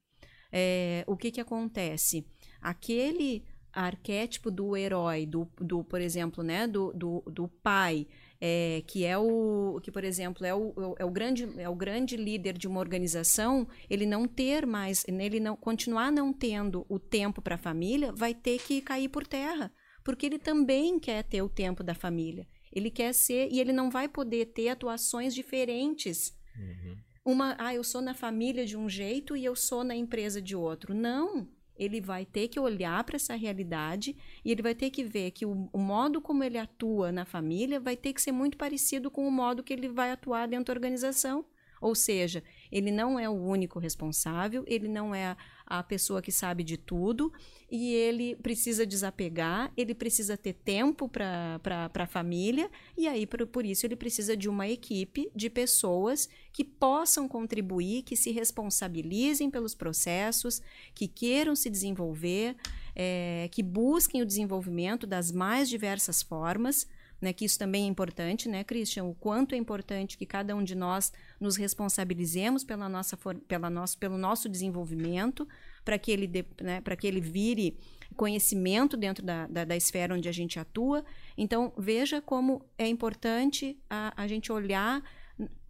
É, 0.51 1.05
o 1.07 1.17
que, 1.17 1.31
que 1.31 1.41
acontece? 1.41 2.27
Aquele 2.63 3.45
arquétipo 3.77 4.51
do 4.51 4.75
herói, 4.75 5.27
do, 5.27 5.47
do 5.61 5.85
por 5.85 6.01
exemplo, 6.01 6.43
né, 6.43 6.67
do, 6.67 6.93
do, 6.95 7.23
do 7.31 7.47
pai, 7.47 8.07
é, 8.41 8.83
que 8.87 9.05
é 9.05 9.17
o 9.19 9.79
que, 9.83 9.91
por 9.91 10.03
exemplo, 10.03 10.47
é 10.47 10.55
o, 10.55 10.97
é 10.99 11.05
o 11.05 11.11
grande 11.11 11.49
é 11.59 11.69
o 11.69 11.75
grande 11.75 12.17
líder 12.17 12.57
de 12.57 12.67
uma 12.67 12.81
organização, 12.81 13.69
ele 13.89 14.07
não 14.07 14.27
ter 14.27 14.67
mais, 14.67 15.05
ele 15.07 15.39
não 15.39 15.55
continuar 15.55 16.11
não 16.11 16.33
tendo 16.33 16.87
o 16.89 16.99
tempo 16.99 17.43
para 17.43 17.57
a 17.57 17.59
família, 17.59 18.13
vai 18.13 18.35
ter 18.35 18.59
que 18.59 18.81
cair 18.81 19.11
por 19.11 19.27
terra, 19.27 19.71
porque 20.03 20.25
ele 20.25 20.39
também 20.39 20.99
quer 20.99 21.23
ter 21.23 21.43
o 21.43 21.49
tempo 21.49 21.85
da 21.85 21.95
família. 21.95 22.47
Ele 22.73 22.91
quer 22.91 23.13
ser 23.13 23.49
e 23.53 23.61
ele 23.61 23.73
não 23.73 23.91
vai 23.91 24.09
poder 24.09 24.47
ter 24.47 24.69
atuações 24.69 25.35
diferentes. 25.35 26.35
Uhum. 26.59 26.97
Uma, 27.25 27.57
ah, 27.59 27.75
eu 27.75 27.83
sou 27.83 28.01
na 28.01 28.15
família 28.15 28.65
de 28.65 28.77
um 28.77 28.89
jeito 28.89 29.37
e 29.37 29.45
eu 29.45 29.57
sou 29.57 29.83
na 29.83 29.97
empresa 29.97 30.41
de 30.41 30.55
outro. 30.55 30.95
Não 30.95 31.49
ele 31.79 32.01
vai 32.01 32.25
ter 32.25 32.49
que 32.49 32.59
olhar 32.59 33.03
para 33.05 33.17
essa 33.17 33.35
realidade 33.35 34.17
e 34.45 34.51
ele 34.51 34.63
vai 34.63 34.75
ter 34.75 34.91
que 34.91 35.05
ver 35.05 35.31
que 35.31 35.45
o, 35.45 35.69
o, 35.73 35.79
modo 35.79 36.21
como 36.21 36.43
ele 36.43 36.59
atua 36.59 37.13
na 37.13 37.25
família 37.25 37.79
vai 37.79 37.97
ter 37.97 38.13
que 38.13 38.23
ser 38.23 38.33
muito 38.33 38.57
parecido 38.57 39.11
com 39.11 39.27
o 39.27 39.31
modo 39.31 39.63
que 39.63 39.73
ele 39.73 39.89
vai 39.89 40.11
atuar 40.11 40.49
dentro 40.49 40.67
da 40.67 40.73
organização. 40.73 41.45
Ou 41.81 41.95
seja, 41.95 42.43
ele 42.73 42.91
não 42.91 43.19
é 43.19 43.29
o 43.29 43.35
único 43.35 43.79
responsável, 43.79 44.65
ele 44.67 44.89
não 44.89 45.15
é 45.15 45.37
a, 45.67 45.83
pessoa 45.83 46.23
que 46.23 46.31
sabe 46.31 46.63
de 46.63 46.77
tudo 46.77 47.33
e 47.71 47.93
ele 47.95 48.37
precisa 48.37 48.87
desapegar, 48.87 49.73
ele 49.77 49.95
precisa 49.95 50.37
ter 50.37 50.53
tempo 50.53 51.09
para 51.09 51.91
a 51.95 52.07
família 52.07 52.71
e 52.97 53.09
aí 53.09 53.27
por, 53.27 53.47
por 53.47 53.67
isso 53.67 53.85
ele 53.87 53.97
precisa 53.97 54.37
de 54.37 54.49
uma 54.49 54.69
equipe 54.69 55.31
de 55.35 55.51
pessoas 55.51 56.29
que 56.53 56.65
possam 56.65 57.29
contribuir, 57.29 58.03
que 58.03 58.17
se 58.17 58.31
responsabilizem 58.31 59.51
pelos 59.51 59.75
processos, 59.75 60.63
que 60.95 61.09
queiram 61.09 61.57
se 61.57 61.69
desenvolver, 61.69 62.57
é, 62.95 63.49
que 63.53 63.63
busquem 63.63 64.23
o 64.23 64.27
desenvolvimento 64.27 65.07
das 65.07 65.31
mais 65.33 65.69
diversas 65.69 66.23
formas 66.23 66.87
né, 67.21 67.33
que 67.33 67.45
isso 67.45 67.59
também 67.59 67.85
é 67.85 67.87
importante, 67.87 68.49
né, 68.49 68.63
Christian? 68.63 69.05
O 69.05 69.15
quanto 69.15 69.55
é 69.55 69.59
importante 69.59 70.19
que 70.19 70.27
cada 70.27 70.55
um 70.55 70.63
de 70.63 70.75
nós 70.75 71.13
nos 71.41 71.57
responsabilizemos 71.57 72.65
pela 72.65 72.89
nossa, 72.89 73.17
pela 73.49 73.71
nosso, 73.71 73.99
pelo 73.99 74.19
nosso 74.19 74.49
desenvolvimento, 74.49 75.49
para 75.85 75.99
que, 75.99 76.11
ele 76.11 76.29
né, 76.61 76.81
que 76.81 77.07
ele 77.07 77.21
vire 77.21 77.79
conhecimento 78.17 78.97
dentro 78.97 79.25
da, 79.25 79.47
da, 79.47 79.65
da, 79.65 79.77
esfera 79.77 80.15
onde 80.15 80.29
a 80.29 80.33
gente 80.33 80.59
atua. 80.59 81.05
Então, 81.37 81.73
veja 81.77 82.21
como 82.21 82.65
é 82.79 82.87
importante 82.87 83.79
a, 83.89 84.13
a 84.17 84.27
gente 84.27 84.51
olhar 84.51 85.03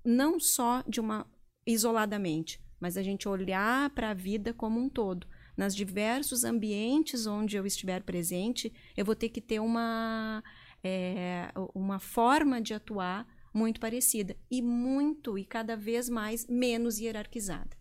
não 0.04 0.38
só 0.38 0.82
de 0.86 1.00
uma 1.00 1.26
isoladamente, 1.66 2.60
mas 2.80 2.96
a 2.96 3.02
gente 3.02 3.28
olhar 3.28 3.90
para 3.90 4.10
a 4.10 4.14
vida 4.14 4.52
como 4.52 4.80
um 4.80 4.88
todo. 4.88 5.26
Nas 5.56 5.74
diversos 5.74 6.44
ambientes 6.44 7.26
onde 7.26 7.56
eu 7.56 7.66
estiver 7.66 8.02
presente, 8.02 8.72
eu 8.96 9.04
vou 9.04 9.16
ter 9.16 9.30
que 9.30 9.40
ter 9.40 9.58
uma 9.58 10.44
é, 10.86 11.52
uma 11.74 11.98
forma 11.98 12.60
de 12.60 12.74
atuar 12.74 13.26
muito 13.52 13.80
parecida 13.80 14.36
e 14.50 14.62
muito 14.62 15.38
e 15.38 15.44
cada 15.44 15.76
vez 15.76 16.08
mais 16.08 16.46
menos 16.46 16.98
hierarquizada. 16.98 17.76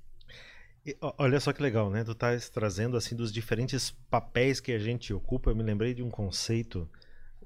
E, 0.85 0.97
olha 1.17 1.39
só 1.39 1.51
que 1.51 1.61
legal, 1.61 1.89
né? 1.89 2.03
Tu 2.03 2.11
estás 2.11 2.49
trazendo 2.49 2.95
assim 2.95 3.15
dos 3.15 3.31
diferentes 3.31 3.91
papéis 4.09 4.59
que 4.59 4.71
a 4.71 4.79
gente 4.79 5.13
ocupa. 5.13 5.49
Eu 5.49 5.55
me 5.55 5.63
lembrei 5.63 5.93
de 5.93 6.03
um 6.03 6.09
conceito 6.09 6.89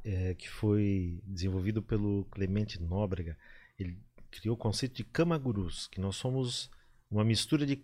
é, 0.04 0.34
que 0.36 0.50
foi 0.50 1.22
desenvolvido 1.26 1.82
pelo 1.82 2.26
Clemente 2.32 2.82
Nóbrega. 2.82 3.38
Ele 3.78 3.98
criou 4.30 4.56
o 4.56 4.60
conceito 4.60 4.96
de 4.96 5.04
camagurus, 5.04 5.88
que 5.88 6.00
nós 6.00 6.16
somos 6.16 6.70
uma 7.10 7.24
mistura 7.24 7.66
de 7.66 7.84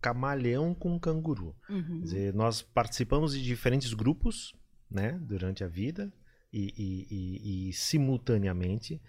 camaleão 0.00 0.74
com 0.74 0.98
canguru. 0.98 1.54
Uhum. 1.68 2.00
Dizer, 2.00 2.32
nós 2.34 2.62
participamos 2.62 3.34
de 3.34 3.42
diferentes 3.42 3.92
grupos, 3.92 4.54
né, 4.90 5.18
durante 5.22 5.62
a 5.64 5.68
vida, 5.68 6.12
e, 6.52 6.74
e, 6.76 7.06
e, 7.10 7.68
e 7.68 7.72
simultaneamente 7.72 9.00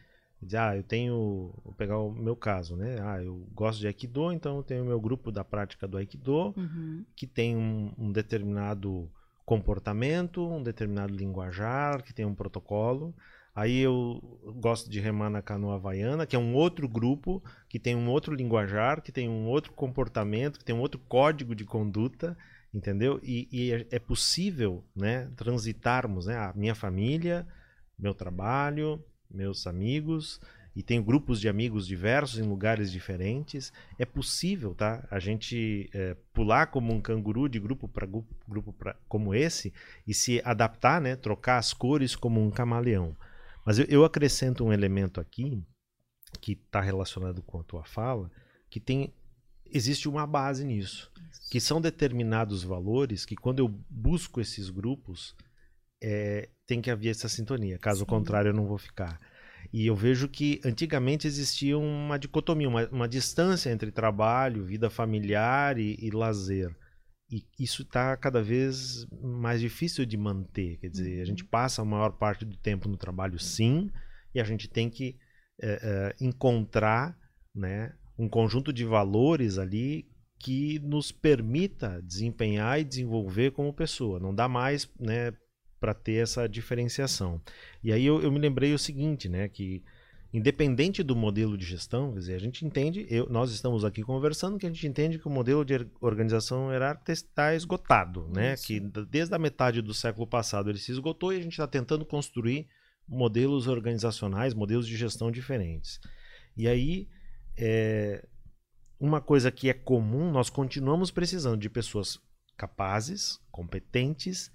dizer, 0.44 0.58
ah, 0.58 0.76
eu 0.76 0.84
tenho, 0.84 1.54
vou 1.64 1.74
pegar 1.74 1.98
o 2.00 2.12
meu 2.12 2.36
caso, 2.36 2.76
né? 2.76 2.98
Ah, 3.02 3.22
eu 3.22 3.48
gosto 3.54 3.80
de 3.80 3.88
Aikido, 3.88 4.32
então 4.32 4.58
eu 4.58 4.64
tenho 4.64 4.84
o 4.84 4.88
meu 4.88 5.00
grupo 5.00 5.32
da 5.32 5.44
prática 5.44 5.88
do 5.88 5.98
Aikido, 5.98 6.54
uhum. 6.56 7.06
que 7.16 7.26
tem 7.26 7.56
um, 7.56 7.92
um, 7.98 8.12
determinado 8.12 9.10
comportamento, 9.46 10.46
um 10.46 10.62
determinado 10.62 11.14
linguajar, 11.14 12.04
que 12.04 12.14
tem 12.14 12.26
um 12.26 12.36
protocolo. 12.36 13.14
Aí 13.56 13.80
eu 13.80 14.22
gosto 14.60 14.90
de 14.90 15.00
remar 15.00 15.30
na 15.30 15.42
canoa 15.42 15.76
havaiana, 15.76 16.26
que 16.26 16.36
é 16.36 16.40
um 16.40 16.56
outro 16.56 16.88
grupo, 16.88 17.42
que 17.70 17.78
tem 17.78 17.96
um 17.96 18.10
outro 18.10 18.34
linguajar, 18.34 19.02
que 19.02 19.12
tem 19.12 19.30
um 19.30 19.46
outro 19.48 19.72
comportamento, 19.74 20.58
que 20.58 20.66
tem 20.66 20.76
um 20.76 20.80
outro 20.80 21.00
código 21.08 21.54
de 21.54 21.64
conduta, 21.64 22.36
entendeu? 22.74 23.20
E, 23.22 23.48
e 23.52 23.72
é, 23.72 23.88
é 23.92 24.00
possível, 24.00 24.84
né, 24.96 25.30
transitarmos, 25.36 26.26
né, 26.26 26.36
a 26.38 26.54
minha 26.56 26.74
família, 26.74 27.48
meu 27.98 28.14
trabalho, 28.14 29.04
meus 29.30 29.68
amigos, 29.68 30.40
e 30.76 30.82
tenho 30.82 31.04
grupos 31.04 31.40
de 31.40 31.48
amigos 31.48 31.86
diversos 31.86 32.40
em 32.40 32.44
lugares 32.44 32.92
diferentes. 32.92 33.72
É 34.00 34.06
possível, 34.06 34.74
tá? 34.74 35.08
A 35.12 35.20
gente 35.20 35.88
é, 35.94 36.18
pular 36.34 36.68
como 36.68 36.92
um 36.92 37.00
canguru 37.00 37.48
de 37.48 37.60
grupo 37.60 37.88
para 37.88 38.08
grupo, 38.08 38.34
grupo 38.48 38.74
pra, 38.74 38.96
como 39.08 39.36
esse 39.36 39.72
e 40.08 40.14
se 40.14 40.42
adaptar, 40.44 41.00
né? 41.00 41.16
Trocar 41.16 41.58
as 41.58 41.74
cores 41.74 42.16
como 42.16 42.42
um 42.42 42.50
camaleão. 42.50 43.16
Mas 43.64 43.78
eu, 43.78 43.86
eu 43.86 44.04
acrescento 44.04 44.66
um 44.66 44.74
elemento 44.74 45.22
aqui 45.22 45.64
que 46.42 46.54
está 46.54 46.82
relacionado 46.82 47.44
com 47.44 47.60
a 47.60 47.64
tua 47.64 47.84
fala, 47.84 48.32
que 48.68 48.80
tem 48.80 49.14
existe 49.74 50.08
uma 50.08 50.28
base 50.28 50.64
nisso, 50.64 51.12
Isso. 51.32 51.50
que 51.50 51.60
são 51.60 51.82
determinados 51.82 52.64
valores 52.64 53.26
que 53.26 53.36
quando 53.36 53.60
eu 53.60 53.68
busco 53.90 54.40
esses 54.40 54.70
grupos 54.70 55.36
é, 56.02 56.50
tem 56.68 56.82
que 56.82 56.92
haver 56.92 57.10
essa 57.10 57.30
sintonia. 57.30 57.80
Caso 57.80 58.02
Sim. 58.02 58.06
contrário, 58.06 58.50
eu 58.50 58.54
não 58.54 58.68
vou 58.68 58.78
ficar. 58.78 59.20
E 59.72 59.88
eu 59.88 59.96
vejo 59.96 60.28
que 60.28 60.62
antigamente 60.64 61.26
existia 61.26 61.78
uma 61.78 62.20
dicotomia, 62.20 62.68
uma, 62.68 62.88
uma 62.90 63.08
distância 63.08 63.72
entre 63.72 63.92
trabalho, 63.92 64.66
vida 64.66 64.90
familiar 64.90 65.80
e, 65.80 65.98
e 66.00 66.12
lazer. 66.12 66.76
E 67.32 67.44
isso 67.60 67.82
está 67.82 68.16
cada 68.18 68.44
vez 68.44 69.08
mais 69.22 69.60
difícil 69.62 70.06
de 70.06 70.18
manter. 70.18 70.78
Quer 70.78 70.90
dizer, 70.90 71.22
a 71.22 71.26
gente 71.26 71.44
uhum. 71.44 71.50
passa 71.50 71.82
a 71.82 71.86
maior 71.86 72.12
parte 72.12 72.46
do 72.46 72.56
tempo 72.58 72.88
no 72.88 72.98
trabalho, 72.98 73.40
sim, 73.40 73.90
e 74.36 74.40
a 74.40 74.44
gente 74.44 74.68
tem 74.68 74.90
que 74.90 75.18
é, 75.62 75.80
é, 75.82 76.16
encontrar 76.24 77.18
né, 77.56 77.94
um 78.24 78.30
conjunto 78.30 78.72
de 78.72 78.86
valores 78.86 79.58
ali 79.58 80.08
que 80.40 80.80
nos 80.80 81.12
permita 81.12 82.02
desempenhar 82.02 82.80
e 82.80 82.84
desenvolver 82.84 83.52
como 83.52 83.74
pessoa. 83.74 84.20
Não 84.20 84.34
dá 84.34 84.48
mais 84.48 84.90
né, 85.00 85.34
para 85.80 85.94
ter 85.94 86.24
essa 86.24 86.48
diferenciação. 86.48 87.42
E 87.84 87.92
aí 87.92 88.06
eu, 88.06 88.22
eu, 88.22 88.32
me 88.32 88.40
lembrei 88.40 88.74
o 88.74 88.80
seguinte, 88.80 89.30
né, 89.30 89.48
que 89.48 89.84
independente 90.34 91.04
do 91.04 91.16
modelo 91.16 91.58
de 91.58 91.66
gestão, 91.66 92.12
quer 92.12 92.20
dizer, 92.20 92.36
a 92.36 92.40
gente 92.40 92.66
entende, 92.66 93.06
eu, 93.10 93.30
nós 93.30 93.52
estamos 93.52 93.86
aqui 93.86 94.02
conversando 94.02 94.58
que 94.58 94.66
a 94.66 94.70
gente 94.70 94.88
entende 94.88 95.20
que 95.20 95.28
o 95.28 95.32
modelo 95.32 95.64
de 95.64 95.88
organização 96.02 96.72
hierárquica 96.72 97.12
está 97.12 97.54
esgotado, 97.54 98.28
né, 98.34 98.56
que 98.58 98.80
desde 98.80 99.36
a 99.36 99.40
metade 99.40 99.82
do 99.82 99.94
século 99.94 100.26
passado 100.26 100.70
ele 100.70 100.80
se 100.80 100.92
esgotou 100.92 101.32
e 101.32 101.38
a 101.38 101.42
gente 101.42 101.52
está 101.54 101.68
tentando 101.68 102.04
construir 102.04 102.68
modelos 103.08 103.68
organizacionais, 103.68 104.54
modelos 104.54 104.88
de 104.88 104.98
gestão 104.98 105.32
diferentes. 105.32 106.00
E 106.58 106.68
aí 106.68 107.08
é, 107.58 108.26
uma 109.00 109.22
coisa 109.22 109.52
que 109.52 109.70
é 109.70 109.74
comum, 109.74 110.32
nós 110.32 110.50
continuamos 110.50 111.12
precisando 111.12 111.58
de 111.58 111.70
pessoas 111.70 112.20
capazes, 112.58 113.40
competentes 113.52 114.52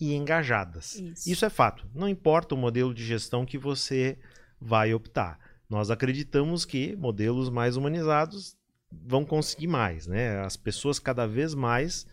e 0.00 0.14
engajadas. 0.14 0.96
Isso. 0.96 1.30
Isso 1.30 1.44
é 1.44 1.50
fato. 1.50 1.88
Não 1.94 2.08
importa 2.08 2.54
o 2.54 2.58
modelo 2.58 2.92
de 2.92 3.04
gestão 3.04 3.46
que 3.46 3.58
você 3.58 4.18
vai 4.60 4.92
optar. 4.92 5.38
Nós 5.68 5.90
acreditamos 5.90 6.64
que 6.64 6.96
modelos 6.96 7.48
mais 7.48 7.76
humanizados 7.76 8.56
vão 8.90 9.24
conseguir 9.24 9.68
mais, 9.68 10.06
né? 10.06 10.40
As 10.40 10.56
pessoas 10.56 10.98
cada 10.98 11.26
vez 11.26 11.54
mais 11.54 12.06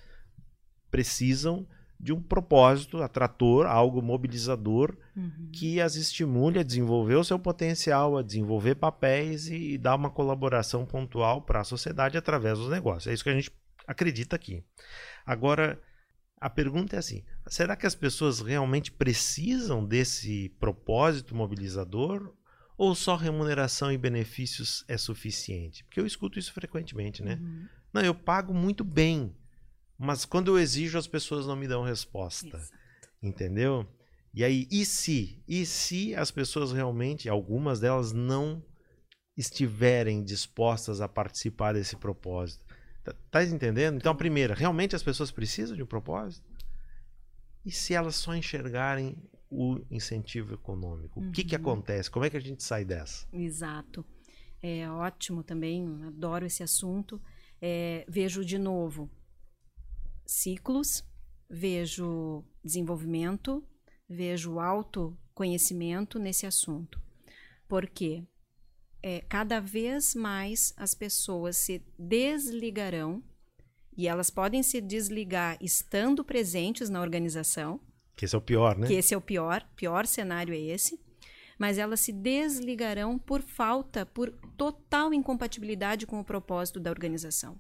precisam 0.90 1.68
de 2.00 2.14
um 2.14 2.22
propósito 2.22 3.02
atrator, 3.02 3.66
algo 3.66 4.02
mobilizador 4.02 4.96
uhum. 5.16 5.50
que 5.52 5.82
as 5.82 5.96
estimule 5.96 6.60
a 6.60 6.64
desenvolver 6.64 7.16
o 7.16 7.24
seu 7.24 7.38
potencial, 7.38 8.18
a 8.18 8.24
desenvolver 8.24 8.76
papéis 8.76 9.48
e, 9.48 9.74
e 9.74 9.78
dar 9.78 9.96
uma 9.96 10.10
colaboração 10.10 10.86
pontual 10.86 11.42
para 11.42 11.60
a 11.60 11.66
sociedade 11.66 12.18
através 12.18 12.58
dos 12.58 12.70
negócios. 12.70 13.08
É 13.08 13.14
isso 13.14 13.24
que 13.24 13.30
a 13.30 13.36
gente 13.36 13.52
acredita 13.86 14.36
aqui. 14.36 14.64
Agora, 15.26 15.78
a 16.40 16.50
pergunta 16.50 16.96
é 16.96 17.00
assim: 17.00 17.24
será 17.48 17.76
que 17.76 17.86
as 17.86 17.96
pessoas 17.96 18.40
realmente 18.40 18.92
precisam 18.92 19.86
desse 19.86 20.50
propósito 20.60 21.36
mobilizador? 21.36 22.34
Ou 22.78 22.96
só 22.96 23.18
remuneração 23.18 23.92
e 23.92 23.98
benefícios 23.98 24.86
é 24.88 24.96
suficiente? 24.96 25.84
Porque 25.84 26.00
eu 26.00 26.06
escuto 26.06 26.40
isso 26.40 26.54
frequentemente, 26.54 27.22
né? 27.22 27.38
Uhum. 27.42 27.68
Não, 27.94 28.02
eu 28.02 28.16
pago 28.16 28.54
muito 28.54 28.86
bem, 28.86 29.36
mas 30.00 30.24
quando 30.24 30.52
eu 30.52 30.58
exijo, 30.58 30.98
as 30.98 31.08
pessoas 31.08 31.46
não 31.46 31.58
me 31.58 31.68
dão 31.68 31.84
resposta. 31.84 32.56
Exato. 32.56 32.80
Entendeu? 33.22 33.86
E 34.34 34.46
aí, 34.46 34.66
e 34.72 34.86
se? 34.86 35.44
E 35.46 35.66
se 35.66 36.16
as 36.16 36.32
pessoas 36.32 36.72
realmente, 36.72 37.28
algumas 37.28 37.82
delas, 37.82 38.14
não 38.14 38.64
estiverem 39.36 40.24
dispostas 40.24 41.02
a 41.02 41.10
participar 41.10 41.74
desse 41.74 41.98
propósito? 41.98 42.66
Tá, 43.04 43.14
tá 43.30 43.44
entendendo? 43.44 43.98
Então, 43.98 44.14
a 44.14 44.16
primeira, 44.16 44.54
realmente 44.54 44.96
as 44.96 45.04
pessoas 45.04 45.32
precisam 45.32 45.76
de 45.76 45.84
um 45.84 45.88
propósito? 45.88 46.48
E 47.66 47.72
se 47.72 47.94
elas 47.94 48.16
só 48.16 48.34
enxergarem 48.34 49.18
o 49.50 49.82
incentivo 49.92 50.54
econômico? 50.54 51.20
Uhum. 51.20 51.28
O 51.28 51.32
que, 51.34 51.44
que 51.44 51.56
uhum. 51.56 51.62
acontece? 51.62 52.10
Como 52.10 52.24
é 52.24 52.30
que 52.30 52.38
a 52.38 52.42
gente 52.42 52.64
sai 52.64 52.86
dessa? 52.86 53.28
Exato. 53.34 54.06
É 54.62 54.90
ótimo 54.90 55.44
também, 55.44 55.86
adoro 56.06 56.46
esse 56.46 56.64
assunto. 56.64 57.22
É, 57.62 58.06
vejo 58.08 58.46
de 58.46 58.58
novo 58.58 59.10
ciclos, 60.30 61.04
vejo 61.50 62.44
desenvolvimento, 62.64 63.64
vejo 64.08 64.60
autoconhecimento 64.60 66.20
nesse 66.20 66.46
assunto. 66.46 67.02
Porque 67.68 68.24
é, 69.02 69.22
cada 69.22 69.60
vez 69.60 70.14
mais 70.14 70.74
as 70.78 70.94
pessoas 70.94 71.58
se 71.58 71.84
desligarão 71.98 73.24
e 73.98 74.08
elas 74.08 74.30
podem 74.30 74.62
se 74.62 74.80
desligar 74.80 75.58
estando 75.60 76.24
presentes 76.24 76.90
na 76.90 77.02
organização. 77.02 77.80
Que 78.16 78.26
esse 78.26 78.36
é 78.36 78.38
o 78.38 78.42
pior, 78.42 78.78
né? 78.78 78.88
Que 78.88 78.94
esse 78.94 79.14
é 79.14 79.18
o 79.18 79.22
pior, 79.22 79.68
pior 79.76 80.06
cenário 80.06 80.54
é 80.54 80.60
esse. 80.60 81.00
Mas 81.58 81.78
elas 81.78 82.00
se 82.00 82.14
desligarão 82.14 83.18
por 83.18 83.42
falta, 83.42 84.06
por 84.06 84.32
total 84.56 85.14
incompatibilidade 85.14 86.06
com 86.06 86.20
o 86.20 86.24
propósito 86.24 86.80
da 86.80 86.90
organização. 86.90 87.60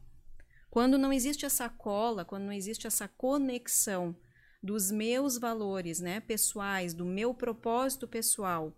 Quando 0.70 0.98
não 0.98 1.12
existe 1.12 1.46
essa 1.46 1.68
cola, 1.68 2.24
quando 2.24 2.44
não 2.44 2.54
existe 2.54 2.86
essa 2.86 3.08
conexão 3.08 4.16
dos 4.62 4.92
meus 4.92 5.38
valores, 5.38 6.00
né, 6.00 6.20
pessoais, 6.20 6.94
do 6.94 7.06
meu 7.06 7.34
propósito 7.34 8.08
pessoal 8.08 8.76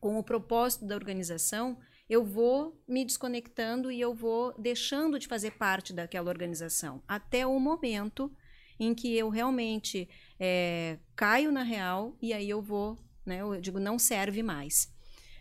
com 0.00 0.18
o 0.18 0.24
propósito 0.24 0.86
da 0.86 0.94
organização, 0.94 1.78
eu 2.08 2.24
vou 2.24 2.82
me 2.86 3.04
desconectando 3.04 3.90
e 3.90 4.00
eu 4.00 4.14
vou 4.14 4.52
deixando 4.58 5.18
de 5.18 5.26
fazer 5.26 5.52
parte 5.52 5.92
daquela 5.92 6.30
organização 6.30 7.02
até 7.08 7.46
o 7.46 7.58
momento 7.58 8.30
em 8.78 8.94
que 8.94 9.16
eu 9.16 9.28
realmente 9.28 10.08
é, 10.38 10.98
caio 11.16 11.50
na 11.50 11.62
real 11.62 12.16
e 12.20 12.32
aí 12.32 12.50
eu 12.50 12.60
vou, 12.60 12.98
né, 13.24 13.40
eu 13.40 13.60
digo, 13.60 13.78
não 13.78 13.98
serve 13.98 14.42
mais. 14.42 14.93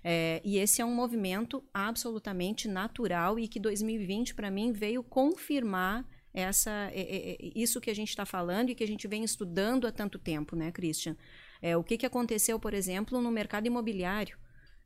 É, 0.03 0.41
e 0.43 0.57
esse 0.57 0.81
é 0.81 0.85
um 0.85 0.93
movimento 0.93 1.63
absolutamente 1.73 2.67
natural 2.67 3.39
e 3.39 3.47
que 3.47 3.59
2020, 3.59 4.35
para 4.35 4.51
mim, 4.51 4.71
veio 4.73 5.01
confirmar 5.01 6.05
essa, 6.33 6.89
é, 6.91 6.99
é, 6.99 7.31
é, 7.31 7.51
isso 7.55 7.79
que 7.79 7.89
a 7.89 7.95
gente 7.95 8.09
está 8.09 8.25
falando 8.25 8.69
e 8.69 8.75
que 8.75 8.83
a 8.83 8.87
gente 8.87 9.07
vem 9.07 9.23
estudando 9.23 9.87
há 9.87 9.91
tanto 9.91 10.19
tempo, 10.19 10.55
né, 10.55 10.71
Christian? 10.71 11.15
É, 11.61 11.77
o 11.77 11.83
que, 11.83 11.97
que 11.97 12.05
aconteceu, 12.05 12.59
por 12.59 12.73
exemplo, 12.73 13.21
no 13.21 13.31
mercado 13.31 13.67
imobiliário 13.67 14.37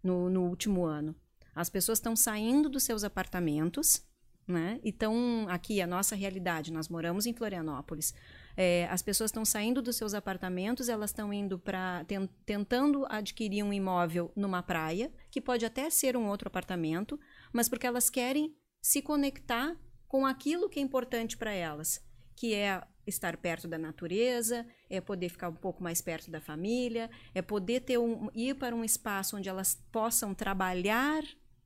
no, 0.03 0.29
no 0.29 0.43
último 0.43 0.85
ano? 0.85 1.15
As 1.55 1.69
pessoas 1.69 1.97
estão 1.97 2.15
saindo 2.15 2.69
dos 2.69 2.83
seus 2.83 3.03
apartamentos, 3.03 4.05
né? 4.47 4.79
E 4.83 4.89
estão 4.89 5.45
aqui 5.49 5.81
a 5.81 5.87
nossa 5.87 6.15
realidade. 6.15 6.71
Nós 6.71 6.87
moramos 6.87 7.25
em 7.25 7.33
Florianópolis. 7.33 8.13
É, 8.55 8.87
as 8.89 9.01
pessoas 9.01 9.29
estão 9.29 9.45
saindo 9.45 9.81
dos 9.81 9.95
seus 9.95 10.13
apartamentos, 10.13 10.89
elas 10.89 11.11
estão 11.11 11.31
indo 11.31 11.59
para 11.59 12.05
tentando 12.45 13.05
adquirir 13.07 13.61
um 13.61 13.73
imóvel 13.73 14.31
numa 14.35 14.63
praia, 14.63 15.11
que 15.29 15.41
pode 15.41 15.65
até 15.65 15.89
ser 15.89 16.17
um 16.17 16.27
outro 16.27 16.47
apartamento, 16.47 17.19
mas 17.53 17.69
porque 17.69 17.85
elas 17.85 18.09
querem 18.09 18.55
se 18.81 19.01
conectar 19.01 19.75
com 20.07 20.25
aquilo 20.25 20.69
que 20.69 20.79
é 20.79 20.81
importante 20.81 21.37
para 21.37 21.51
elas, 21.51 22.01
que 22.35 22.55
é 22.55 22.81
estar 23.05 23.37
perto 23.37 23.67
da 23.67 23.77
natureza, 23.77 24.65
é 24.89 24.99
poder 24.99 25.29
ficar 25.29 25.49
um 25.49 25.55
pouco 25.55 25.83
mais 25.83 26.01
perto 26.01 26.31
da 26.31 26.41
família, 26.41 27.09
é 27.33 27.41
poder 27.41 27.81
ter 27.81 27.97
um, 27.97 28.29
ir 28.33 28.55
para 28.55 28.75
um 28.75 28.83
espaço 28.83 29.37
onde 29.37 29.49
elas 29.49 29.75
possam 29.91 30.33
trabalhar 30.33 31.23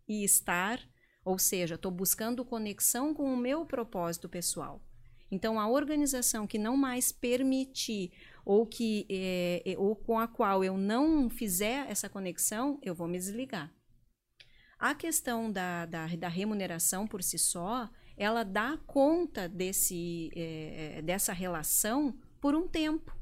e 0.08 0.24
estar, 0.24 0.80
ou 1.24 1.38
seja, 1.38 1.76
estou 1.76 1.92
buscando 1.92 2.46
conexão 2.46 3.14
com 3.14 3.32
o 3.34 3.38
meu 3.38 3.66
propósito 3.66 4.28
pessoal. 4.28 4.82
Então, 5.32 5.60
a 5.60 5.70
organização 5.70 6.46
que 6.46 6.58
não 6.58 6.76
mais 6.76 7.12
permitir 7.12 8.12
ou 8.44 8.66
que 8.66 9.06
é, 9.10 9.76
ou 9.78 9.96
com 9.96 10.20
a 10.20 10.28
qual 10.28 10.64
eu 10.64 10.78
não 10.78 11.30
fizer 11.30 11.90
essa 11.90 12.10
conexão, 12.10 12.78
eu 12.82 12.94
vou 12.94 13.08
me 13.08 13.18
desligar. 13.18 13.74
A 14.78 14.94
questão 14.94 15.52
da, 15.52 15.86
da, 15.86 16.08
da 16.08 16.28
remuneração 16.28 17.08
por 17.08 17.24
si 17.24 17.38
só, 17.38 17.90
ela 18.18 18.44
dá 18.44 18.78
conta 18.86 19.48
desse, 19.48 20.32
é 20.36 21.02
dessa 21.02 21.32
relação 21.32 22.18
por 22.42 22.56
um 22.56 22.68
tempo. 22.68 23.16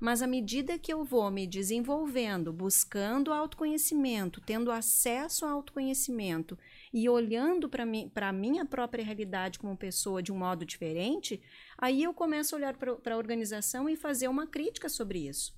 Mas 0.00 0.20
à 0.20 0.26
medida 0.26 0.78
que 0.78 0.92
eu 0.92 1.04
vou 1.04 1.30
me 1.30 1.46
desenvolvendo, 1.46 2.52
buscando 2.52 3.32
autoconhecimento, 3.32 4.40
tendo 4.40 4.70
acesso 4.70 5.46
ao 5.46 5.52
autoconhecimento 5.52 6.58
e 6.94 7.08
olhando 7.08 7.68
para 7.68 8.28
a 8.28 8.32
minha 8.32 8.64
própria 8.64 9.04
realidade 9.04 9.58
como 9.58 9.76
pessoa 9.76 10.22
de 10.22 10.32
um 10.32 10.38
modo 10.38 10.64
diferente, 10.64 11.42
aí 11.76 12.04
eu 12.04 12.14
começo 12.14 12.54
a 12.54 12.58
olhar 12.58 12.76
para 12.76 13.14
a 13.14 13.18
organização 13.18 13.88
e 13.88 13.96
fazer 13.96 14.28
uma 14.28 14.46
crítica 14.46 14.88
sobre 14.88 15.26
isso. 15.26 15.52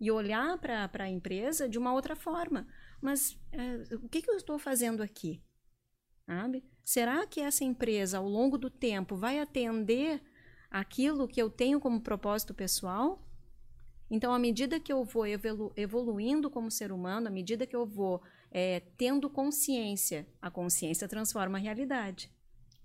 E 0.00 0.10
olhar 0.10 0.58
para 0.58 0.90
a 1.04 1.08
empresa 1.08 1.68
de 1.68 1.78
uma 1.78 1.92
outra 1.92 2.16
forma. 2.16 2.66
Mas 3.00 3.40
é, 3.52 3.94
o 3.94 4.08
que, 4.08 4.20
que 4.20 4.28
eu 4.28 4.34
estou 4.34 4.58
fazendo 4.58 5.00
aqui? 5.00 5.40
Sabe? 6.26 6.64
Será 6.84 7.24
que 7.24 7.40
essa 7.40 7.62
empresa, 7.62 8.18
ao 8.18 8.28
longo 8.28 8.58
do 8.58 8.68
tempo, 8.68 9.14
vai 9.14 9.38
atender 9.38 10.20
aquilo 10.68 11.28
que 11.28 11.40
eu 11.40 11.48
tenho 11.48 11.78
como 11.78 12.00
propósito 12.00 12.52
pessoal? 12.52 13.24
Então, 14.10 14.34
à 14.34 14.38
medida 14.40 14.80
que 14.80 14.92
eu 14.92 15.04
vou 15.04 15.24
evolu 15.24 15.72
evoluindo 15.76 16.50
como 16.50 16.68
ser 16.68 16.90
humano, 16.90 17.28
à 17.28 17.30
medida 17.30 17.64
que 17.64 17.76
eu 17.76 17.86
vou 17.86 18.20
é, 18.50 18.80
tendo 18.96 19.28
consciência, 19.28 20.26
a 20.40 20.50
consciência 20.50 21.08
transforma 21.08 21.58
a 21.58 21.60
realidade. 21.60 22.30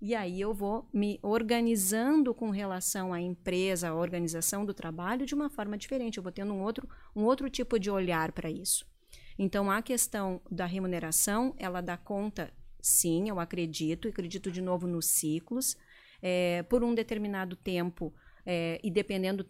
E 0.00 0.14
aí 0.14 0.40
eu 0.40 0.52
vou 0.52 0.86
me 0.92 1.18
organizando 1.22 2.34
com 2.34 2.50
relação 2.50 3.12
à 3.12 3.20
empresa, 3.20 3.88
à 3.88 3.94
organização 3.94 4.64
do 4.64 4.74
trabalho 4.74 5.24
de 5.24 5.34
uma 5.34 5.48
forma 5.48 5.78
diferente. 5.78 6.18
Eu 6.18 6.22
vou 6.22 6.32
tendo 6.32 6.52
um 6.52 6.62
outro, 6.62 6.86
um 7.16 7.24
outro 7.24 7.48
tipo 7.48 7.78
de 7.78 7.90
olhar 7.90 8.32
para 8.32 8.50
isso. 8.50 8.86
Então, 9.38 9.70
a 9.70 9.80
questão 9.80 10.40
da 10.50 10.66
remuneração, 10.66 11.54
ela 11.58 11.80
dá 11.80 11.96
conta, 11.96 12.52
sim, 12.80 13.28
eu 13.28 13.40
acredito, 13.40 14.06
acredito 14.06 14.50
de 14.50 14.60
novo 14.60 14.86
nos 14.86 15.06
ciclos. 15.06 15.76
É, 16.20 16.62
por 16.64 16.84
um 16.84 16.94
determinado 16.94 17.56
tempo, 17.56 18.12
é, 18.46 18.78
e 18.82 18.90
dependendo, 18.90 19.46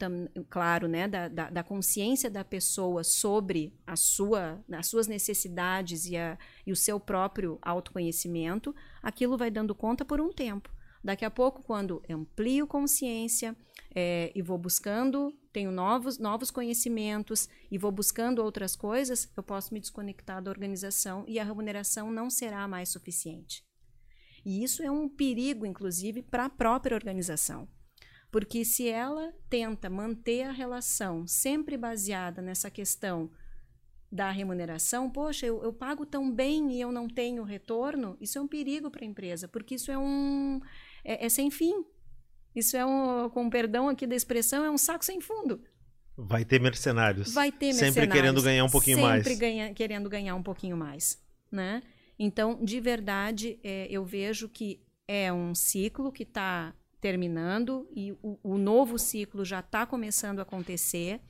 claro, 0.49 0.86
né, 0.86 1.09
da, 1.09 1.28
da, 1.28 1.51
da, 1.51 1.62
consciência 1.64 2.30
da 2.30 2.45
pessoa 2.45 3.03
sobre 3.03 3.74
a 3.86 3.97
sua, 3.97 4.62
as 4.70 4.86
suas 4.86 5.09
necessidades 5.09 6.07
e, 6.07 6.16
a, 6.16 6.38
e 6.66 6.70
o 6.70 6.76
seu 6.76 7.01
próprio 7.01 7.59
autoconhecimento, 7.61 8.74
aquilo 9.03 9.36
vai 9.36 9.51
dando 9.51 9.74
conta 9.74 10.05
por 10.05 10.20
um 10.20 10.32
tempo. 10.32 10.72
Daqui 11.03 11.24
a 11.24 11.30
pouco, 11.30 11.62
quando 11.62 12.03
amplio 12.09 12.66
consciência 12.66 13.55
é, 13.95 14.32
e 14.34 14.40
vou 14.40 14.57
buscando, 14.57 15.36
tenho 15.53 15.70
novos, 15.70 16.18
novos 16.18 16.51
conhecimentos 16.51 17.49
e 17.70 17.76
vou 17.76 17.92
buscando 17.92 18.42
outras 18.42 18.74
coisas, 18.74 19.30
eu 19.36 19.42
posso 19.42 19.74
me 19.74 19.80
desconectar 19.80 20.42
da 20.42 20.51
organização 20.51 21.24
e 21.28 21.38
a 21.38 21.45
remuneração 21.45 22.11
não 22.11 22.30
será 22.30 22.66
mais 22.66 22.88
suficiente. 22.88 23.62
E 24.47 24.62
isso 24.62 24.82
é 24.82 24.90
um 24.90 25.09
perigo, 25.09 25.66
inclusive, 25.66 26.22
para 26.22 26.47
a 26.47 26.51
própria 26.51 26.95
organização. 26.95 27.68
Porque 28.35 28.64
se 28.64 28.89
ela 28.89 29.32
tenta 29.49 29.89
manter 29.89 30.43
a 30.43 30.51
relação 30.51 31.24
sempre 31.24 31.76
baseada 31.76 32.43
nessa 32.43 32.68
questão 32.68 33.30
da 34.11 34.28
remuneração, 34.32 35.09
poxa, 35.09 35.47
eu, 35.47 35.62
eu 35.62 35.72
pago 35.72 36.05
tão 36.05 36.35
bem 36.35 36.72
e 36.72 36.80
eu 36.80 36.91
não 36.91 37.07
tenho 37.07 37.45
retorno, 37.45 38.16
isso 38.20 38.37
é 38.37 38.41
um 38.41 38.49
perigo 38.49 38.91
para 38.91 39.05
a 39.05 39.07
empresa, 39.07 39.47
porque 39.47 39.76
isso 39.76 39.89
é 39.89 39.97
um. 39.97 40.61
É, 41.05 41.26
é, 41.26 41.28
sem 41.28 41.49
fim. 41.49 41.85
Isso 42.57 42.76
é 42.76 42.85
um, 42.85 43.30
com 43.30 43.49
perdão 43.49 43.89
aqui 43.89 44.05
da 44.05 44.16
expressão, 44.16 44.64
é 44.64 44.70
um 44.70 44.78
saco 44.78 45.05
sem 45.05 45.20
fundo. 45.20 45.62
Vai 46.16 46.45
ter 46.45 46.61
mercenários. 46.61 47.32
Vai 47.32 47.53
ter 47.53 47.66
mercenários. 47.66 47.95
Sempre 47.95 48.11
querendo 48.12 48.43
ganhar 48.43 48.64
um 48.64 48.68
pouquinho 48.68 48.97
sempre 48.97 49.11
mais. 49.11 49.24
Sempre 49.24 49.39
ganha, 49.39 49.72
querendo 49.72 50.11
ganhar 50.11 50.35
um 50.35 50.43
pouquinho 50.43 50.76
mais. 50.76 51.22
Né? 51.53 51.85
Então, 52.18 52.59
de 52.64 52.80
verdade, 52.80 53.61
é, 53.62 53.87
eu 53.89 54.05
vejo 54.05 54.49
que 54.49 54.85
é 55.07 55.32
um 55.32 55.55
ciclo 55.55 56.11
que 56.11 56.24
está 56.24 56.74
terminando 57.05 57.86
e 57.94 58.12
o, 58.22 58.38
o 58.42 58.57
novo 58.57 58.98
ciclo 58.98 59.44
já 59.44 59.61
está 59.61 59.84
começando 59.84 60.38
a 60.38 60.42
acontecer. 60.42 61.20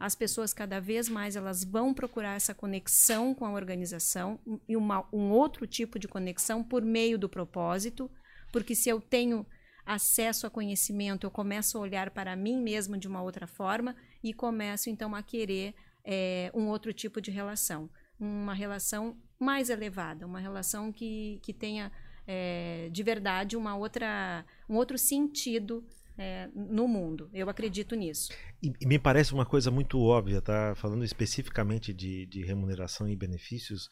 As 0.00 0.14
pessoas 0.14 0.54
cada 0.54 0.80
vez 0.80 1.06
mais 1.06 1.36
elas 1.36 1.62
vão 1.62 1.92
procurar 1.92 2.34
essa 2.34 2.54
conexão 2.54 3.34
com 3.34 3.44
a 3.44 3.52
organização 3.52 4.40
e 4.66 4.74
uma, 4.74 5.06
um 5.12 5.28
outro 5.28 5.66
tipo 5.66 5.98
de 5.98 6.08
conexão 6.08 6.64
por 6.64 6.80
meio 6.80 7.18
do 7.18 7.28
propósito, 7.28 8.10
porque 8.50 8.74
se 8.74 8.88
eu 8.88 9.02
tenho 9.02 9.46
acesso 9.84 10.46
a 10.46 10.50
conhecimento, 10.50 11.26
eu 11.26 11.30
começo 11.30 11.76
a 11.76 11.80
olhar 11.82 12.08
para 12.08 12.34
mim 12.34 12.62
mesmo 12.62 12.96
de 12.96 13.06
uma 13.06 13.20
outra 13.20 13.46
forma 13.46 13.94
e 14.24 14.32
começo 14.32 14.88
então 14.88 15.14
a 15.14 15.22
querer 15.22 15.74
é, 16.02 16.50
um 16.54 16.68
outro 16.68 16.90
tipo 16.90 17.20
de 17.20 17.30
relação, 17.30 17.90
uma 18.18 18.54
relação 18.54 19.14
mais 19.38 19.68
elevada, 19.68 20.24
uma 20.24 20.40
relação 20.40 20.90
que, 20.90 21.38
que 21.42 21.52
tenha 21.52 21.92
é, 22.30 22.90
de 22.92 23.02
verdade 23.02 23.56
uma 23.56 23.74
outra, 23.74 24.44
um 24.68 24.76
outro 24.76 24.98
sentido 24.98 25.82
é, 26.18 26.50
no 26.54 26.86
mundo. 26.86 27.30
Eu 27.32 27.48
acredito 27.48 27.94
nisso. 27.94 28.30
E, 28.62 28.70
e, 28.78 28.86
me 28.86 28.98
parece 28.98 29.32
uma 29.32 29.46
coisa 29.46 29.70
muito 29.70 29.98
óbvia, 29.98 30.42
tá? 30.42 30.74
Falando 30.74 31.04
especificamente 31.04 31.94
de, 31.94 32.26
de 32.26 32.42
remuneração 32.44 33.08
e 33.08 33.16
benefícios, 33.16 33.88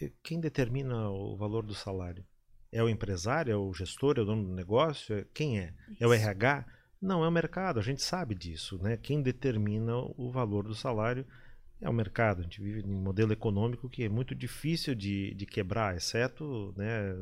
é, 0.00 0.12
quem 0.22 0.38
determina 0.38 1.10
o 1.10 1.36
valor 1.36 1.66
do 1.66 1.74
salário? 1.74 2.24
É 2.70 2.82
o 2.82 2.88
empresário, 2.88 3.52
é 3.52 3.56
o 3.56 3.74
gestor, 3.74 4.14
é 4.16 4.20
o 4.20 4.24
dono 4.24 4.44
do 4.44 4.54
negócio? 4.54 5.16
É, 5.16 5.26
quem 5.34 5.58
é? 5.58 5.74
Isso. 5.90 6.04
É 6.04 6.06
o 6.06 6.12
RH? 6.12 6.64
Não, 7.00 7.24
é 7.24 7.28
o 7.28 7.32
mercado, 7.32 7.80
a 7.80 7.82
gente 7.82 8.00
sabe 8.00 8.36
disso. 8.36 8.78
Né? 8.80 8.96
Quem 8.96 9.20
determina 9.20 9.96
o 9.96 10.30
valor 10.30 10.62
do 10.62 10.74
salário 10.74 11.26
é 11.80 11.90
o 11.90 11.92
mercado. 11.92 12.40
A 12.40 12.42
gente 12.44 12.62
vive 12.62 12.82
num 12.82 13.02
modelo 13.02 13.32
econômico 13.32 13.88
que 13.88 14.04
é 14.04 14.08
muito 14.08 14.36
difícil 14.36 14.94
de, 14.94 15.34
de 15.34 15.44
quebrar, 15.44 15.96
exceto 15.96 16.72
né, 16.76 17.12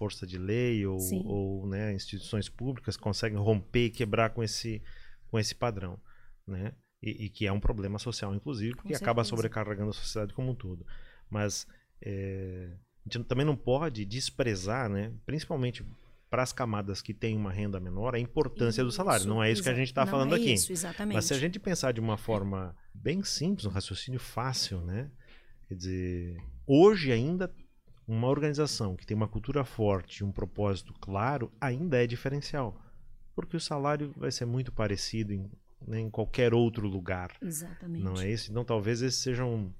força 0.00 0.26
de 0.26 0.38
lei 0.38 0.86
ou, 0.86 0.98
ou 1.26 1.66
né, 1.66 1.92
instituições 1.92 2.48
públicas 2.48 2.96
conseguem 2.96 3.38
romper 3.38 3.84
e 3.84 3.90
quebrar 3.90 4.30
com 4.30 4.42
esse, 4.42 4.82
com 5.30 5.38
esse 5.38 5.54
padrão, 5.54 6.00
né? 6.46 6.72
E, 7.02 7.26
e 7.26 7.28
que 7.28 7.46
é 7.46 7.52
um 7.52 7.60
problema 7.60 7.98
social, 7.98 8.34
inclusive, 8.34 8.74
porque 8.76 8.94
acaba 8.94 9.24
sobrecarregando 9.24 9.90
a 9.90 9.92
sociedade 9.92 10.32
como 10.32 10.52
um 10.52 10.54
todo. 10.54 10.86
Mas 11.28 11.66
é, 12.00 12.70
a 13.06 13.12
gente 13.12 13.26
também 13.26 13.44
não 13.44 13.54
pode 13.54 14.06
desprezar, 14.06 14.88
né, 14.88 15.12
principalmente 15.26 15.84
para 16.30 16.42
as 16.42 16.52
camadas 16.52 17.02
que 17.02 17.12
têm 17.12 17.36
uma 17.36 17.52
renda 17.52 17.78
menor, 17.78 18.14
a 18.14 18.18
importância 18.18 18.80
isso, 18.80 18.86
do 18.86 18.92
salário. 18.92 19.26
Não 19.26 19.42
é 19.42 19.52
isso 19.52 19.62
que 19.62 19.68
a 19.68 19.74
gente 19.74 19.88
está 19.88 20.06
falando 20.06 20.34
é 20.34 20.36
aqui. 20.36 20.54
Isso, 20.54 20.72
exatamente. 20.72 21.16
Mas 21.16 21.26
se 21.26 21.34
a 21.34 21.38
gente 21.38 21.58
pensar 21.58 21.92
de 21.92 22.00
uma 22.00 22.16
forma 22.16 22.74
bem 22.94 23.22
simples, 23.22 23.66
um 23.66 23.70
raciocínio 23.70 24.20
fácil, 24.20 24.80
né? 24.80 25.10
Quer 25.68 25.74
dizer, 25.74 26.36
hoje 26.66 27.12
ainda 27.12 27.52
uma 28.10 28.26
organização 28.26 28.96
que 28.96 29.06
tem 29.06 29.16
uma 29.16 29.28
cultura 29.28 29.64
forte, 29.64 30.24
um 30.24 30.32
propósito 30.32 30.92
claro, 31.00 31.52
ainda 31.60 32.02
é 32.02 32.06
diferencial. 32.06 32.76
Porque 33.36 33.56
o 33.56 33.60
salário 33.60 34.12
vai 34.16 34.32
ser 34.32 34.44
muito 34.44 34.72
parecido 34.72 35.32
em, 35.32 35.48
né, 35.86 36.00
em 36.00 36.10
qualquer 36.10 36.52
outro 36.52 36.88
lugar. 36.88 37.30
Exatamente. 37.40 38.02
Não 38.02 38.20
é 38.20 38.28
isso? 38.28 38.50
Então 38.50 38.64
talvez 38.64 39.00
esse 39.00 39.18
seja 39.18 39.44
um, 39.44 39.72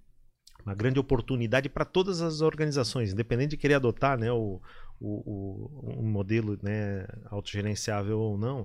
uma 0.65 0.75
grande 0.75 1.01
oportunidade 1.01 1.69
para 1.69 1.85
todas 1.85 2.21
as 2.21 2.41
organizações, 2.41 3.13
independente 3.13 3.51
de 3.51 3.57
querer 3.57 3.75
adotar 3.75 4.17
né, 4.17 4.31
o, 4.31 4.61
o, 5.01 5.09
o, 5.11 6.01
um 6.01 6.09
modelo 6.09 6.57
né, 6.63 7.07
autogerenciável 7.27 8.21
ou 8.21 8.39
não, 8.39 8.65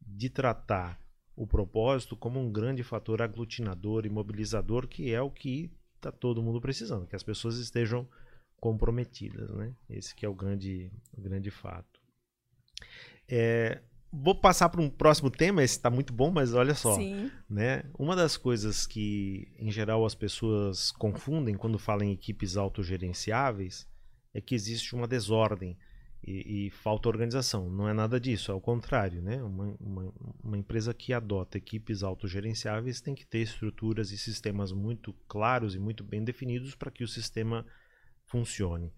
de 0.00 0.30
tratar 0.30 1.00
o 1.34 1.48
propósito 1.48 2.16
como 2.16 2.38
um 2.38 2.52
grande 2.52 2.84
fator 2.84 3.20
aglutinador 3.20 4.06
e 4.06 4.08
mobilizador, 4.08 4.86
que 4.86 5.12
é 5.12 5.20
o 5.20 5.30
que 5.30 5.72
está 5.96 6.12
todo 6.12 6.42
mundo 6.42 6.60
precisando, 6.60 7.08
que 7.08 7.16
as 7.16 7.22
pessoas 7.24 7.56
estejam 7.56 8.08
comprometidas, 8.60 9.50
né? 9.50 9.74
Esse 9.88 10.14
que 10.14 10.24
é 10.24 10.28
o 10.28 10.34
grande, 10.34 10.92
o 11.16 11.20
grande 11.20 11.50
fato. 11.50 12.00
É, 13.28 13.80
vou 14.12 14.34
passar 14.34 14.68
para 14.68 14.80
um 14.80 14.90
próximo 14.90 15.30
tema, 15.30 15.62
esse 15.62 15.76
está 15.76 15.88
muito 15.88 16.12
bom, 16.12 16.30
mas 16.30 16.52
olha 16.52 16.74
só, 16.74 16.94
Sim. 16.94 17.30
né? 17.48 17.84
Uma 17.98 18.14
das 18.14 18.36
coisas 18.36 18.86
que, 18.86 19.48
em 19.58 19.70
geral, 19.70 20.04
as 20.04 20.14
pessoas 20.14 20.90
confundem 20.92 21.54
quando 21.54 21.78
falam 21.78 22.06
em 22.06 22.12
equipes 22.12 22.56
autogerenciáveis 22.56 23.88
é 24.34 24.40
que 24.40 24.54
existe 24.54 24.94
uma 24.94 25.08
desordem 25.08 25.76
e, 26.22 26.66
e 26.66 26.70
falta 26.70 27.08
organização. 27.08 27.70
Não 27.70 27.88
é 27.88 27.92
nada 27.92 28.20
disso, 28.20 28.52
é 28.52 28.54
o 28.54 28.60
contrário, 28.60 29.22
né? 29.22 29.42
Uma, 29.42 29.76
uma, 29.80 30.14
uma 30.42 30.58
empresa 30.58 30.92
que 30.92 31.12
adota 31.12 31.58
equipes 31.58 32.02
autogerenciáveis 32.02 33.00
tem 33.00 33.14
que 33.14 33.26
ter 33.26 33.38
estruturas 33.38 34.10
e 34.10 34.18
sistemas 34.18 34.72
muito 34.72 35.12
claros 35.26 35.74
e 35.74 35.78
muito 35.78 36.04
bem 36.04 36.22
definidos 36.22 36.74
para 36.74 36.90
que 36.90 37.04
o 37.04 37.08
sistema 37.08 37.64
funcione. 38.30 38.92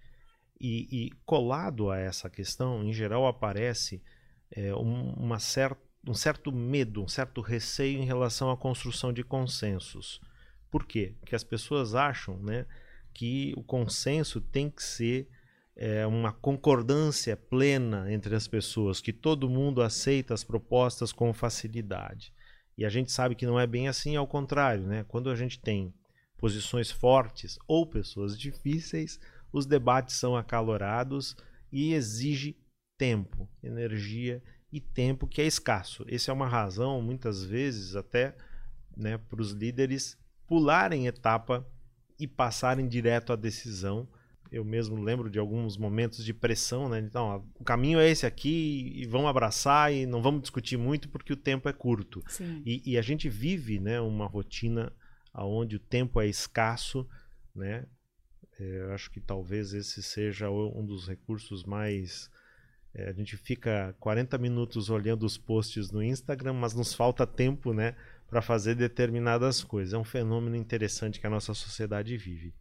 E, 0.60 1.06
e, 1.06 1.10
colado 1.26 1.90
a 1.90 1.98
essa 1.98 2.30
questão, 2.30 2.84
em 2.84 2.92
geral, 2.92 3.26
aparece 3.26 4.00
é, 4.50 4.72
um, 4.74 5.12
uma 5.14 5.40
cer 5.40 5.76
um 6.06 6.14
certo 6.14 6.50
medo, 6.50 7.02
um 7.02 7.08
certo 7.08 7.40
receio 7.40 8.00
em 8.00 8.04
relação 8.04 8.50
à 8.50 8.56
construção 8.56 9.12
de 9.12 9.22
consensos. 9.22 10.20
Por 10.68 10.84
quê? 10.84 11.14
Porque 11.20 11.36
as 11.36 11.44
pessoas 11.44 11.94
acham 11.94 12.38
né, 12.38 12.66
que 13.14 13.54
o 13.56 13.62
consenso 13.62 14.40
tem 14.40 14.68
que 14.68 14.82
ser 14.82 15.28
é, 15.76 16.06
uma 16.06 16.32
concordância 16.32 17.36
plena 17.36 18.12
entre 18.12 18.34
as 18.34 18.48
pessoas, 18.48 19.00
que 19.00 19.12
todo 19.12 19.48
mundo 19.48 19.80
aceita 19.80 20.34
as 20.34 20.42
propostas 20.42 21.12
com 21.12 21.32
facilidade. 21.32 22.32
E 22.76 22.84
a 22.84 22.88
gente 22.88 23.12
sabe 23.12 23.34
que 23.34 23.46
não 23.46 23.60
é 23.60 23.66
bem 23.66 23.86
assim, 23.86 24.16
ao 24.16 24.26
contrário, 24.26 24.86
né? 24.86 25.04
Quando 25.06 25.30
a 25.30 25.36
gente 25.36 25.60
tem 25.60 25.94
posições 26.42 26.90
fortes 26.90 27.56
ou 27.68 27.86
pessoas 27.86 28.36
difíceis, 28.36 29.20
os 29.52 29.64
debates 29.64 30.16
são 30.16 30.36
acalorados 30.36 31.36
e 31.70 31.94
exige 31.94 32.56
tempo, 32.98 33.48
energia 33.62 34.42
e 34.72 34.80
tempo 34.80 35.28
que 35.28 35.40
é 35.40 35.46
escasso. 35.46 36.04
Essa 36.08 36.32
é 36.32 36.34
uma 36.34 36.48
razão, 36.48 37.00
muitas 37.00 37.44
vezes, 37.44 37.94
até 37.94 38.34
né, 38.96 39.18
para 39.18 39.40
os 39.40 39.52
líderes 39.52 40.18
pularem 40.44 41.06
etapa 41.06 41.64
e 42.18 42.26
passarem 42.26 42.88
direto 42.88 43.32
à 43.32 43.36
decisão 43.36 44.08
eu 44.52 44.66
mesmo 44.66 45.02
lembro 45.02 45.30
de 45.30 45.38
alguns 45.38 45.78
momentos 45.78 46.22
de 46.22 46.34
pressão, 46.34 46.86
né? 46.86 46.98
Então, 46.98 47.42
o 47.58 47.64
caminho 47.64 47.98
é 47.98 48.10
esse 48.10 48.26
aqui 48.26 48.92
e 48.94 49.06
vamos 49.06 49.30
abraçar 49.30 49.90
e 49.90 50.04
não 50.04 50.20
vamos 50.20 50.42
discutir 50.42 50.76
muito 50.76 51.08
porque 51.08 51.32
o 51.32 51.36
tempo 51.36 51.70
é 51.70 51.72
curto. 51.72 52.22
E, 52.66 52.82
e, 52.84 52.98
a 52.98 53.02
gente 53.02 53.30
vive, 53.30 53.80
né, 53.80 53.98
uma 53.98 54.26
rotina 54.26 54.92
onde 55.34 55.76
o 55.76 55.80
tempo 55.80 56.20
é 56.20 56.26
escasso, 56.26 57.08
né? 57.54 57.86
É, 58.58 58.80
eu 58.80 58.92
acho 58.92 59.10
que 59.10 59.20
talvez 59.20 59.72
esse 59.72 60.02
seja 60.02 60.50
um 60.50 60.84
dos 60.84 61.08
recursos 61.08 61.64
mais 61.64 62.30
é, 62.94 63.08
a 63.08 63.12
gente 63.12 63.36
fica 63.36 63.94
40 63.98 64.36
minutos 64.36 64.90
olhando 64.90 65.24
os 65.24 65.38
posts 65.38 65.90
no 65.90 66.02
Instagram, 66.02 66.52
mas 66.52 66.74
nos 66.74 66.92
falta 66.92 67.26
tempo, 67.26 67.72
né, 67.72 67.96
para 68.28 68.42
fazer 68.42 68.74
determinadas 68.74 69.64
coisas. 69.64 69.94
É 69.94 69.98
um 69.98 70.04
fenômeno 70.04 70.56
interessante 70.56 71.18
que 71.18 71.26
a 71.26 71.30
nossa 71.30 71.54
sociedade 71.54 72.16
vive. 72.16 72.54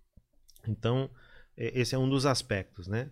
Então, 0.68 1.10
esse 1.58 1.96
é 1.96 1.98
um 1.98 2.10
dos 2.10 2.26
aspectos, 2.26 2.88
né? 2.88 3.10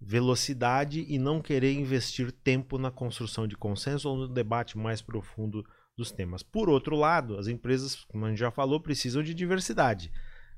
Velocidade 0.00 1.04
e 1.08 1.18
não 1.18 1.40
querer 1.40 1.72
investir 1.72 2.32
tempo 2.32 2.78
na 2.78 2.90
construção 2.90 3.46
de 3.46 3.56
consenso 3.56 4.08
ou 4.08 4.16
no 4.16 4.28
debate 4.28 4.76
mais 4.76 5.00
profundo 5.00 5.64
dos 6.00 6.10
temas. 6.10 6.42
Por 6.42 6.68
outro 6.68 6.96
lado, 6.96 7.38
as 7.38 7.46
empresas, 7.46 8.04
como 8.04 8.26
a 8.26 8.28
gente 8.28 8.38
já 8.38 8.50
falou, 8.50 8.80
precisam 8.80 9.22
de 9.22 9.32
diversidade. 9.32 10.10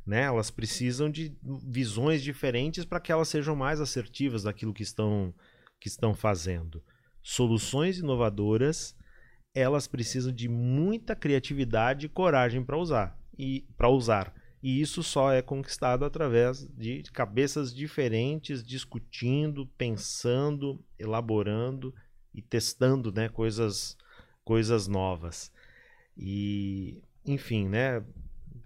Né? 0.07 0.23
Elas 0.23 0.51
precisam 0.51 1.11
de 1.11 1.37
visões 1.69 2.23
diferentes 2.23 2.85
para 2.85 3.01
que 3.01 3.13
elas 3.13 3.29
sejam 3.29 3.55
mais 3.55 3.81
assertivas 3.81 4.43
daquilo 4.45 4.73
que 4.75 4.83
estão 4.83 5.35
que 5.81 5.89
estão 5.89 6.15
fazendo 6.15 6.81
soluções 7.23 7.99
inovadoras, 7.99 8.97
elas 9.55 9.87
precisam 9.87 10.33
de 10.33 10.49
muita 10.49 11.15
criatividade 11.15 12.07
e 12.07 12.09
coragem 12.09 12.65
para 12.65 12.77
usar 12.77 13.19
e 13.39 13.65
para 13.77 13.89
usar. 13.89 14.35
E 14.63 14.81
isso 14.81 15.03
só 15.03 15.33
é 15.33 15.43
conquistado 15.43 16.05
através 16.05 16.67
de 16.77 17.03
cabeças 17.13 17.75
diferentes, 17.75 18.63
discutindo, 18.63 19.67
pensando, 19.79 20.83
elaborando 20.99 21.95
e 22.35 22.41
testando, 22.41 23.13
né, 23.13 23.29
coisas 23.29 23.97
coisas 24.45 24.87
novas. 24.87 25.53
E, 26.17 27.03
enfim, 27.25 27.69
né, 27.69 28.03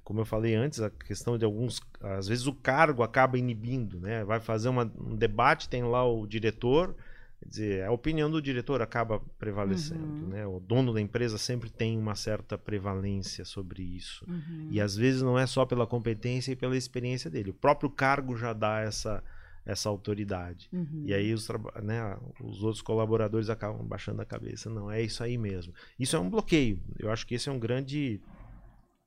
como 0.02 0.20
eu 0.20 0.24
falei 0.24 0.54
antes, 0.54 0.80
a 0.80 0.90
questão 0.90 1.36
de 1.36 1.44
alguns. 1.44 1.80
Às 2.00 2.28
vezes 2.28 2.46
o 2.46 2.54
cargo 2.54 3.02
acaba 3.02 3.38
inibindo, 3.38 4.00
né? 4.00 4.24
Vai 4.24 4.40
fazer 4.40 4.68
uma, 4.68 4.90
um 4.98 5.16
debate, 5.16 5.68
tem 5.68 5.82
lá 5.82 6.04
o 6.04 6.26
diretor, 6.26 6.94
Quer 7.40 7.48
dizer, 7.48 7.84
a 7.84 7.92
opinião 7.92 8.30
do 8.30 8.40
diretor 8.40 8.80
acaba 8.80 9.20
prevalecendo, 9.38 10.04
uhum. 10.04 10.28
né? 10.28 10.46
O 10.46 10.58
dono 10.58 10.92
da 10.92 11.00
empresa 11.00 11.36
sempre 11.36 11.70
tem 11.70 11.98
uma 11.98 12.14
certa 12.14 12.56
prevalência 12.56 13.44
sobre 13.44 13.82
isso. 13.82 14.24
Uhum. 14.26 14.68
E 14.70 14.80
às 14.80 14.96
vezes 14.96 15.22
não 15.22 15.38
é 15.38 15.46
só 15.46 15.66
pela 15.66 15.86
competência 15.86 16.52
e 16.52 16.56
pela 16.56 16.76
experiência 16.76 17.30
dele. 17.30 17.50
O 17.50 17.54
próprio 17.54 17.90
cargo 17.90 18.36
já 18.36 18.52
dá 18.52 18.80
essa, 18.80 19.22
essa 19.66 19.88
autoridade. 19.88 20.68
Uhum. 20.72 21.02
E 21.04 21.12
aí 21.12 21.34
os, 21.34 21.48
né, 21.82 22.16
os 22.40 22.62
outros 22.62 22.80
colaboradores 22.80 23.50
acabam 23.50 23.84
baixando 23.84 24.22
a 24.22 24.24
cabeça. 24.24 24.70
Não, 24.70 24.90
é 24.90 25.02
isso 25.02 25.22
aí 25.22 25.36
mesmo. 25.36 25.74
Isso 25.98 26.14
é 26.14 26.18
um 26.18 26.30
bloqueio. 26.30 26.80
Eu 26.98 27.10
acho 27.10 27.26
que 27.26 27.34
esse 27.34 27.48
é 27.48 27.52
um 27.52 27.58
grande 27.58 28.22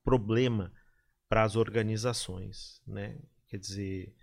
problema 0.04 0.72
para 1.30 1.44
as 1.44 1.56
organizações, 1.56 2.82
né? 2.86 3.18
Quer 3.48 3.58
dizer, 3.58 4.14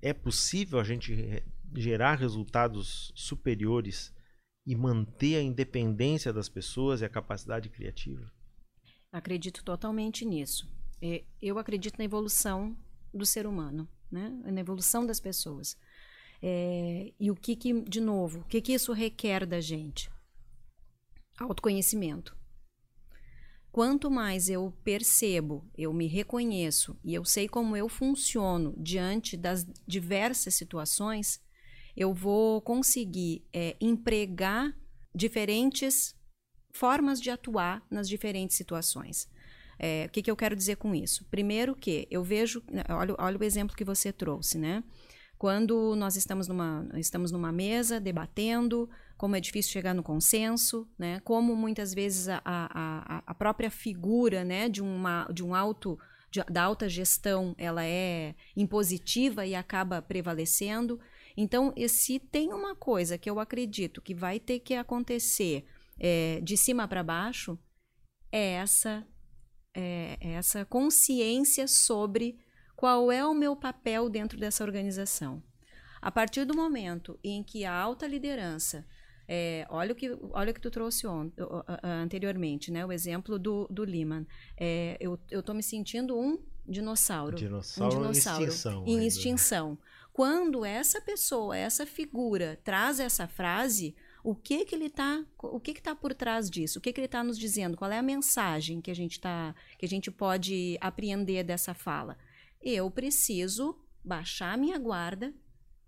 é 0.00 0.12
possível 0.12 0.78
a 0.78 0.84
gente 0.84 1.42
gerar 1.74 2.14
resultados 2.14 3.12
superiores 3.14 4.14
e 4.64 4.76
manter 4.76 5.36
a 5.36 5.42
independência 5.42 6.32
das 6.32 6.48
pessoas 6.48 7.00
e 7.00 7.04
a 7.04 7.08
capacidade 7.08 7.68
criativa? 7.68 8.30
Acredito 9.10 9.64
totalmente 9.64 10.24
nisso. 10.24 10.70
É, 11.00 11.24
eu 11.40 11.58
acredito 11.58 11.98
na 11.98 12.04
evolução 12.04 12.76
do 13.12 13.26
ser 13.26 13.46
humano, 13.46 13.88
né? 14.12 14.28
na 14.44 14.60
evolução 14.60 15.06
das 15.06 15.18
pessoas. 15.18 15.76
É, 16.42 17.12
e 17.18 17.30
o 17.30 17.34
que, 17.34 17.56
que, 17.56 17.80
de 17.82 18.00
novo, 18.00 18.40
o 18.40 18.44
que, 18.44 18.60
que 18.60 18.72
isso 18.72 18.92
requer 18.92 19.46
da 19.46 19.60
gente? 19.60 20.10
Autoconhecimento. 21.38 22.36
Quanto 23.70 24.10
mais 24.10 24.50
eu 24.50 24.70
percebo, 24.84 25.66
eu 25.78 25.94
me 25.94 26.06
reconheço 26.06 26.98
e 27.02 27.14
eu 27.14 27.24
sei 27.24 27.48
como 27.48 27.74
eu 27.74 27.88
funciono 27.88 28.74
diante 28.76 29.34
das 29.34 29.64
diversas 29.86 30.54
situações, 30.54 31.40
eu 31.96 32.12
vou 32.12 32.60
conseguir 32.60 33.46
é, 33.50 33.74
empregar 33.80 34.76
diferentes 35.14 36.14
formas 36.70 37.20
de 37.20 37.30
atuar 37.30 37.82
nas 37.90 38.08
diferentes 38.08 38.56
situações. 38.56 39.26
É, 39.84 40.06
o 40.06 40.10
que, 40.10 40.22
que, 40.22 40.30
eu 40.30 40.36
quero 40.36 40.54
dizer 40.54 40.76
com 40.76 40.94
isso? 40.94 41.24
Primeiro 41.24 41.74
que 41.74 42.06
eu 42.08 42.22
vejo, 42.22 42.62
né, 42.70 42.84
olha, 42.88 43.16
olha 43.18 43.36
o 43.36 43.42
exemplo 43.42 43.76
que 43.76 43.84
você 43.84 44.12
trouxe, 44.12 44.56
né? 44.56 44.84
Quando 45.36 45.96
nós 45.96 46.14
estamos 46.14 46.46
numa, 46.46 46.88
estamos 46.94 47.32
numa 47.32 47.50
mesa 47.50 48.00
debatendo, 48.00 48.88
como 49.16 49.34
é 49.34 49.40
difícil 49.40 49.72
chegar 49.72 49.92
no 49.92 50.02
consenso, 50.04 50.88
né? 50.96 51.18
Como 51.24 51.56
muitas 51.56 51.92
vezes 51.92 52.28
a, 52.28 52.40
a, 52.44 53.24
a 53.26 53.34
própria 53.34 53.72
figura, 53.72 54.44
né, 54.44 54.68
de 54.68 54.80
uma 54.80 55.26
de 55.32 55.42
um 55.42 55.52
alto 55.52 55.98
de, 56.30 56.40
da 56.44 56.62
alta 56.62 56.88
gestão, 56.88 57.52
ela 57.58 57.84
é 57.84 58.36
impositiva 58.56 59.44
e 59.44 59.56
acaba 59.56 60.00
prevalecendo. 60.00 61.00
Então, 61.36 61.74
se 61.88 62.20
tem 62.20 62.52
uma 62.52 62.76
coisa 62.76 63.18
que 63.18 63.28
eu 63.28 63.40
acredito 63.40 64.00
que 64.00 64.14
vai 64.14 64.38
ter 64.38 64.60
que 64.60 64.74
acontecer 64.74 65.64
é, 65.98 66.40
de 66.40 66.56
cima 66.56 66.86
para 66.86 67.02
baixo, 67.02 67.58
é 68.30 68.52
essa, 68.52 69.04
é, 69.74 70.16
é 70.20 70.32
essa 70.32 70.64
consciência 70.64 71.66
sobre 71.66 72.38
qual 72.76 73.12
é 73.12 73.24
o 73.24 73.34
meu 73.34 73.54
papel 73.54 74.08
dentro 74.08 74.38
dessa 74.38 74.64
organização. 74.64 75.42
A 76.00 76.10
partir 76.10 76.44
do 76.44 76.54
momento 76.54 77.18
em 77.22 77.42
que 77.42 77.64
a 77.64 77.72
alta 77.72 78.06
liderança 78.06 78.84
é, 79.28 79.64
olha 79.70 79.92
o 79.92 79.94
que 79.94 80.10
olha 80.32 80.50
o 80.50 80.54
que 80.54 80.60
tu 80.60 80.70
trouxe 80.70 81.06
on, 81.06 81.30
anteriormente, 81.82 82.70
né? 82.72 82.84
O 82.84 82.92
exemplo 82.92 83.38
do, 83.38 83.68
do 83.70 83.84
Lehman. 83.84 84.26
É, 84.58 84.98
eu 85.00 85.18
estou 85.30 85.54
me 85.54 85.62
sentindo 85.62 86.18
um 86.18 86.38
dinossauro. 86.66 87.36
Dinossauro, 87.36 87.96
um 87.96 88.00
dinossauro 88.00 88.42
em 88.42 88.48
extinção. 88.48 88.84
Em 88.86 89.06
extinção. 89.06 89.78
Quando 90.12 90.64
essa 90.64 91.00
pessoa, 91.00 91.56
essa 91.56 91.86
figura 91.86 92.60
traz 92.62 93.00
essa 93.00 93.26
frase, 93.26 93.94
o 94.22 94.34
que 94.34 94.64
que 94.64 94.74
ele 94.74 94.88
tá, 94.88 95.24
o 95.38 95.58
que 95.58 95.74
que 95.74 95.80
está 95.80 95.94
por 95.94 96.14
trás 96.14 96.48
disso? 96.48 96.78
O 96.78 96.82
que 96.82 96.92
que 96.92 97.00
ele 97.00 97.06
está 97.06 97.24
nos 97.24 97.38
dizendo? 97.38 97.76
Qual 97.76 97.90
é 97.90 97.98
a 97.98 98.02
mensagem 98.02 98.80
que 98.80 98.90
a 98.90 98.94
gente 98.94 99.20
tá, 99.20 99.54
que 99.78 99.84
a 99.84 99.88
gente 99.88 100.10
pode 100.10 100.78
apreender 100.80 101.44
dessa 101.44 101.74
fala? 101.74 102.16
Eu 102.60 102.90
preciso 102.90 103.76
baixar 104.04 104.56
minha 104.56 104.78
guarda, 104.78 105.34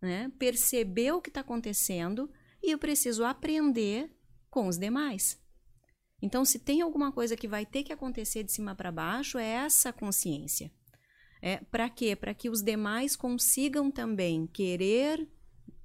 né? 0.02 0.32
Perceber 0.38 1.12
o 1.12 1.20
que 1.20 1.30
está 1.30 1.40
acontecendo 1.40 2.30
e 2.62 2.70
eu 2.72 2.78
preciso 2.78 3.24
aprender 3.24 4.10
com 4.50 4.66
os 4.66 4.78
demais. 4.78 5.40
Então, 6.20 6.44
se 6.44 6.58
tem 6.58 6.80
alguma 6.80 7.12
coisa 7.12 7.36
que 7.36 7.46
vai 7.46 7.66
ter 7.66 7.82
que 7.84 7.92
acontecer 7.92 8.42
de 8.42 8.50
cima 8.50 8.74
para 8.74 8.90
baixo, 8.90 9.38
é 9.38 9.46
essa 9.46 9.92
consciência. 9.92 10.72
É, 11.42 11.58
para 11.58 11.90
quê? 11.90 12.16
Para 12.16 12.32
que 12.32 12.48
os 12.48 12.62
demais 12.62 13.14
consigam 13.14 13.90
também 13.90 14.46
querer 14.46 15.28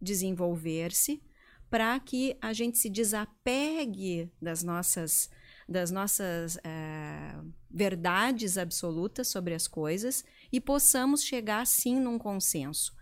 desenvolver-se, 0.02 1.22
para 1.70 2.00
que 2.00 2.36
a 2.42 2.54
gente 2.54 2.78
se 2.78 2.90
desapegue 2.90 4.32
das 4.42 4.64
nossas, 4.64 5.30
das 5.68 5.92
nossas 5.92 6.58
é, 6.64 7.36
verdades 7.70 8.58
absolutas 8.58 9.28
sobre 9.28 9.54
as 9.54 9.68
coisas 9.68 10.24
e 10.52 10.60
possamos 10.60 11.24
chegar 11.24 11.66
sim 11.68 12.00
num 12.00 12.18
consenso. 12.18 12.94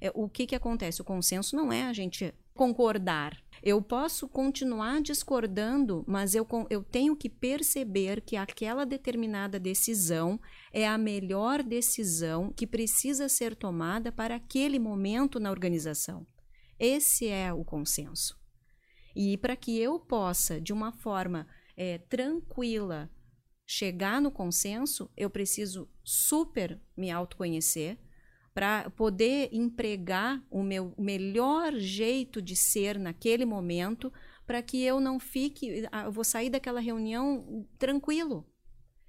É, 0.00 0.10
o 0.14 0.28
que, 0.28 0.46
que 0.46 0.54
acontece? 0.54 1.00
O 1.00 1.04
consenso 1.04 1.56
não 1.56 1.72
é 1.72 1.84
a 1.84 1.92
gente 1.92 2.34
concordar, 2.54 3.36
eu 3.62 3.82
posso 3.82 4.28
continuar 4.28 5.00
discordando, 5.02 6.04
mas 6.06 6.34
eu, 6.34 6.46
eu 6.70 6.82
tenho 6.82 7.14
que 7.14 7.28
perceber 7.28 8.20
que 8.20 8.36
aquela 8.36 8.84
determinada 8.86 9.58
decisão 9.58 10.40
é 10.72 10.86
a 10.86 10.96
melhor 10.96 11.62
decisão 11.62 12.52
que 12.54 12.66
precisa 12.66 13.28
ser 13.28 13.54
tomada 13.54 14.10
para 14.10 14.36
aquele 14.36 14.78
momento 14.78 15.38
na 15.38 15.50
organização. 15.50 16.26
Esse 16.78 17.28
é 17.28 17.52
o 17.52 17.64
consenso. 17.64 18.38
E 19.14 19.36
para 19.38 19.56
que 19.56 19.78
eu 19.78 19.98
possa, 19.98 20.60
de 20.60 20.72
uma 20.72 20.92
forma 20.92 21.46
é, 21.76 21.98
tranquila, 21.98 23.10
chegar 23.66 24.20
no 24.20 24.30
consenso, 24.30 25.10
eu 25.16 25.30
preciso 25.30 25.88
super 26.04 26.80
me 26.96 27.10
autoconhecer, 27.10 27.98
para 28.54 28.88
poder 28.90 29.50
empregar 29.52 30.42
o 30.50 30.62
meu 30.62 30.94
melhor 30.96 31.74
jeito 31.74 32.40
de 32.40 32.56
ser 32.56 32.98
naquele 32.98 33.44
momento, 33.44 34.10
para 34.46 34.62
que 34.62 34.82
eu 34.82 34.98
não 34.98 35.20
fique, 35.20 35.86
ah, 35.92 36.04
eu 36.04 36.12
vou 36.12 36.24
sair 36.24 36.48
daquela 36.48 36.80
reunião 36.80 37.66
tranquilo. 37.78 38.50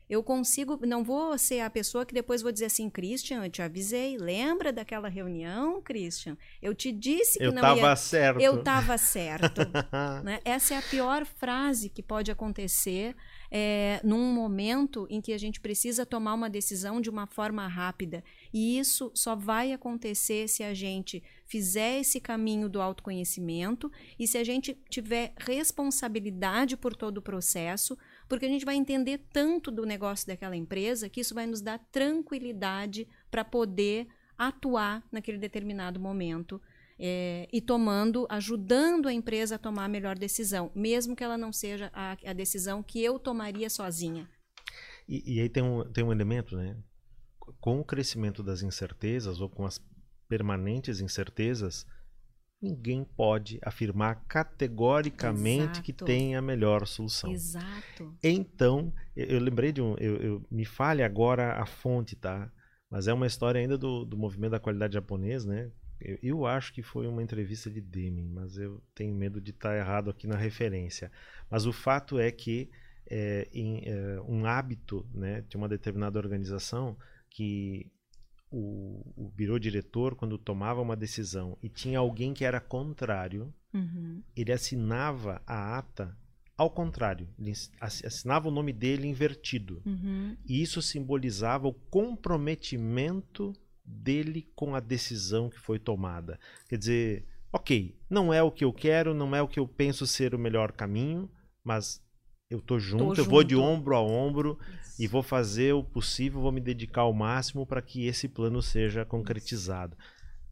Eu 0.09 0.23
consigo, 0.23 0.79
não 0.85 1.03
vou 1.03 1.37
ser 1.37 1.59
a 1.59 1.69
pessoa 1.69 2.05
que 2.05 2.13
depois 2.13 2.41
vou 2.41 2.51
dizer 2.51 2.65
assim, 2.65 2.89
Christian, 2.89 3.43
eu 3.43 3.49
te 3.49 3.61
avisei, 3.61 4.17
lembra 4.17 4.71
daquela 4.71 5.09
reunião, 5.09 5.81
Christian? 5.81 6.37
Eu 6.61 6.73
te 6.73 6.93
disse 6.93 7.37
que 7.37 7.45
eu 7.45 7.51
não 7.51 7.61
tava 7.61 7.79
ia... 7.81 7.95
certo. 7.95 8.41
Eu 8.41 8.59
estava 8.59 8.97
certo. 8.97 9.61
né? 10.23 10.39
Essa 10.45 10.75
é 10.75 10.77
a 10.77 10.81
pior 10.81 11.25
frase 11.25 11.89
que 11.89 12.01
pode 12.01 12.31
acontecer 12.31 13.15
é, 13.51 13.99
num 14.03 14.33
momento 14.33 15.07
em 15.09 15.19
que 15.19 15.33
a 15.33 15.37
gente 15.37 15.59
precisa 15.59 16.05
tomar 16.05 16.33
uma 16.33 16.49
decisão 16.49 17.01
de 17.01 17.09
uma 17.09 17.27
forma 17.27 17.67
rápida. 17.67 18.23
E 18.53 18.79
isso 18.79 19.11
só 19.13 19.35
vai 19.35 19.73
acontecer 19.73 20.47
se 20.47 20.63
a 20.63 20.73
gente 20.73 21.21
fizer 21.45 21.99
esse 21.99 22.19
caminho 22.19 22.67
do 22.69 22.81
autoconhecimento 22.81 23.91
e 24.19 24.27
se 24.27 24.37
a 24.37 24.43
gente 24.43 24.77
tiver 24.89 25.33
responsabilidade 25.37 26.75
por 26.75 26.95
todo 26.95 27.19
o 27.19 27.21
processo, 27.21 27.97
porque 28.27 28.45
a 28.45 28.49
gente 28.49 28.65
vai 28.65 28.75
entender 28.75 29.19
tanto 29.31 29.71
do 29.71 29.85
negócio 29.85 30.27
daquela 30.27 30.55
empresa 30.55 31.09
que 31.09 31.21
isso 31.21 31.33
vai 31.33 31.47
nos 31.47 31.61
dar 31.61 31.79
tranquilidade 31.91 33.07
para 33.31 33.43
poder 33.43 34.07
atuar 34.37 35.03
naquele 35.11 35.37
determinado 35.37 35.99
momento 35.99 36.61
é, 36.99 37.47
e 37.51 37.61
tomando, 37.61 38.25
ajudando 38.29 39.07
a 39.07 39.13
empresa 39.13 39.55
a 39.55 39.59
tomar 39.59 39.85
a 39.85 39.89
melhor 39.89 40.17
decisão, 40.17 40.71
mesmo 40.75 41.15
que 41.15 41.23
ela 41.23 41.37
não 41.37 41.51
seja 41.51 41.91
a, 41.93 42.17
a 42.25 42.33
decisão 42.33 42.81
que 42.81 43.03
eu 43.03 43.19
tomaria 43.19 43.69
sozinha. 43.69 44.27
E, 45.07 45.35
e, 45.35 45.41
aí 45.41 45.49
tem 45.49 45.63
um, 45.63 45.83
tem 45.91 46.03
um 46.03 46.11
elemento, 46.11 46.57
né? 46.57 46.75
Com 47.61 47.79
o 47.79 47.85
crescimento 47.85 48.43
das 48.43 48.61
incertezas 48.61 49.39
ou 49.39 49.49
com 49.49 49.65
as 49.65 49.81
permanentes 50.27 50.99
incertezas, 50.99 51.85
ninguém 52.61 53.03
pode 53.03 53.59
afirmar 53.61 54.23
categoricamente 54.27 55.63
Exato. 55.63 55.81
que 55.83 55.93
tem 55.93 56.35
a 56.35 56.41
melhor 56.41 56.87
solução. 56.87 57.31
Exato. 57.31 58.15
Então, 58.23 58.93
eu, 59.15 59.25
eu 59.25 59.39
lembrei 59.39 59.71
de 59.71 59.81
um. 59.81 59.95
Eu, 59.97 60.15
eu, 60.17 60.45
me 60.49 60.65
fale 60.65 61.03
agora 61.03 61.53
a 61.53 61.65
fonte, 61.65 62.15
tá? 62.15 62.51
Mas 62.89 63.07
é 63.07 63.13
uma 63.13 63.27
história 63.27 63.59
ainda 63.59 63.77
do, 63.77 64.05
do 64.05 64.17
movimento 64.17 64.51
da 64.51 64.59
qualidade 64.59 64.93
japonês, 64.93 65.45
né? 65.45 65.71
Eu, 65.99 66.17
eu, 66.21 66.45
acho 66.45 66.73
que 66.73 66.81
foi 66.81 67.07
uma 67.07 67.23
entrevista 67.23 67.69
de 67.69 67.81
Deming, 67.81 68.29
mas 68.29 68.57
eu 68.57 68.81
tenho 68.93 69.13
medo 69.15 69.41
de 69.41 69.51
estar 69.51 69.75
errado 69.75 70.09
aqui 70.09 70.27
na 70.27 70.35
referência. 70.35 71.11
Mas 71.49 71.65
o 71.65 71.73
fato 71.73 72.19
é 72.19 72.31
que 72.31 72.69
é, 73.09 73.47
em, 73.51 73.83
é, 73.85 74.21
um 74.21 74.45
hábito 74.45 75.05
né, 75.13 75.43
de 75.47 75.57
uma 75.57 75.67
determinada 75.67 76.19
organização 76.19 76.97
que 77.29 77.91
o, 78.51 79.01
o 79.15 79.29
birô 79.29 79.59
diretor, 79.59 80.15
quando 80.15 80.37
tomava 80.37 80.81
uma 80.81 80.95
decisão 80.95 81.57
e 81.61 81.69
tinha 81.69 81.99
alguém 81.99 82.33
que 82.33 82.45
era 82.45 82.59
contrário, 82.59 83.53
uhum. 83.73 84.21
ele 84.35 84.51
assinava 84.51 85.41
a 85.45 85.77
ata 85.77 86.17
ao 86.57 86.71
contrário. 86.71 87.29
Ele 87.37 87.53
assinava 87.79 88.47
o 88.47 88.51
nome 88.51 88.73
dele 88.73 89.07
invertido. 89.07 89.81
Uhum. 89.85 90.35
E 90.45 90.61
isso 90.61 90.81
simbolizava 90.81 91.67
o 91.67 91.73
comprometimento 91.73 93.53
dele 93.85 94.49
com 94.55 94.75
a 94.75 94.79
decisão 94.79 95.49
que 95.49 95.59
foi 95.59 95.77
tomada. 95.77 96.39
Quer 96.67 96.77
dizer, 96.77 97.25
ok, 97.53 97.97
não 98.09 98.33
é 98.33 98.41
o 98.41 98.51
que 98.51 98.65
eu 98.65 98.73
quero, 98.73 99.13
não 99.13 99.35
é 99.35 99.41
o 99.41 99.47
que 99.47 99.59
eu 99.59 99.67
penso 99.67 100.07
ser 100.07 100.33
o 100.33 100.39
melhor 100.39 100.71
caminho, 100.71 101.29
mas 101.63 102.01
eu 102.49 102.61
tô 102.61 102.79
junto, 102.79 103.03
tô 103.03 103.11
eu 103.11 103.15
junto. 103.15 103.29
vou 103.29 103.43
de 103.43 103.55
ombro 103.55 103.95
a 103.95 104.01
ombro 104.01 104.57
Isso. 104.83 105.03
e 105.03 105.07
vou 105.07 105.21
fazer 105.21 105.73
o 105.73 105.83
possível, 105.83 106.41
vou 106.41 106.51
me 106.51 106.61
dedicar 106.61 107.01
ao 107.01 107.13
máximo 107.13 107.65
para 107.65 107.81
que 107.81 108.05
esse 108.05 108.27
plano 108.27 108.61
seja 108.61 109.03
concretizado. 109.03 109.97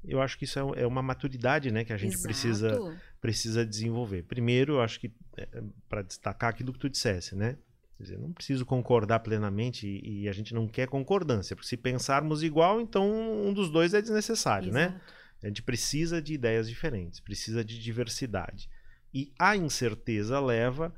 Eu 0.04 0.22
acho 0.22 0.38
que 0.38 0.46
isso 0.46 0.60
é, 0.60 0.84
é 0.84 0.88
uma 0.88 1.02
maturidade, 1.02 1.72
né, 1.72 1.84
que 1.84 1.94
a 1.94 1.98
gente 1.98 2.18
precisa 2.20 2.78
precisa 3.20 3.66
desenvolver. 3.66 4.24
Primeiro, 4.24 4.74
eu 4.74 4.82
acho 4.82 5.00
que 5.00 5.12
é, 5.36 5.48
para 5.90 6.04
destacar 6.04 6.52
aquilo 6.52 6.72
que 6.72 6.78
tu 6.78 6.90
dissesse, 6.90 7.36
né? 7.36 7.58
Dizer, 8.00 8.20
não 8.20 8.32
preciso 8.32 8.66
concordar 8.66 9.20
plenamente 9.22 9.88
e, 9.88 10.24
e, 10.24 10.30
a 10.30 10.32
gente 10.34 10.54
não 10.54 10.68
quer 10.68 10.88
concordância, 10.88 11.56
porque 11.56 11.68
se 11.68 11.78
pensarmos 11.78 12.44
igual, 12.44 12.82
então 12.82 13.10
um 13.10 13.54
dos 13.54 13.72
dois 13.72 13.94
é 13.94 14.02
desnecessário, 14.02 14.72
né? 14.72 14.84
Exato. 14.84 14.96
né? 14.96 15.02
A 15.44 15.48
gente 15.48 15.64
precisa 15.64 16.22
de 16.22 16.34
ideias 16.34 16.68
diferentes, 16.68 17.20
precisa 17.20 17.64
de 17.64 17.80
diversidade. 17.80 18.70
E 19.14 19.32
a 19.40 19.56
incerteza 19.56 20.40
leva 20.40 20.94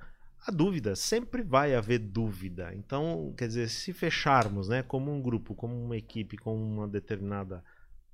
a 0.47 0.51
dúvida, 0.51 0.95
sempre 0.95 1.43
vai 1.43 1.75
haver 1.75 1.99
dúvida. 1.99 2.73
Então, 2.73 3.33
quer 3.37 3.47
dizer, 3.47 3.69
se 3.69 3.91
fecharmos, 3.91 4.69
né, 4.69 4.81
como 4.81 5.11
um 5.11 5.21
grupo, 5.21 5.53
como 5.53 5.75
uma 5.75 5.97
equipe, 5.97 6.37
com 6.37 6.55
uma 6.55 6.87
determinada 6.87 7.63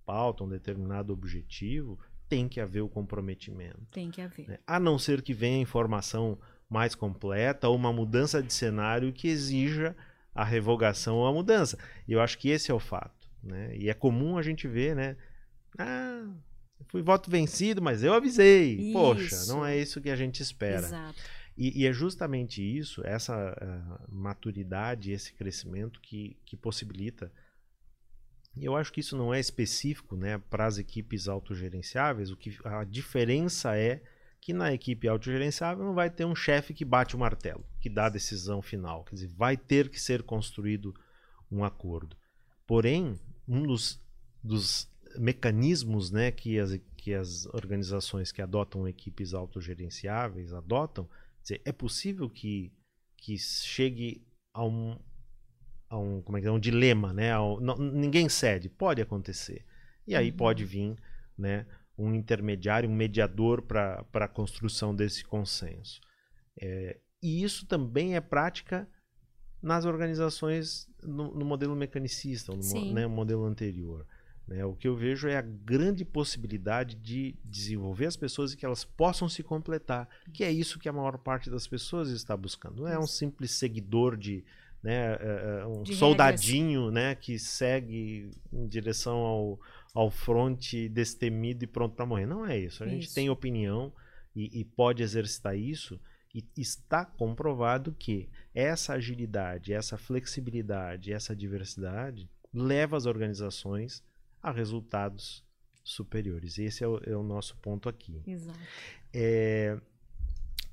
pauta, 0.04 0.44
um 0.44 0.50
determinado 0.50 1.14
objetivo, 1.14 2.00
tem 2.28 2.48
que 2.48 2.60
haver 2.60 2.82
o 2.82 2.90
comprometimento. 2.90 3.86
Tem 3.92 4.10
que 4.10 4.20
haver. 4.20 4.48
Né? 4.48 4.60
A 4.66 4.80
não 4.80 4.98
ser 4.98 5.22
que 5.22 5.34
venha 5.34 5.62
informação 5.62 6.40
mais 6.68 6.96
completa 6.96 7.70
ou 7.70 7.76
uma 7.76 7.94
mudança 7.94 8.42
de 8.42 8.52
cenário 8.52 9.14
que 9.14 9.28
exija 9.28 9.96
a 10.34 10.44
revogação 10.44 11.18
ou 11.18 11.28
a 11.28 11.32
mudança. 11.34 11.78
E 12.08 12.14
eu 12.14 12.20
acho 12.20 12.40
que 12.40 12.50
esse 12.50 12.72
é 12.72 12.74
o 12.74 12.80
fato. 12.80 13.30
Né? 13.44 13.78
E 13.78 13.90
é 13.90 13.94
comum 13.94 14.40
a 14.40 14.42
gente 14.42 14.68
ver, 14.68 14.96
né? 14.96 15.16
Ah, 15.78 16.28
fui 16.88 17.04
voto 17.04 17.30
vencido, 17.30 17.80
mas 17.80 18.04
eu 18.04 18.14
avisei. 18.14 18.74
Isso. 18.74 18.94
Poxa, 18.94 19.46
não 19.46 19.64
é 19.64 19.78
isso 19.78 20.02
que 20.02 20.10
a 20.10 20.16
gente 20.16 20.42
espera. 20.42 20.88
Exato. 20.88 21.22
E, 21.58 21.82
e, 21.82 21.88
é 21.88 21.94
justamente 21.94 22.62
isso, 22.62 23.06
essa 23.06 23.36
uh, 23.36 24.14
maturidade, 24.14 25.12
esse 25.12 25.34
crescimento 25.34 26.02
que, 26.02 26.36
que 26.46 26.58
possibilita. 26.58 27.32
E 28.56 28.66
eu 28.66 28.76
acho 28.76 28.92
que 28.92 29.00
isso 29.00 29.16
não 29.16 29.34
é 29.34 29.40
específico 29.40 30.16
né, 30.16 30.40
para 30.50 30.66
as 30.66 30.78
equipes 30.78 31.28
autogerenciáveis. 31.28 32.32
O 32.32 32.38
que 32.38 32.58
a 32.64 32.84
diferença 32.84 33.78
é 33.78 34.02
que 34.42 34.52
na 34.52 34.74
equipe 34.74 35.08
autogerenciável 35.08 35.86
não 35.86 35.94
vai 35.94 36.10
ter 36.10 36.26
um 36.26 36.36
chefe 36.36 36.74
que 36.74 36.84
bate 36.84 37.16
o 37.16 37.20
martelo, 37.20 37.66
que 37.80 37.90
dá 37.90 38.08
a 38.08 38.10
decisão 38.10 38.62
final. 38.62 39.04
Quer 39.06 39.16
dizer, 39.16 39.28
vai 39.30 39.56
ter 39.56 39.90
que 39.90 40.00
ser 40.00 40.24
construído 40.24 40.94
um 41.50 41.64
acordo. 41.64 42.18
Porém, 42.68 43.20
um 43.48 43.66
dos, 43.66 44.02
dos 44.44 44.92
mecanismos 45.18 46.12
né, 46.12 46.32
que, 46.32 46.60
as, 46.60 46.78
que 46.98 47.14
as 47.14 47.46
organizações 47.48 48.32
que 48.32 48.42
adotam 48.42 48.88
equipes 48.88 49.34
autogerenciáveis 49.34 50.52
adotam 50.52 51.08
dizer, 51.44 51.62
é 51.66 51.72
possível 51.72 52.30
que, 52.30 52.74
que 53.18 53.38
chegue 53.38 54.26
a 54.54 54.66
um, 54.66 54.98
a 55.90 55.98
um, 55.98 56.22
como 56.22 56.38
é 56.38 56.42
que 56.42 56.48
é, 56.48 56.52
um 56.52 56.60
dilema, 56.60 57.14
né? 57.14 57.32
Não, 57.62 57.78
ninguém 57.78 58.28
cede, 58.30 58.70
pode 58.70 59.02
acontecer. 59.02 59.66
E 60.08 60.16
aí 60.16 60.32
uhum. 60.32 60.38
pode 60.38 60.66
vir 60.66 60.96
né, 61.38 61.66
um 61.98 62.14
intermediário, 62.14 62.90
um 62.90 62.96
mediador 62.96 63.62
para 63.62 64.06
a 64.14 64.28
construção 64.28 64.96
desse 64.96 65.24
consenso. 65.24 66.02
É, 66.60 67.00
e 67.22 67.44
isso 67.44 67.66
também 67.66 68.16
é 68.16 68.22
prática 68.22 68.88
nas 69.62 69.86
organizações 69.86 70.90
no, 71.02 71.34
no 71.34 71.46
modelo 71.46 71.76
mecanicista, 71.76 72.54
no 72.54 72.94
né, 72.94 73.08
modelo 73.08 73.46
anterior. 73.46 74.06
Né? 74.48 74.64
O 74.66 74.74
que 74.74 74.88
eu 74.88 74.96
vejo 74.96 75.28
é 75.28 75.38
a 75.38 75.42
grande 75.42 76.04
possibilidade 76.04 76.96
de 76.96 77.36
desenvolver 77.44 78.06
as 78.06 78.18
pessoas 78.18 78.54
e 78.54 78.58
que 78.58 78.66
elas 78.66 78.84
possam 78.84 79.30
se 79.30 79.42
completar, 79.42 80.08
que 80.34 80.44
é 80.44 80.52
isso 80.52 80.80
que 80.80 80.90
a 80.90 80.94
maior 80.94 81.18
parte 81.18 81.50
das 81.50 81.68
pessoas 81.68 82.10
está 82.10 82.36
buscando. 82.36 82.82
Não 82.82 82.88
é 82.88 83.00
um 83.00 83.08
simples 83.08 83.52
seguidor 83.52 84.18
de, 84.18 84.44
né, 84.82 85.14
é, 85.14 85.60
é 85.62 85.66
um 85.66 85.84
de 85.84 85.96
soldadinho, 85.96 86.92
né, 86.92 87.16
que 87.16 87.40
segue 87.40 88.32
em 88.52 88.68
direção 88.68 89.18
ao, 89.18 89.60
ao 89.94 90.12
fronte 90.12 90.90
destemido 90.90 91.64
e 91.64 91.68
pronto 91.68 91.96
para 91.96 92.06
morrer. 92.06 92.26
Não 92.26 92.46
é 92.46 92.58
isso. 92.58 92.84
A 92.84 92.88
isso. 92.88 92.96
gente 92.96 93.14
tem 93.14 93.30
opinião 93.30 93.94
e, 94.36 94.60
e 94.60 94.66
pode 94.66 95.02
exercitar 95.02 95.58
isso. 95.58 96.00
E 96.36 96.44
está 96.58 97.06
comprovado 97.06 97.96
que 97.98 98.28
essa 98.56 98.94
agilidade, 98.94 99.72
essa 99.72 99.98
flexibilidade, 100.00 101.14
essa 101.14 101.36
diversidade 101.36 102.28
leva 102.52 102.98
as 102.98 103.06
organizações 103.06 104.04
a 104.44 104.52
resultados 104.52 105.44
superiores. 105.84 106.60
Esse 106.60 106.84
é 106.84 106.88
o, 106.88 107.00
é 107.06 107.16
o 107.16 107.24
nosso 107.24 107.56
ponto 107.58 107.88
aqui. 107.88 108.22
Exato. 108.28 108.60
É, 109.14 109.80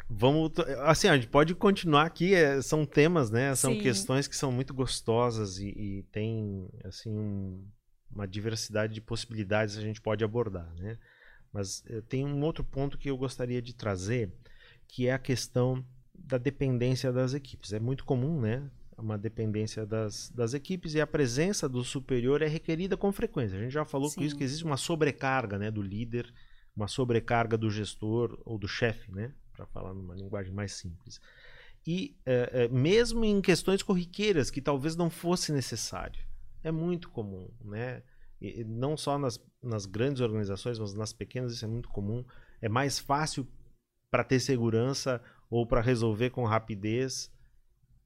vamos, 0.09 0.51
assim, 0.81 1.09
a 1.09 1.15
gente 1.15 1.29
pode 1.29 1.55
continuar 1.55 2.07
aqui. 2.07 2.35
É, 2.35 2.61
são 2.61 2.85
temas, 2.85 3.31
né? 3.31 3.55
São 3.55 3.73
Sim. 3.73 3.81
questões 3.81 4.27
que 4.27 4.37
são 4.37 4.51
muito 4.51 4.75
gostosas 4.75 5.59
e, 5.59 5.69
e 5.69 6.03
tem 6.11 6.69
assim 6.85 7.17
um, 7.17 7.65
uma 8.11 8.27
diversidade 8.27 8.93
de 8.93 9.01
possibilidades 9.01 9.77
que 9.77 9.81
a 9.81 9.85
gente 9.85 10.01
pode 10.01 10.25
abordar, 10.25 10.75
né? 10.75 10.99
Mas 11.53 11.85
é, 11.87 12.01
tem 12.03 12.25
um 12.25 12.43
outro 12.43 12.65
ponto 12.65 12.99
que 12.99 13.11
eu 13.11 13.17
gostaria 13.17 13.63
de 13.63 13.75
trazer, 13.75 14.33
que 14.89 15.07
é 15.07 15.13
a 15.13 15.19
questão 15.19 15.85
da 16.15 16.39
dependência 16.39 17.13
das 17.13 17.35
equipes. 17.35 17.73
É 17.73 17.81
muito 17.81 18.05
comum, 18.05 18.41
né? 18.41 18.71
Uma 19.01 19.19
dependência 19.19 19.87
das, 19.87 20.31
das 20.31 20.55
equipes 20.55 20.95
e 20.95 21.01
a 21.01 21.07
presença 21.07 21.69
do 21.69 21.83
superior 21.83 22.43
é 22.43 22.47
requerida 22.47 22.97
com 22.97 23.11
frequência. 23.13 23.59
A 23.59 23.63
gente 23.63 23.73
já 23.73 23.85
falou 23.85 24.13
com 24.13 24.23
isso 24.23 24.37
que 24.37 24.45
existe 24.45 24.65
uma 24.65 24.77
sobrecarga 24.77 25.59
né, 25.59 25.71
do 25.71 25.83
líder, 25.83 26.33
uma 26.77 26.89
sobrecarga 26.89 27.57
do 27.57 27.71
gestor 27.71 28.39
ou 28.45 28.59
do 28.59 28.69
chefe, 28.69 29.11
né, 29.11 29.33
para 29.53 29.67
falar 29.67 29.95
numa 29.95 30.15
linguagem 30.15 30.53
mais 30.53 30.75
simples. 30.75 31.21
E 31.87 32.17
é, 32.27 32.65
é, 32.65 32.69
mesmo 32.69 33.25
em 33.25 33.41
questões 33.41 33.83
corriqueiras 33.83 34.51
que 34.51 34.61
talvez 34.61 34.97
não 34.97 35.09
fosse 35.09 35.51
necessário, 35.53 36.23
é 36.63 36.71
muito 36.71 37.09
comum, 37.11 37.49
né? 37.65 38.03
E, 38.41 38.65
não 38.65 38.97
só 38.97 39.19
nas, 39.19 39.41
nas 39.63 39.87
grandes 39.87 40.21
organizações, 40.21 40.79
mas 40.79 40.95
nas 40.95 41.13
pequenas 41.13 41.53
isso 41.53 41.65
é 41.65 41.69
muito 41.69 41.89
comum. 41.89 42.25
É 42.61 42.69
mais 42.69 42.99
fácil 42.99 43.49
para 44.11 44.25
ter 44.25 44.41
segurança 44.41 45.23
ou 45.49 45.67
para 45.67 45.81
resolver 45.81 46.31
com 46.31 46.45
rapidez 46.45 47.31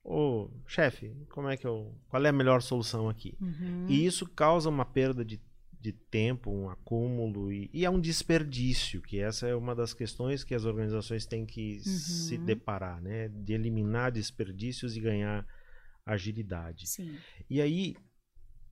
ô 0.05 0.51
chefe, 0.67 1.17
como 1.31 1.49
é 1.49 1.57
que 1.57 1.67
eu, 1.67 1.95
qual 2.09 2.25
é 2.25 2.29
a 2.29 2.33
melhor 2.33 2.61
solução 2.61 3.09
aqui? 3.09 3.35
Uhum. 3.41 3.87
E 3.89 4.05
isso 4.05 4.29
causa 4.29 4.69
uma 4.69 4.85
perda 4.85 5.25
de, 5.25 5.41
de 5.81 5.93
tempo, 5.93 6.51
um 6.51 6.69
acúmulo 6.69 7.51
e, 7.51 7.71
e, 7.73 7.85
é 7.85 7.91
um 7.91 7.99
desperdício, 7.99 9.01
que 9.01 9.19
essa 9.19 9.49
é 9.49 9.55
uma 9.55 9.75
das 9.75 9.95
questões 9.95 10.45
que 10.45 10.55
as 10.55 10.67
organizações 10.67 11.25
têm 11.25 11.47
que 11.47 11.77
uhum. 11.77 11.83
se 11.83 12.37
deparar, 12.37 13.01
né? 13.01 13.29
De 13.29 13.55
eliminar 13.55 14.13
desperdícios 14.13 14.95
e 14.97 15.01
ganhar 15.01 15.47
agilidade. 16.05 16.87
Sim. 16.87 17.17
E 17.49 17.63
aí 17.63 17.97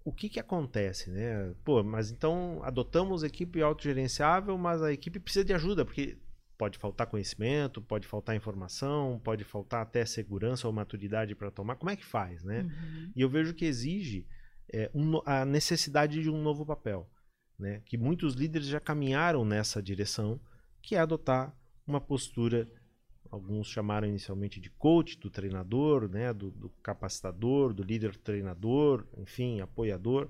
o 0.04 0.12
que 0.12 0.28
que 0.28 0.40
acontece, 0.40 1.10
né? 1.10 1.54
Pô, 1.64 1.82
mas 1.82 2.10
então 2.10 2.60
adotamos 2.62 3.22
equipe 3.22 3.62
autogerenciável, 3.62 4.58
mas 4.58 4.82
a 4.82 4.92
equipe 4.92 5.20
precisa 5.20 5.44
de 5.44 5.54
ajuda, 5.54 5.84
porque 5.84 6.18
pode 6.62 6.78
faltar 6.78 7.08
conhecimento, 7.08 7.82
pode 7.82 8.06
faltar 8.06 8.36
informação, 8.36 9.20
pode 9.24 9.42
faltar 9.42 9.82
até 9.82 10.06
segurança 10.06 10.68
ou 10.68 10.72
maturidade 10.72 11.34
para 11.34 11.50
tomar. 11.50 11.74
Como 11.74 11.90
é 11.90 11.96
que 11.96 12.04
faz, 12.04 12.44
né? 12.44 12.62
Uhum. 12.62 13.12
E 13.16 13.20
eu 13.20 13.28
vejo 13.28 13.52
que 13.52 13.64
exige 13.64 14.24
é, 14.72 14.88
um, 14.94 15.20
a 15.26 15.44
necessidade 15.44 16.22
de 16.22 16.30
um 16.30 16.40
novo 16.40 16.64
papel, 16.64 17.10
né? 17.58 17.82
Que 17.84 17.98
muitos 17.98 18.34
líderes 18.34 18.68
já 18.68 18.78
caminharam 18.78 19.44
nessa 19.44 19.82
direção, 19.82 20.38
que 20.80 20.94
é 20.94 21.00
adotar 21.00 21.52
uma 21.84 22.00
postura 22.00 22.70
alguns 23.28 23.66
chamaram 23.66 24.06
inicialmente 24.06 24.60
de 24.60 24.70
coach, 24.70 25.18
do 25.18 25.30
treinador, 25.30 26.06
né, 26.06 26.32
do, 26.32 26.50
do 26.50 26.68
capacitador, 26.80 27.72
do 27.72 27.82
líder 27.82 28.14
treinador, 28.14 29.04
enfim, 29.16 29.60
apoiador. 29.60 30.28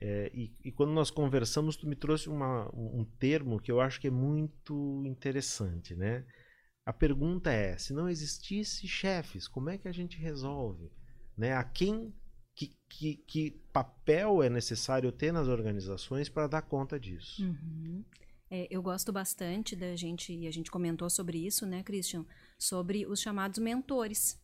É, 0.00 0.30
e, 0.32 0.52
e, 0.64 0.70
quando 0.70 0.92
nós 0.92 1.10
conversamos, 1.10 1.76
tu 1.76 1.88
me 1.88 1.96
trouxe 1.96 2.28
uma, 2.28 2.70
um 2.72 3.04
termo 3.18 3.60
que 3.60 3.70
eu 3.70 3.80
acho 3.80 4.00
que 4.00 4.06
é 4.06 4.10
muito 4.10 5.02
interessante, 5.04 5.94
né? 5.96 6.24
A 6.86 6.92
pergunta 6.92 7.50
é: 7.50 7.76
se 7.76 7.92
não 7.92 8.08
existisse 8.08 8.86
chefes, 8.86 9.48
como 9.48 9.70
é 9.70 9.76
que 9.76 9.88
a 9.88 9.92
gente 9.92 10.16
resolve? 10.16 10.90
Né? 11.36 11.52
A 11.52 11.64
quem, 11.64 12.14
que, 12.54 12.76
que, 12.88 13.16
que 13.16 13.50
papel 13.72 14.42
é 14.42 14.48
necessário 14.48 15.10
ter 15.10 15.32
nas 15.32 15.48
organizações 15.48 16.28
para 16.28 16.46
dar 16.46 16.62
conta 16.62 16.98
disso? 16.98 17.44
Uhum. 17.44 18.04
É, 18.50 18.66
eu 18.70 18.80
gosto 18.80 19.12
bastante 19.12 19.76
da 19.76 19.94
gente, 19.96 20.32
e 20.32 20.46
a 20.46 20.50
gente 20.50 20.70
comentou 20.70 21.10
sobre 21.10 21.44
isso, 21.44 21.66
né, 21.66 21.82
Christian? 21.82 22.24
Sobre 22.58 23.04
os 23.04 23.20
chamados 23.20 23.58
mentores, 23.58 24.40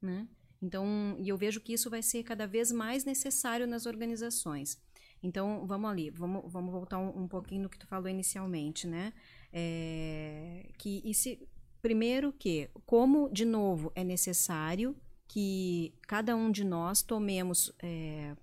né? 0.00 0.28
Então, 0.62 1.16
e 1.18 1.28
eu 1.28 1.36
vejo 1.36 1.60
que 1.60 1.72
isso 1.72 1.90
vai 1.90 2.02
ser 2.02 2.22
cada 2.22 2.46
vez 2.46 2.70
mais 2.70 3.04
necessário 3.04 3.66
nas 3.66 3.84
organizações. 3.84 4.80
Então, 5.20 5.66
vamos 5.66 5.90
ali, 5.90 6.08
vamos, 6.10 6.50
vamos 6.50 6.70
voltar 6.70 6.98
um, 6.98 7.24
um 7.24 7.28
pouquinho 7.28 7.62
no 7.62 7.68
que 7.68 7.78
tu 7.78 7.86
falou 7.86 8.08
inicialmente, 8.08 8.86
né? 8.86 9.12
É, 9.52 10.70
que 10.78 11.02
esse, 11.04 11.48
primeiro 11.82 12.32
que, 12.32 12.70
como, 12.86 13.28
de 13.28 13.44
novo, 13.44 13.90
é 13.94 14.04
necessário 14.04 14.96
que 15.26 15.92
cada 16.02 16.36
um 16.36 16.50
de 16.50 16.64
nós 16.64 17.02
tomemos 17.02 17.72
é, 17.82 18.36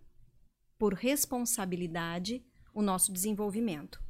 por 0.77 0.93
responsabilidade 0.93 2.43
o 2.73 2.81
nosso 2.81 3.11
desenvolvimento. 3.13 4.01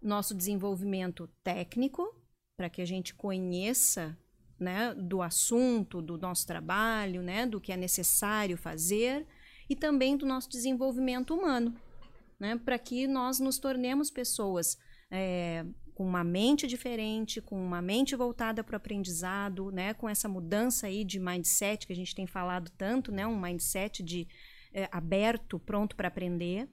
Nosso 0.00 0.34
desenvolvimento 0.34 1.28
técnico, 1.42 2.14
para 2.56 2.68
que 2.68 2.82
a 2.82 2.84
gente 2.84 3.14
conheça 3.14 4.16
né, 4.58 4.94
do 4.94 5.22
assunto, 5.22 6.02
do 6.02 6.18
nosso 6.18 6.46
trabalho, 6.46 7.22
né, 7.22 7.46
do 7.46 7.60
que 7.60 7.72
é 7.72 7.76
necessário 7.76 8.56
fazer 8.56 9.26
e 9.68 9.76
também 9.76 10.16
do 10.16 10.26
nosso 10.26 10.48
desenvolvimento 10.48 11.34
humano, 11.34 11.74
né, 12.38 12.60
para 12.64 12.78
que 12.78 13.06
nós 13.06 13.38
nos 13.38 13.58
tornemos 13.58 14.10
pessoas 14.10 14.78
é, 15.10 15.64
com 15.94 16.06
uma 16.06 16.22
mente 16.22 16.66
diferente, 16.66 17.40
com 17.40 17.60
uma 17.60 17.82
mente 17.82 18.14
voltada 18.14 18.62
para 18.62 18.74
o 18.74 18.76
aprendizado, 18.76 19.70
né, 19.70 19.94
com 19.94 20.08
essa 20.08 20.28
mudança 20.28 20.86
aí 20.86 21.04
de 21.04 21.18
mindset 21.18 21.86
que 21.86 21.92
a 21.92 21.96
gente 21.96 22.14
tem 22.14 22.26
falado 22.26 22.70
tanto, 22.76 23.10
né, 23.10 23.26
um 23.26 23.40
mindset 23.40 24.02
de 24.02 24.28
é, 24.72 24.88
aberto, 24.92 25.58
pronto 25.58 25.96
para 25.96 26.08
aprender. 26.08 26.68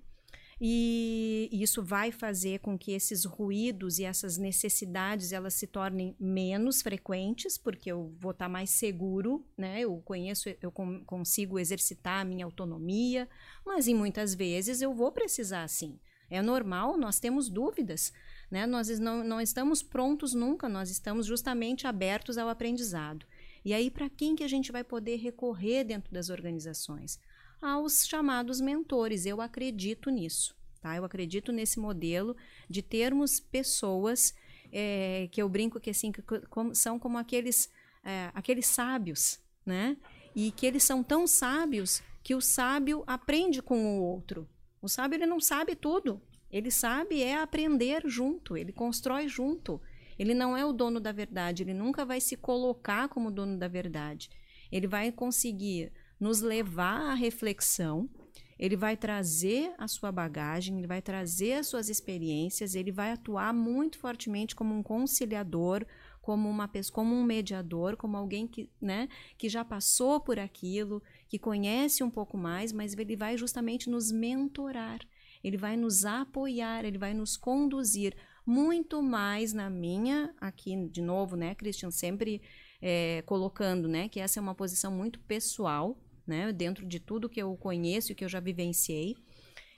E 0.59 1.49
isso 1.51 1.83
vai 1.83 2.11
fazer 2.11 2.59
com 2.59 2.77
que 2.77 2.93
esses 2.93 3.25
ruídos 3.25 3.99
e 3.99 4.05
essas 4.05 4.37
necessidades 4.37 5.33
elas 5.33 5.53
se 5.53 5.67
tornem 5.67 6.15
menos 6.17 6.81
frequentes, 6.81 7.57
porque 7.57 7.91
eu 7.91 8.15
vou 8.17 8.31
estar 8.31 8.47
mais 8.47 8.69
seguro, 8.69 9.45
né? 9.57 9.81
Eu 9.81 10.01
conheço, 10.05 10.47
eu 10.61 10.71
consigo 10.71 11.59
exercitar 11.59 12.21
a 12.21 12.25
minha 12.25 12.45
autonomia, 12.45 13.27
mas 13.65 13.87
em 13.87 13.95
muitas 13.95 14.33
vezes 14.33 14.81
eu 14.81 14.93
vou 14.93 15.11
precisar 15.11 15.67
sim. 15.67 15.99
É 16.29 16.41
normal, 16.41 16.97
nós 16.97 17.19
temos 17.19 17.49
dúvidas, 17.49 18.11
né? 18.49 18.65
Nós 18.65 18.87
não, 18.97 19.23
não 19.23 19.41
estamos 19.41 19.83
prontos 19.83 20.33
nunca, 20.33 20.69
nós 20.69 20.89
estamos 20.89 21.25
justamente 21.25 21.85
abertos 21.85 22.37
ao 22.37 22.49
aprendizado. 22.49 23.25
E 23.63 23.73
aí, 23.73 23.91
para 23.91 24.09
quem 24.09 24.35
que 24.35 24.43
a 24.43 24.47
gente 24.47 24.71
vai 24.71 24.83
poder 24.83 25.17
recorrer 25.17 25.83
dentro 25.83 26.13
das 26.13 26.29
organizações? 26.29 27.19
Aos 27.61 28.07
chamados 28.07 28.61
mentores. 28.61 29.25
Eu 29.25 29.41
acredito 29.41 30.09
nisso, 30.09 30.55
tá? 30.81 30.95
Eu 30.95 31.05
acredito 31.05 31.51
nesse 31.51 31.79
modelo 31.79 32.35
de 32.69 32.81
termos 32.81 33.39
pessoas 33.39 34.33
é, 34.71 35.27
que 35.31 35.41
eu 35.41 35.47
brinco 35.47 35.79
que 35.79 35.89
assim 35.89 36.11
que, 36.11 36.21
como, 36.49 36.75
são 36.75 36.99
como 36.99 37.17
aqueles 37.17 37.69
é, 38.03 38.29
aqueles 38.33 38.67
sábios, 38.67 39.39
né? 39.65 39.97
E 40.35 40.51
que 40.51 40.65
eles 40.65 40.83
são 40.83 41.01
tão 41.01 41.25
sábios 41.25 42.03
que 42.23 42.35
o 42.35 42.41
sábio 42.41 43.03
aprende 43.07 43.61
com 43.61 43.99
o 43.99 44.03
outro. 44.03 44.47
O 44.81 44.87
sábio 44.87 45.17
ele 45.17 45.25
não 45.25 45.39
sabe 45.39 45.75
tudo. 45.75 46.21
Ele 46.51 46.69
sabe 46.69 47.21
é 47.21 47.35
aprender 47.35 48.03
junto. 48.05 48.55
Ele 48.55 48.71
constrói 48.71 49.27
junto. 49.27 49.81
Ele 50.17 50.33
não 50.33 50.55
é 50.55 50.65
o 50.65 50.71
dono 50.71 50.99
da 50.99 51.11
verdade. 51.11 51.63
Ele 51.63 51.73
nunca 51.73 52.05
vai 52.05 52.21
se 52.21 52.35
colocar 52.37 53.09
como 53.09 53.31
dono 53.31 53.57
da 53.57 53.67
verdade. 53.67 54.29
Ele 54.71 54.87
vai 54.87 55.11
conseguir 55.11 55.91
nos 56.19 56.41
levar 56.41 57.11
à 57.11 57.13
reflexão, 57.13 58.09
ele 58.57 58.77
vai 58.77 58.95
trazer 58.95 59.73
a 59.77 59.87
sua 59.87 60.11
bagagem, 60.11 60.77
ele 60.77 60.87
vai 60.87 61.01
trazer 61.01 61.53
as 61.53 61.67
suas 61.67 61.89
experiências, 61.89 62.73
ele 62.73 62.91
vai 62.91 63.11
atuar 63.11 63.53
muito 63.53 63.97
fortemente 63.97 64.55
como 64.55 64.73
um 64.73 64.81
conciliador, 64.81 65.85
como 66.21 66.49
uma 66.49 66.67
como 66.91 67.13
um 67.13 67.23
mediador, 67.23 67.95
como 67.95 68.17
alguém 68.17 68.47
que, 68.47 68.69
né, 68.81 69.07
que 69.37 69.47
já 69.47 69.63
passou 69.63 70.19
por 70.19 70.39
aquilo, 70.39 71.03
que 71.27 71.37
conhece 71.37 72.03
um 72.03 72.09
pouco 72.09 72.35
mais, 72.35 72.71
mas 72.71 72.93
ele 72.93 73.15
vai 73.15 73.37
justamente 73.37 73.89
nos 73.89 74.11
mentorar, 74.11 74.99
ele 75.43 75.57
vai 75.57 75.77
nos 75.77 76.03
apoiar, 76.03 76.83
ele 76.83 76.97
vai 76.97 77.13
nos 77.13 77.37
conduzir 77.37 78.15
muito 78.43 79.03
mais 79.03 79.53
na 79.53 79.69
minha, 79.69 80.33
aqui 80.41 80.87
de 80.87 81.01
novo, 81.01 81.35
né, 81.35 81.53
Christian, 81.53 81.91
sempre 81.91 82.41
é, 82.81 83.21
colocando, 83.27 83.87
né, 83.87 84.09
que 84.09 84.19
essa 84.19 84.39
é 84.39 84.41
uma 84.41 84.55
posição 84.55 84.91
muito 84.91 85.19
pessoal, 85.19 85.95
né? 86.25 86.51
Dentro 86.51 86.85
de 86.85 86.99
tudo 86.99 87.29
que 87.29 87.41
eu 87.41 87.55
conheço 87.55 88.11
e 88.11 88.15
que 88.15 88.23
eu 88.23 88.29
já 88.29 88.39
vivenciei 88.39 89.15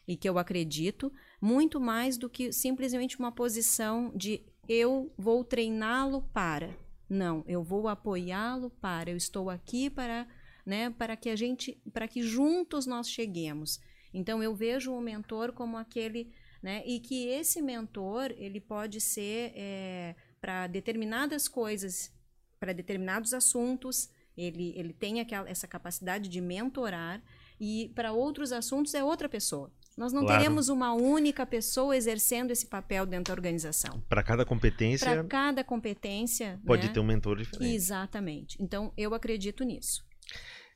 e 0.08 0.16
que 0.16 0.28
eu 0.28 0.38
acredito, 0.38 1.12
muito 1.42 1.80
mais 1.80 2.18
do 2.18 2.30
que 2.30 2.54
simplesmente 2.54 3.20
uma 3.20 3.32
posição 3.32 4.12
de 4.16 4.42
eu 4.68 5.14
vou 5.18 5.44
treiná-lo 5.44 6.22
para. 6.34 6.78
Não, 7.10 7.44
eu 7.48 7.64
vou 7.64 7.88
apoiá-lo 7.88 8.70
para. 8.70 9.12
Eu 9.12 9.18
estou 9.18 9.50
aqui 9.50 9.90
para, 9.90 10.28
né, 10.66 10.90
para 10.90 11.16
que 11.18 11.30
a 11.30 11.36
gente, 11.36 11.82
para 11.94 12.08
que 12.08 12.22
juntos 12.22 12.86
nós 12.86 13.10
cheguemos. 13.10 13.80
Então 14.14 14.42
eu 14.42 14.56
vejo 14.56 14.94
o 14.94 15.02
mentor 15.02 15.52
como 15.52 15.78
aquele, 15.78 16.32
né, 16.64 16.84
e 16.86 17.00
que 17.00 17.28
esse 17.28 17.62
mentor 17.62 18.34
ele 18.38 18.62
pode 18.62 19.02
ser 19.02 19.52
é, 19.56 20.16
para 20.40 20.68
determinadas 20.68 21.48
coisas, 21.48 22.14
para 22.60 22.74
determinados 22.74 23.34
assuntos, 23.34 24.10
ele, 24.38 24.74
ele 24.76 24.94
tem 24.94 25.20
aquela, 25.20 25.50
essa 25.50 25.68
capacidade 25.68 26.30
de 26.30 26.40
mentorar 26.40 27.22
e 27.60 27.92
para 27.96 28.12
outros 28.12 28.52
assuntos 28.52 28.94
é 28.94 29.04
outra 29.04 29.28
pessoa. 29.28 29.72
Nós 29.98 30.14
não 30.14 30.22
claro. 30.22 30.40
teremos 30.40 30.70
uma 30.70 30.94
única 30.94 31.44
pessoa 31.44 31.98
exercendo 31.98 32.52
esse 32.52 32.68
papel 32.68 33.04
dentro 33.04 33.34
da 33.34 33.34
organização. 33.34 34.00
Para 34.08 34.22
cada 34.22 34.46
competência. 34.46 35.08
Para 35.08 35.24
cada 35.24 35.64
competência. 35.64 36.62
Pode 36.68 36.86
né? 36.86 36.94
ter 36.94 37.00
um 37.00 37.04
mentor 37.04 37.38
diferente. 37.38 37.74
Exatamente. 37.74 38.62
Então, 38.62 38.94
eu 38.96 39.16
acredito 39.16 39.64
nisso. 39.64 40.06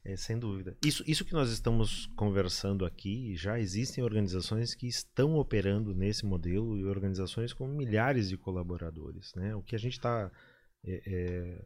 É, 0.04 0.18
sem 0.18 0.40
dúvida. 0.40 0.76
Isso, 0.84 1.04
isso 1.06 1.24
que 1.24 1.34
nós 1.34 1.52
estamos 1.52 2.08
conversando 2.16 2.84
aqui, 2.84 3.36
já 3.36 3.60
existem 3.60 4.04
organizações 4.04 4.74
que 4.74 4.88
estão 4.88 5.36
operando 5.36 5.94
nesse 5.94 6.26
modelo 6.26 6.76
e 6.76 6.86
organizações 6.86 7.54
com 7.54 7.68
milhares 7.68 8.28
de 8.28 8.38
colaboradores. 8.38 9.32
Né? 9.36 9.54
O 9.54 9.62
que 9.62 9.76
a 9.76 9.80
gente 9.80 9.94
está. 9.94 10.32
É, 10.84 11.02
é 11.06 11.66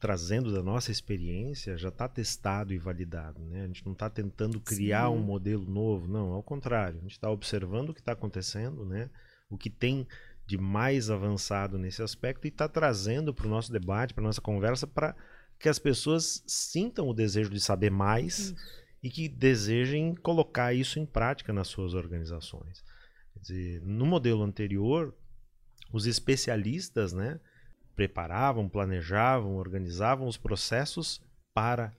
trazendo 0.00 0.50
da 0.50 0.62
nossa 0.62 0.90
experiência 0.90 1.76
já 1.76 1.90
está 1.90 2.08
testado 2.08 2.72
e 2.72 2.78
validado. 2.78 3.38
Né? 3.44 3.62
A 3.62 3.66
gente 3.66 3.84
não 3.84 3.92
está 3.92 4.08
tentando 4.08 4.58
criar 4.58 5.08
Sim. 5.08 5.14
um 5.14 5.18
modelo 5.18 5.70
novo, 5.70 6.08
não, 6.08 6.32
ao 6.32 6.42
contrário, 6.42 6.98
a 6.98 7.02
gente 7.02 7.12
está 7.12 7.30
observando 7.30 7.90
o 7.90 7.94
que 7.94 8.00
está 8.00 8.12
acontecendo, 8.12 8.86
né? 8.86 9.10
o 9.50 9.58
que 9.58 9.68
tem 9.68 10.06
de 10.46 10.56
mais 10.56 11.10
avançado 11.10 11.78
nesse 11.78 12.02
aspecto 12.02 12.46
e 12.46 12.48
está 12.48 12.66
trazendo 12.66 13.34
para 13.34 13.46
o 13.46 13.50
nosso 13.50 13.70
debate, 13.70 14.14
para 14.14 14.24
a 14.24 14.26
nossa 14.26 14.40
conversa, 14.40 14.86
para 14.86 15.14
que 15.58 15.68
as 15.68 15.78
pessoas 15.78 16.42
sintam 16.46 17.06
o 17.06 17.14
desejo 17.14 17.50
de 17.50 17.60
saber 17.60 17.90
mais 17.90 18.38
isso. 18.38 18.56
e 19.02 19.10
que 19.10 19.28
desejem 19.28 20.14
colocar 20.14 20.72
isso 20.72 20.98
em 20.98 21.04
prática 21.04 21.52
nas 21.52 21.68
suas 21.68 21.92
organizações. 21.92 22.82
Quer 23.34 23.40
dizer, 23.40 23.82
no 23.82 24.06
modelo 24.06 24.42
anterior, 24.42 25.14
os 25.92 26.06
especialistas, 26.06 27.12
né, 27.12 27.38
preparavam, 27.94 28.68
planejavam, 28.68 29.56
organizavam 29.56 30.26
os 30.26 30.36
processos 30.36 31.20
para 31.54 31.92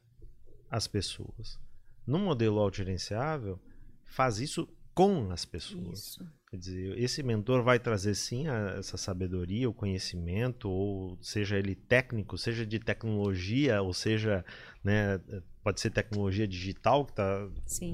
as 0.70 0.88
pessoas. 0.88 1.60
No 2.06 2.18
modelo 2.20 2.60
autogerenciável, 2.60 3.60
faz 4.06 4.40
isso 4.40 4.68
com 4.94 5.32
as 5.32 5.46
pessoas. 5.46 6.00
Isso. 6.00 6.26
Quer 6.50 6.58
dizer, 6.58 7.00
esse 7.00 7.24
mentor 7.24 7.64
vai 7.64 7.80
trazer 7.80 8.14
sim 8.14 8.48
a, 8.48 8.76
essa 8.78 8.98
sabedoria, 8.98 9.70
o 9.70 9.74
conhecimento, 9.74 10.70
ou 10.70 11.18
seja 11.22 11.58
ele 11.58 11.76
técnico, 11.76 12.38
seja 12.38 12.66
de 12.66 12.78
tecnologia, 12.78 13.82
ou 13.82 13.94
seja, 13.94 14.44
né, 14.84 15.22
pode 15.64 15.80
ser 15.80 15.92
tecnologia 15.92 16.46
digital 16.46 17.06
que 17.06 17.14
está 17.14 17.48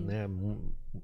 né, 0.04 0.28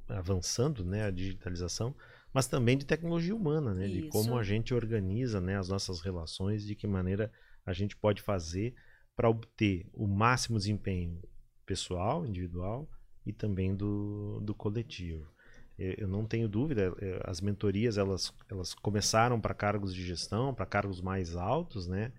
avançando, 0.09 0.83
né, 0.83 1.05
a 1.05 1.11
digitalização, 1.11 1.93
mas 2.33 2.47
também 2.47 2.77
de 2.77 2.85
tecnologia 2.85 3.35
humana, 3.35 3.73
né, 3.73 3.87
de 3.87 4.03
como 4.09 4.37
a 4.37 4.43
gente 4.43 4.73
organiza 4.73 5.39
né, 5.39 5.57
as 5.57 5.69
nossas 5.69 6.01
relações, 6.01 6.65
de 6.65 6.75
que 6.75 6.87
maneira 6.87 7.31
a 7.65 7.71
gente 7.73 7.95
pode 7.95 8.21
fazer 8.21 8.73
para 9.15 9.29
obter 9.29 9.87
o 9.93 10.07
máximo 10.07 10.57
desempenho 10.57 11.21
pessoal, 11.65 12.25
individual 12.25 12.89
e 13.25 13.31
também 13.31 13.75
do, 13.75 14.39
do 14.41 14.53
coletivo. 14.53 15.31
Eu 15.77 16.07
não 16.07 16.25
tenho 16.25 16.47
dúvida, 16.47 16.93
é, 16.99 17.19
as 17.25 17.41
mentorias 17.41 17.97
elas, 17.97 18.31
elas 18.49 18.75
começaram 18.75 19.41
para 19.41 19.55
cargos 19.55 19.93
de 19.93 20.05
gestão, 20.05 20.53
para 20.53 20.67
cargos 20.67 21.01
mais 21.01 21.35
altos, 21.35 21.87
né? 21.87 22.11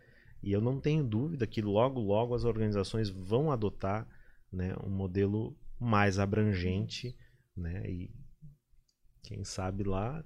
E 0.43 0.53
eu 0.53 0.61
não 0.61 0.81
tenho 0.81 1.05
dúvida 1.05 1.47
que 1.47 1.63
logo, 1.63 2.01
logo 2.01 2.35
as 2.35 2.45
organizações 2.45 3.09
vão 3.09 3.53
adotar 3.53 4.09
né, 4.53 4.75
um 4.85 4.91
modelo 4.91 5.57
mais 5.79 6.19
abrangente, 6.19 7.17
né? 7.57 7.89
E 7.89 8.11
quem 9.25 9.43
sabe 9.43 9.83
lá, 9.83 10.25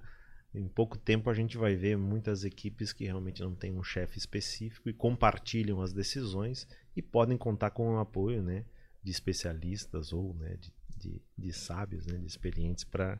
em 0.53 0.67
pouco 0.67 0.97
tempo 0.97 1.29
a 1.29 1.33
gente 1.33 1.57
vai 1.57 1.75
ver 1.75 1.97
muitas 1.97 2.43
equipes 2.43 2.93
que 2.93 3.05
realmente 3.05 3.41
não 3.41 3.55
têm 3.55 3.71
um 3.71 3.83
chefe 3.83 4.17
específico 4.17 4.89
e 4.89 4.93
compartilham 4.93 5.81
as 5.81 5.93
decisões 5.93 6.67
e 6.95 7.01
podem 7.01 7.37
contar 7.37 7.71
com 7.71 7.95
o 7.95 7.99
apoio, 7.99 8.43
né? 8.43 8.65
De 9.01 9.11
especialistas 9.11 10.11
ou 10.11 10.33
né, 10.35 10.57
de 10.57 10.71
de, 10.99 11.21
de 11.37 11.53
sábios, 11.53 12.05
né, 12.05 12.17
de 12.17 12.27
experientes 12.27 12.83
para 12.83 13.19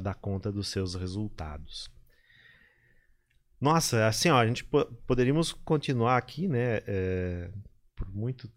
dar 0.00 0.14
conta 0.14 0.50
dos 0.50 0.68
seus 0.68 0.94
resultados. 0.94 1.88
Nossa, 3.60 4.08
assim, 4.08 4.28
ó, 4.28 4.38
a 4.38 4.46
gente 4.46 4.68
poderíamos 5.06 5.52
continuar 5.52 6.16
aqui, 6.16 6.48
né, 6.48 6.80
é, 6.86 7.50
por 7.94 8.12
muito, 8.12 8.50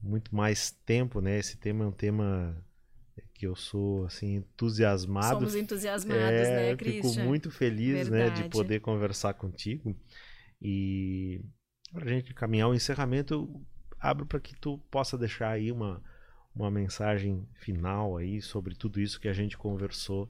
muito 0.00 0.34
mais 0.34 0.70
tempo, 0.70 1.20
né? 1.20 1.38
Esse 1.38 1.56
tema 1.56 1.84
é 1.84 1.88
um 1.88 1.92
tema 1.92 2.64
que 3.38 3.46
eu 3.46 3.54
sou 3.54 4.04
assim 4.04 4.36
entusiasmado. 4.36 5.36
Somos 5.36 5.54
entusiasmados, 5.54 6.22
é, 6.22 6.70
né, 6.70 6.76
Christian? 6.76 7.10
Fico 7.10 7.24
muito 7.24 7.50
feliz, 7.50 8.08
Verdade. 8.08 8.42
né, 8.42 8.48
de 8.48 8.50
poder 8.50 8.80
conversar 8.80 9.34
contigo. 9.34 9.96
E 10.60 11.40
para 11.92 12.04
a 12.04 12.08
gente 12.08 12.34
caminhar 12.34 12.68
o 12.68 12.74
encerramento, 12.74 13.34
eu 13.34 13.62
abro 14.00 14.26
para 14.26 14.40
que 14.40 14.56
tu 14.56 14.78
possa 14.90 15.16
deixar 15.16 15.50
aí 15.50 15.70
uma 15.70 16.02
uma 16.54 16.70
mensagem 16.72 17.46
final 17.54 18.16
aí 18.16 18.42
sobre 18.42 18.74
tudo 18.74 19.00
isso 19.00 19.20
que 19.20 19.28
a 19.28 19.32
gente 19.32 19.56
conversou 19.56 20.28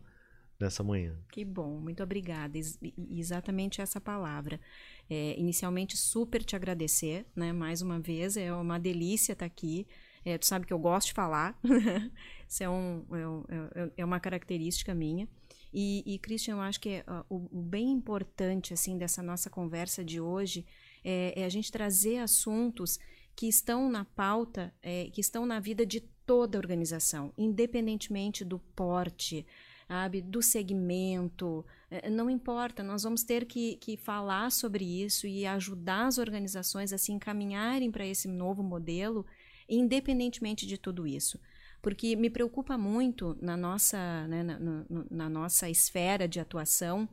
nessa 0.60 0.82
manhã. 0.84 1.18
Que 1.32 1.42
bom, 1.44 1.80
muito 1.80 2.02
obrigada. 2.02 2.58
Ex 2.58 2.78
exatamente 3.10 3.80
essa 3.80 4.00
palavra. 4.00 4.60
É, 5.08 5.38
inicialmente, 5.38 5.96
super 5.96 6.44
te 6.44 6.54
agradecer, 6.54 7.24
né? 7.34 7.52
Mais 7.52 7.80
uma 7.80 7.98
vez, 7.98 8.36
é 8.36 8.52
uma 8.52 8.78
delícia 8.78 9.32
estar 9.32 9.46
aqui. 9.46 9.86
É, 10.24 10.36
tu 10.36 10.46
sabe 10.46 10.66
que 10.66 10.72
eu 10.72 10.78
gosto 10.78 11.08
de 11.08 11.14
falar, 11.14 11.58
isso 12.48 12.62
é, 12.62 12.68
um, 12.68 13.04
é, 13.10 13.82
é, 13.82 13.90
é, 13.98 14.04
uma 14.04 14.20
característica 14.20 14.94
minha. 14.94 15.28
E, 15.72 16.02
e 16.06 16.18
Christian, 16.18 16.54
eu 16.54 16.60
acho 16.60 16.80
que 16.80 16.88
é, 16.88 17.04
o, 17.28 17.48
o, 17.50 17.62
bem 17.62 17.90
importante 17.90 18.72
assim 18.72 18.96
dessa 18.96 19.22
nossa 19.22 19.50
conversa 19.50 20.04
de 20.04 20.20
hoje 20.20 20.64
é, 21.04 21.34
é 21.36 21.44
a 21.44 21.48
gente 21.48 21.70
trazer 21.70 22.18
assuntos 22.18 22.98
que 23.36 23.46
estão 23.46 23.88
na 23.90 24.04
pauta, 24.04 24.74
é, 24.82 25.10
que 25.12 25.20
estão 25.20 25.46
na 25.46 25.60
vida 25.60 25.86
de 25.86 26.00
toda 26.00 26.58
a 26.58 26.60
organização, 26.60 27.32
independentemente 27.38 28.44
do 28.44 28.58
porte, 28.58 29.46
sabe, 29.86 30.20
do 30.20 30.42
segmento, 30.42 31.64
é, 31.90 32.10
não 32.10 32.28
importa, 32.28 32.82
nós 32.82 33.02
vamos 33.02 33.22
ter 33.22 33.46
que, 33.46 33.76
que 33.76 33.96
falar 33.96 34.52
sobre 34.52 34.84
isso 34.84 35.26
e 35.26 35.46
ajudar 35.46 36.06
as 36.06 36.18
organizações 36.18 36.92
a 36.92 36.98
se 36.98 37.12
encaminharem 37.12 37.90
para 37.90 38.06
esse 38.06 38.28
novo 38.28 38.62
modelo, 38.62 39.24
independentemente 39.68 40.66
de 40.66 40.78
tudo 40.78 41.06
isso. 41.06 41.38
Porque 41.80 42.16
me 42.16 42.28
preocupa 42.28 42.76
muito 42.76 43.36
na 43.40 43.56
nossa, 43.56 44.26
né, 44.26 44.42
na, 44.42 44.58
na, 44.58 44.84
na 45.10 45.28
nossa 45.28 45.70
esfera 45.70 46.26
de 46.26 46.40
atuação 46.40 47.08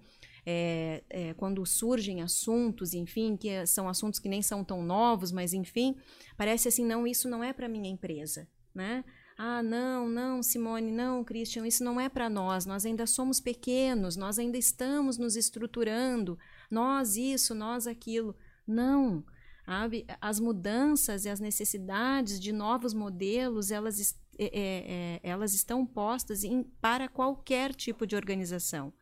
é, 0.46 1.04
é, 1.10 1.34
quando 1.34 1.66
surgem 1.66 2.22
assuntos, 2.22 2.94
enfim, 2.94 3.36
que 3.36 3.66
são 3.66 3.90
assuntos 3.90 4.20
que 4.20 4.30
nem 4.30 4.42
são 4.42 4.64
tão 4.64 4.84
novos, 4.84 5.32
mas 5.32 5.54
enfim, 5.54 5.96
parece 6.38 6.68
assim, 6.68 6.86
não, 6.86 7.08
isso 7.08 7.28
não 7.28 7.44
é 7.44 7.52
para 7.52 7.68
minha 7.68 7.90
empresa, 7.90 8.48
né? 8.74 9.04
Ah, 9.38 9.62
não, 9.62 10.08
não, 10.08 10.42
Simone, 10.42 10.92
não, 10.92 11.24
Christian, 11.24 11.68
isso 11.68 11.84
não 11.84 12.00
é 12.00 12.08
para 12.08 12.30
nós. 12.30 12.66
Nós 12.66 12.86
ainda 12.86 13.06
somos 13.06 13.42
pequenos, 13.42 14.16
nós 14.16 14.40
ainda 14.40 14.58
estamos 14.58 15.18
nos 15.18 15.36
estruturando. 15.36 16.40
Nós 16.72 17.18
isso, 17.18 17.54
nós 17.54 17.86
aquilo. 17.86 18.34
Não. 18.66 19.26
As 20.22 20.40
mudanças 20.40 21.26
e 21.26 21.30
as 21.30 21.40
necessidades 21.40 22.40
de 22.40 22.52
novos 22.52 22.94
modelos, 22.94 23.72
elas, 23.72 24.16
é, 24.38 24.50
é, 24.54 25.20
elas 25.24 25.54
estão 25.54 25.86
postas 25.86 26.44
em, 26.44 26.64
para 26.82 27.08
qualquer 27.08 27.74
tipo 27.74 28.06
de 28.06 28.16
organização 28.16 28.94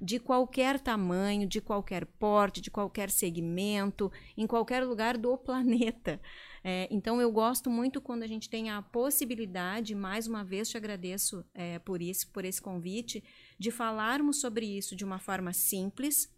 de 0.00 0.18
qualquer 0.18 0.80
tamanho, 0.80 1.46
de 1.46 1.60
qualquer 1.60 2.06
porte, 2.06 2.60
de 2.60 2.70
qualquer 2.70 3.10
segmento, 3.10 4.10
em 4.36 4.46
qualquer 4.46 4.82
lugar 4.82 5.18
do 5.18 5.36
planeta. 5.38 6.18
É, 6.64 6.88
então, 6.90 7.20
eu 7.20 7.30
gosto 7.30 7.68
muito 7.68 8.00
quando 8.00 8.22
a 8.22 8.26
gente 8.26 8.48
tem 8.48 8.70
a 8.70 8.80
possibilidade, 8.80 9.94
mais 9.94 10.26
uma 10.26 10.42
vez 10.42 10.70
te 10.70 10.76
agradeço 10.76 11.44
é, 11.54 11.78
por 11.78 12.00
isso, 12.00 12.30
por 12.30 12.44
esse 12.44 12.62
convite, 12.62 13.22
de 13.58 13.70
falarmos 13.70 14.40
sobre 14.40 14.66
isso 14.66 14.96
de 14.96 15.04
uma 15.04 15.18
forma 15.18 15.52
simples. 15.52 16.32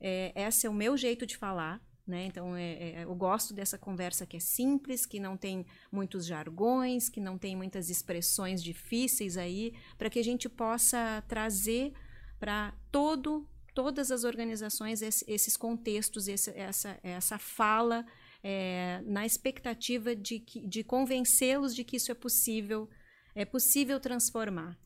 É, 0.00 0.32
esse 0.36 0.66
é 0.66 0.70
o 0.70 0.74
meu 0.74 0.96
jeito 0.96 1.26
de 1.26 1.36
falar. 1.36 1.82
Né? 2.08 2.24
Então, 2.24 2.56
é, 2.56 2.72
é, 2.72 3.04
eu 3.04 3.14
gosto 3.14 3.52
dessa 3.52 3.76
conversa 3.76 4.24
que 4.24 4.38
é 4.38 4.40
simples, 4.40 5.04
que 5.04 5.20
não 5.20 5.36
tem 5.36 5.66
muitos 5.92 6.24
jargões, 6.24 7.10
que 7.10 7.20
não 7.20 7.36
tem 7.36 7.54
muitas 7.54 7.90
expressões 7.90 8.62
difíceis 8.62 9.36
aí, 9.36 9.74
para 9.98 10.08
que 10.08 10.18
a 10.18 10.24
gente 10.24 10.48
possa 10.48 11.22
trazer 11.28 11.92
para 12.40 12.72
todo 12.90 13.46
todas 13.74 14.10
as 14.10 14.24
organizações 14.24 15.02
esse, 15.02 15.24
esses 15.28 15.56
contextos, 15.56 16.26
esse, 16.26 16.50
essa, 16.50 16.98
essa 17.00 17.38
fala, 17.38 18.04
é, 18.42 19.00
na 19.04 19.24
expectativa 19.24 20.16
de, 20.16 20.40
de 20.40 20.82
convencê-los 20.82 21.76
de 21.76 21.84
que 21.84 21.96
isso 21.96 22.10
é 22.10 22.14
possível, 22.14 22.88
é 23.36 23.44
possível 23.44 24.00
transformar. 24.00 24.76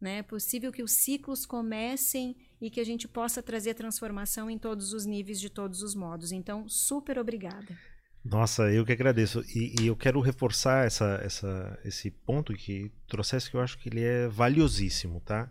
Né? 0.00 0.18
É 0.18 0.22
possível 0.22 0.72
que 0.72 0.82
os 0.82 0.92
ciclos 0.92 1.44
comecem 1.44 2.36
e 2.60 2.70
que 2.70 2.80
a 2.80 2.84
gente 2.84 3.06
possa 3.06 3.42
trazer 3.42 3.74
transformação 3.74 4.50
em 4.50 4.58
todos 4.58 4.92
os 4.92 5.06
níveis, 5.06 5.40
de 5.40 5.48
todos 5.48 5.82
os 5.82 5.94
modos. 5.94 6.32
Então, 6.32 6.68
super 6.68 7.18
obrigada. 7.18 7.76
Nossa, 8.24 8.70
eu 8.72 8.84
que 8.84 8.92
agradeço. 8.92 9.42
E, 9.54 9.74
e, 9.80 9.86
eu 9.86 9.96
quero 9.96 10.20
reforçar 10.20 10.86
essa, 10.86 11.20
essa, 11.22 11.78
esse 11.84 12.10
ponto 12.10 12.52
que 12.52 12.90
trouxesse, 13.06 13.50
que 13.50 13.56
eu 13.56 13.60
acho 13.60 13.78
que 13.78 13.88
ele 13.88 14.02
é 14.02 14.28
valiosíssimo, 14.28 15.20
tá? 15.20 15.50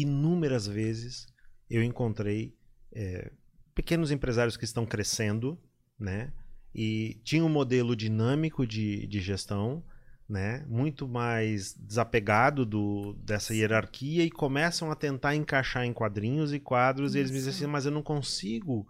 inúmeras 0.00 0.66
vezes 0.66 1.26
eu 1.70 1.82
encontrei 1.82 2.54
é, 2.92 3.32
pequenos 3.74 4.10
empresários 4.10 4.56
que 4.56 4.64
estão 4.64 4.84
crescendo, 4.84 5.58
né? 5.98 6.32
E 6.74 7.18
tinha 7.24 7.44
um 7.44 7.48
modelo 7.48 7.96
dinâmico 7.96 8.66
de, 8.66 9.06
de 9.06 9.20
gestão, 9.20 9.82
né? 10.28 10.64
Muito 10.68 11.06
mais 11.06 11.74
desapegado 11.74 12.66
do, 12.66 13.14
dessa 13.24 13.54
hierarquia 13.54 14.24
e 14.24 14.30
começam 14.30 14.90
a 14.90 14.94
tentar 14.94 15.34
encaixar 15.34 15.84
em 15.84 15.92
quadrinhos 15.92 16.52
e 16.52 16.58
quadros 16.58 17.10
Isso. 17.10 17.18
e 17.18 17.20
eles 17.20 17.30
me 17.30 17.38
dizem 17.38 17.52
assim, 17.52 17.66
mas 17.66 17.86
eu 17.86 17.92
não 17.92 18.02
consigo 18.02 18.86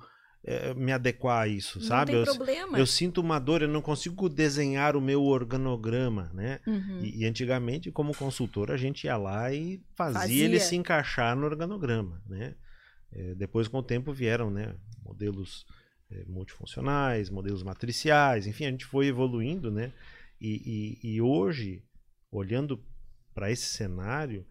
é, 0.47 0.73
me 0.75 0.93
adequar 0.93 1.43
a 1.43 1.49
isso, 1.49 1.81
não 1.81 1.87
sabe? 1.87 2.13
Tem 2.13 2.21
eu, 2.21 2.25
problema. 2.25 2.79
eu 2.79 2.87
sinto 2.87 3.21
uma 3.21 3.39
dor, 3.39 3.63
eu 3.63 3.69
não 3.69 3.83
consigo 3.83 4.29
desenhar 4.29 4.97
o 4.97 5.01
meu 5.01 5.25
organograma, 5.25 6.31
né? 6.33 6.61
Uhum. 6.65 7.01
E, 7.03 7.23
e, 7.23 7.27
antigamente, 7.27 7.91
como 7.91 8.17
consultor, 8.17 8.71
a 8.71 8.77
gente 8.77 9.05
ia 9.05 9.17
lá 9.17 9.53
e 9.53 9.83
fazia, 9.97 10.21
fazia. 10.21 10.45
ele 10.45 10.61
se 10.61 10.77
encaixar 10.77 11.37
no 11.37 11.45
organograma, 11.45 12.23
né? 12.29 12.55
É, 13.13 13.35
depois, 13.35 13.67
com 13.67 13.79
o 13.79 13.83
tempo, 13.83 14.13
vieram, 14.13 14.49
né? 14.49 14.75
Modelos 15.05 15.67
é, 16.13 16.25
multifuncionais, 16.29 17.29
modelos 17.29 17.65
matriciais, 17.65 18.47
enfim, 18.47 18.67
a 18.67 18.71
gente 18.71 18.85
foi 18.85 19.09
evoluindo, 19.09 19.69
né? 19.71 19.93
E, 20.41 20.99
e, 21.03 21.15
e 21.15 21.21
hoje, 21.21 21.83
olhando 22.31 22.83
para 23.35 23.51
esse 23.51 23.67
cenário, 23.67 24.47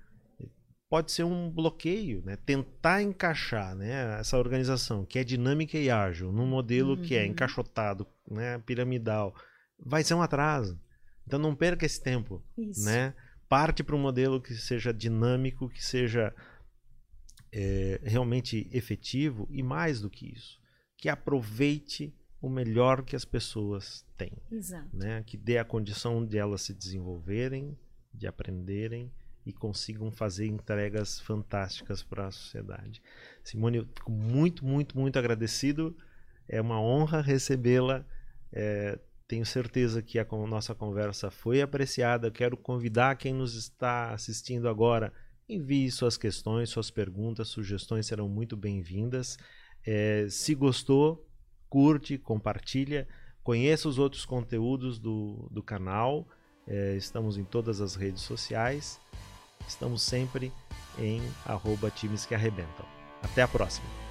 pode 0.90 1.12
ser 1.12 1.24
um 1.24 1.50
bloqueio, 1.50 2.22
né? 2.24 2.36
Tentar 2.36 3.02
encaixar, 3.02 3.76
né, 3.76 4.20
essa 4.20 4.38
organização 4.38 5.06
que 5.06 5.20
é 5.20 5.24
dinâmica 5.24 5.78
e 5.78 5.90
ágil 5.90 6.32
num 6.32 6.46
modelo 6.46 6.96
uhum. 6.96 7.02
que 7.02 7.16
é 7.16 7.24
uhum. 7.24 7.32
encaixotado, 7.32 8.08
né, 8.30 8.60
piramidal, 8.60 9.36
vai 9.80 10.04
ser 10.04 10.14
um 10.14 10.22
atraso. 10.22 10.80
Então 11.26 11.40
não 11.40 11.56
perca 11.56 11.86
esse 11.86 12.02
tempo, 12.02 12.44
Isso. 12.58 12.86
né? 12.86 13.14
Parte 13.50 13.84
para 13.84 13.96
um 13.96 14.00
modelo 14.00 14.42
que 14.42 14.54
seja 14.54 14.94
dinâmico, 14.94 15.70
que 15.70 15.84
seja 15.84 16.34
é, 17.52 18.00
realmente 18.04 18.70
efetivo 18.72 19.48
e 19.50 19.64
mais 19.64 20.02
do 20.02 20.10
que 20.10 20.32
isso, 20.32 20.60
que 20.98 21.10
aproveite 21.10 22.14
o 22.46 22.50
melhor 22.50 23.02
que 23.02 23.16
as 23.16 23.26
pessoas 23.26 24.06
têm. 24.16 24.32
Exato. 24.52 24.96
Né? 24.96 25.24
Que 25.26 25.36
dê 25.36 25.58
a 25.58 25.66
condição 25.66 26.24
de 26.24 26.38
elas 26.38 26.62
se 26.62 26.76
desenvolverem, 26.76 27.76
de 28.14 28.28
aprenderem 28.28 29.12
e 29.44 29.52
consigam 29.52 30.12
fazer 30.12 30.46
entregas 30.46 31.20
fantásticas 31.20 32.04
para 32.04 32.28
a 32.28 32.32
sociedade. 32.32 33.02
Simone, 33.44 33.78
eu 33.80 33.86
fico 33.86 34.12
muito, 34.12 34.64
muito, 34.64 34.96
muito 34.96 35.18
agradecido. 35.18 35.98
É 36.48 36.62
uma 36.62 36.80
honra 36.80 37.20
recebê-la. 37.20 38.06
É, 38.52 39.00
tenho 39.28 39.44
certeza 39.44 40.04
que 40.04 40.20
a 40.20 40.26
nossa 40.48 40.76
conversa 40.76 41.32
foi 41.32 41.64
apreciada. 41.64 42.30
Quero 42.30 42.56
convidar 42.56 43.16
quem 43.16 43.34
nos 43.34 43.56
está 43.56 44.12
assistindo 44.12 44.70
agora. 44.70 45.12
Envie 45.50 45.90
suas 45.90 46.16
questões, 46.16 46.70
suas 46.70 46.92
perguntas, 46.92 47.48
sugestões 47.48 48.06
serão 48.06 48.30
muito 48.30 48.56
bem-vindas. 48.56 49.36
É, 49.84 50.28
se 50.30 50.54
gostou, 50.54 51.28
curte, 51.70 52.18
compartilha, 52.18 53.08
conheça 53.44 53.88
os 53.88 54.00
outros 54.00 54.26
conteúdos 54.26 55.00
do, 55.00 55.48
do 55.52 55.62
canal. 55.62 56.28
É, 56.68 56.96
estamos 56.96 57.38
em 57.38 57.44
todas 57.44 57.82
as 57.82 57.96
redes 57.96 58.22
sociais. 58.22 59.00
Estamos 59.68 60.02
sempre 60.02 60.52
em 60.98 61.22
arroba 61.46 61.90
times 61.90 62.26
que 62.26 62.36
arrebentam. 62.36 62.86
Até 63.22 63.42
a 63.42 63.48
próxima! 63.48 64.05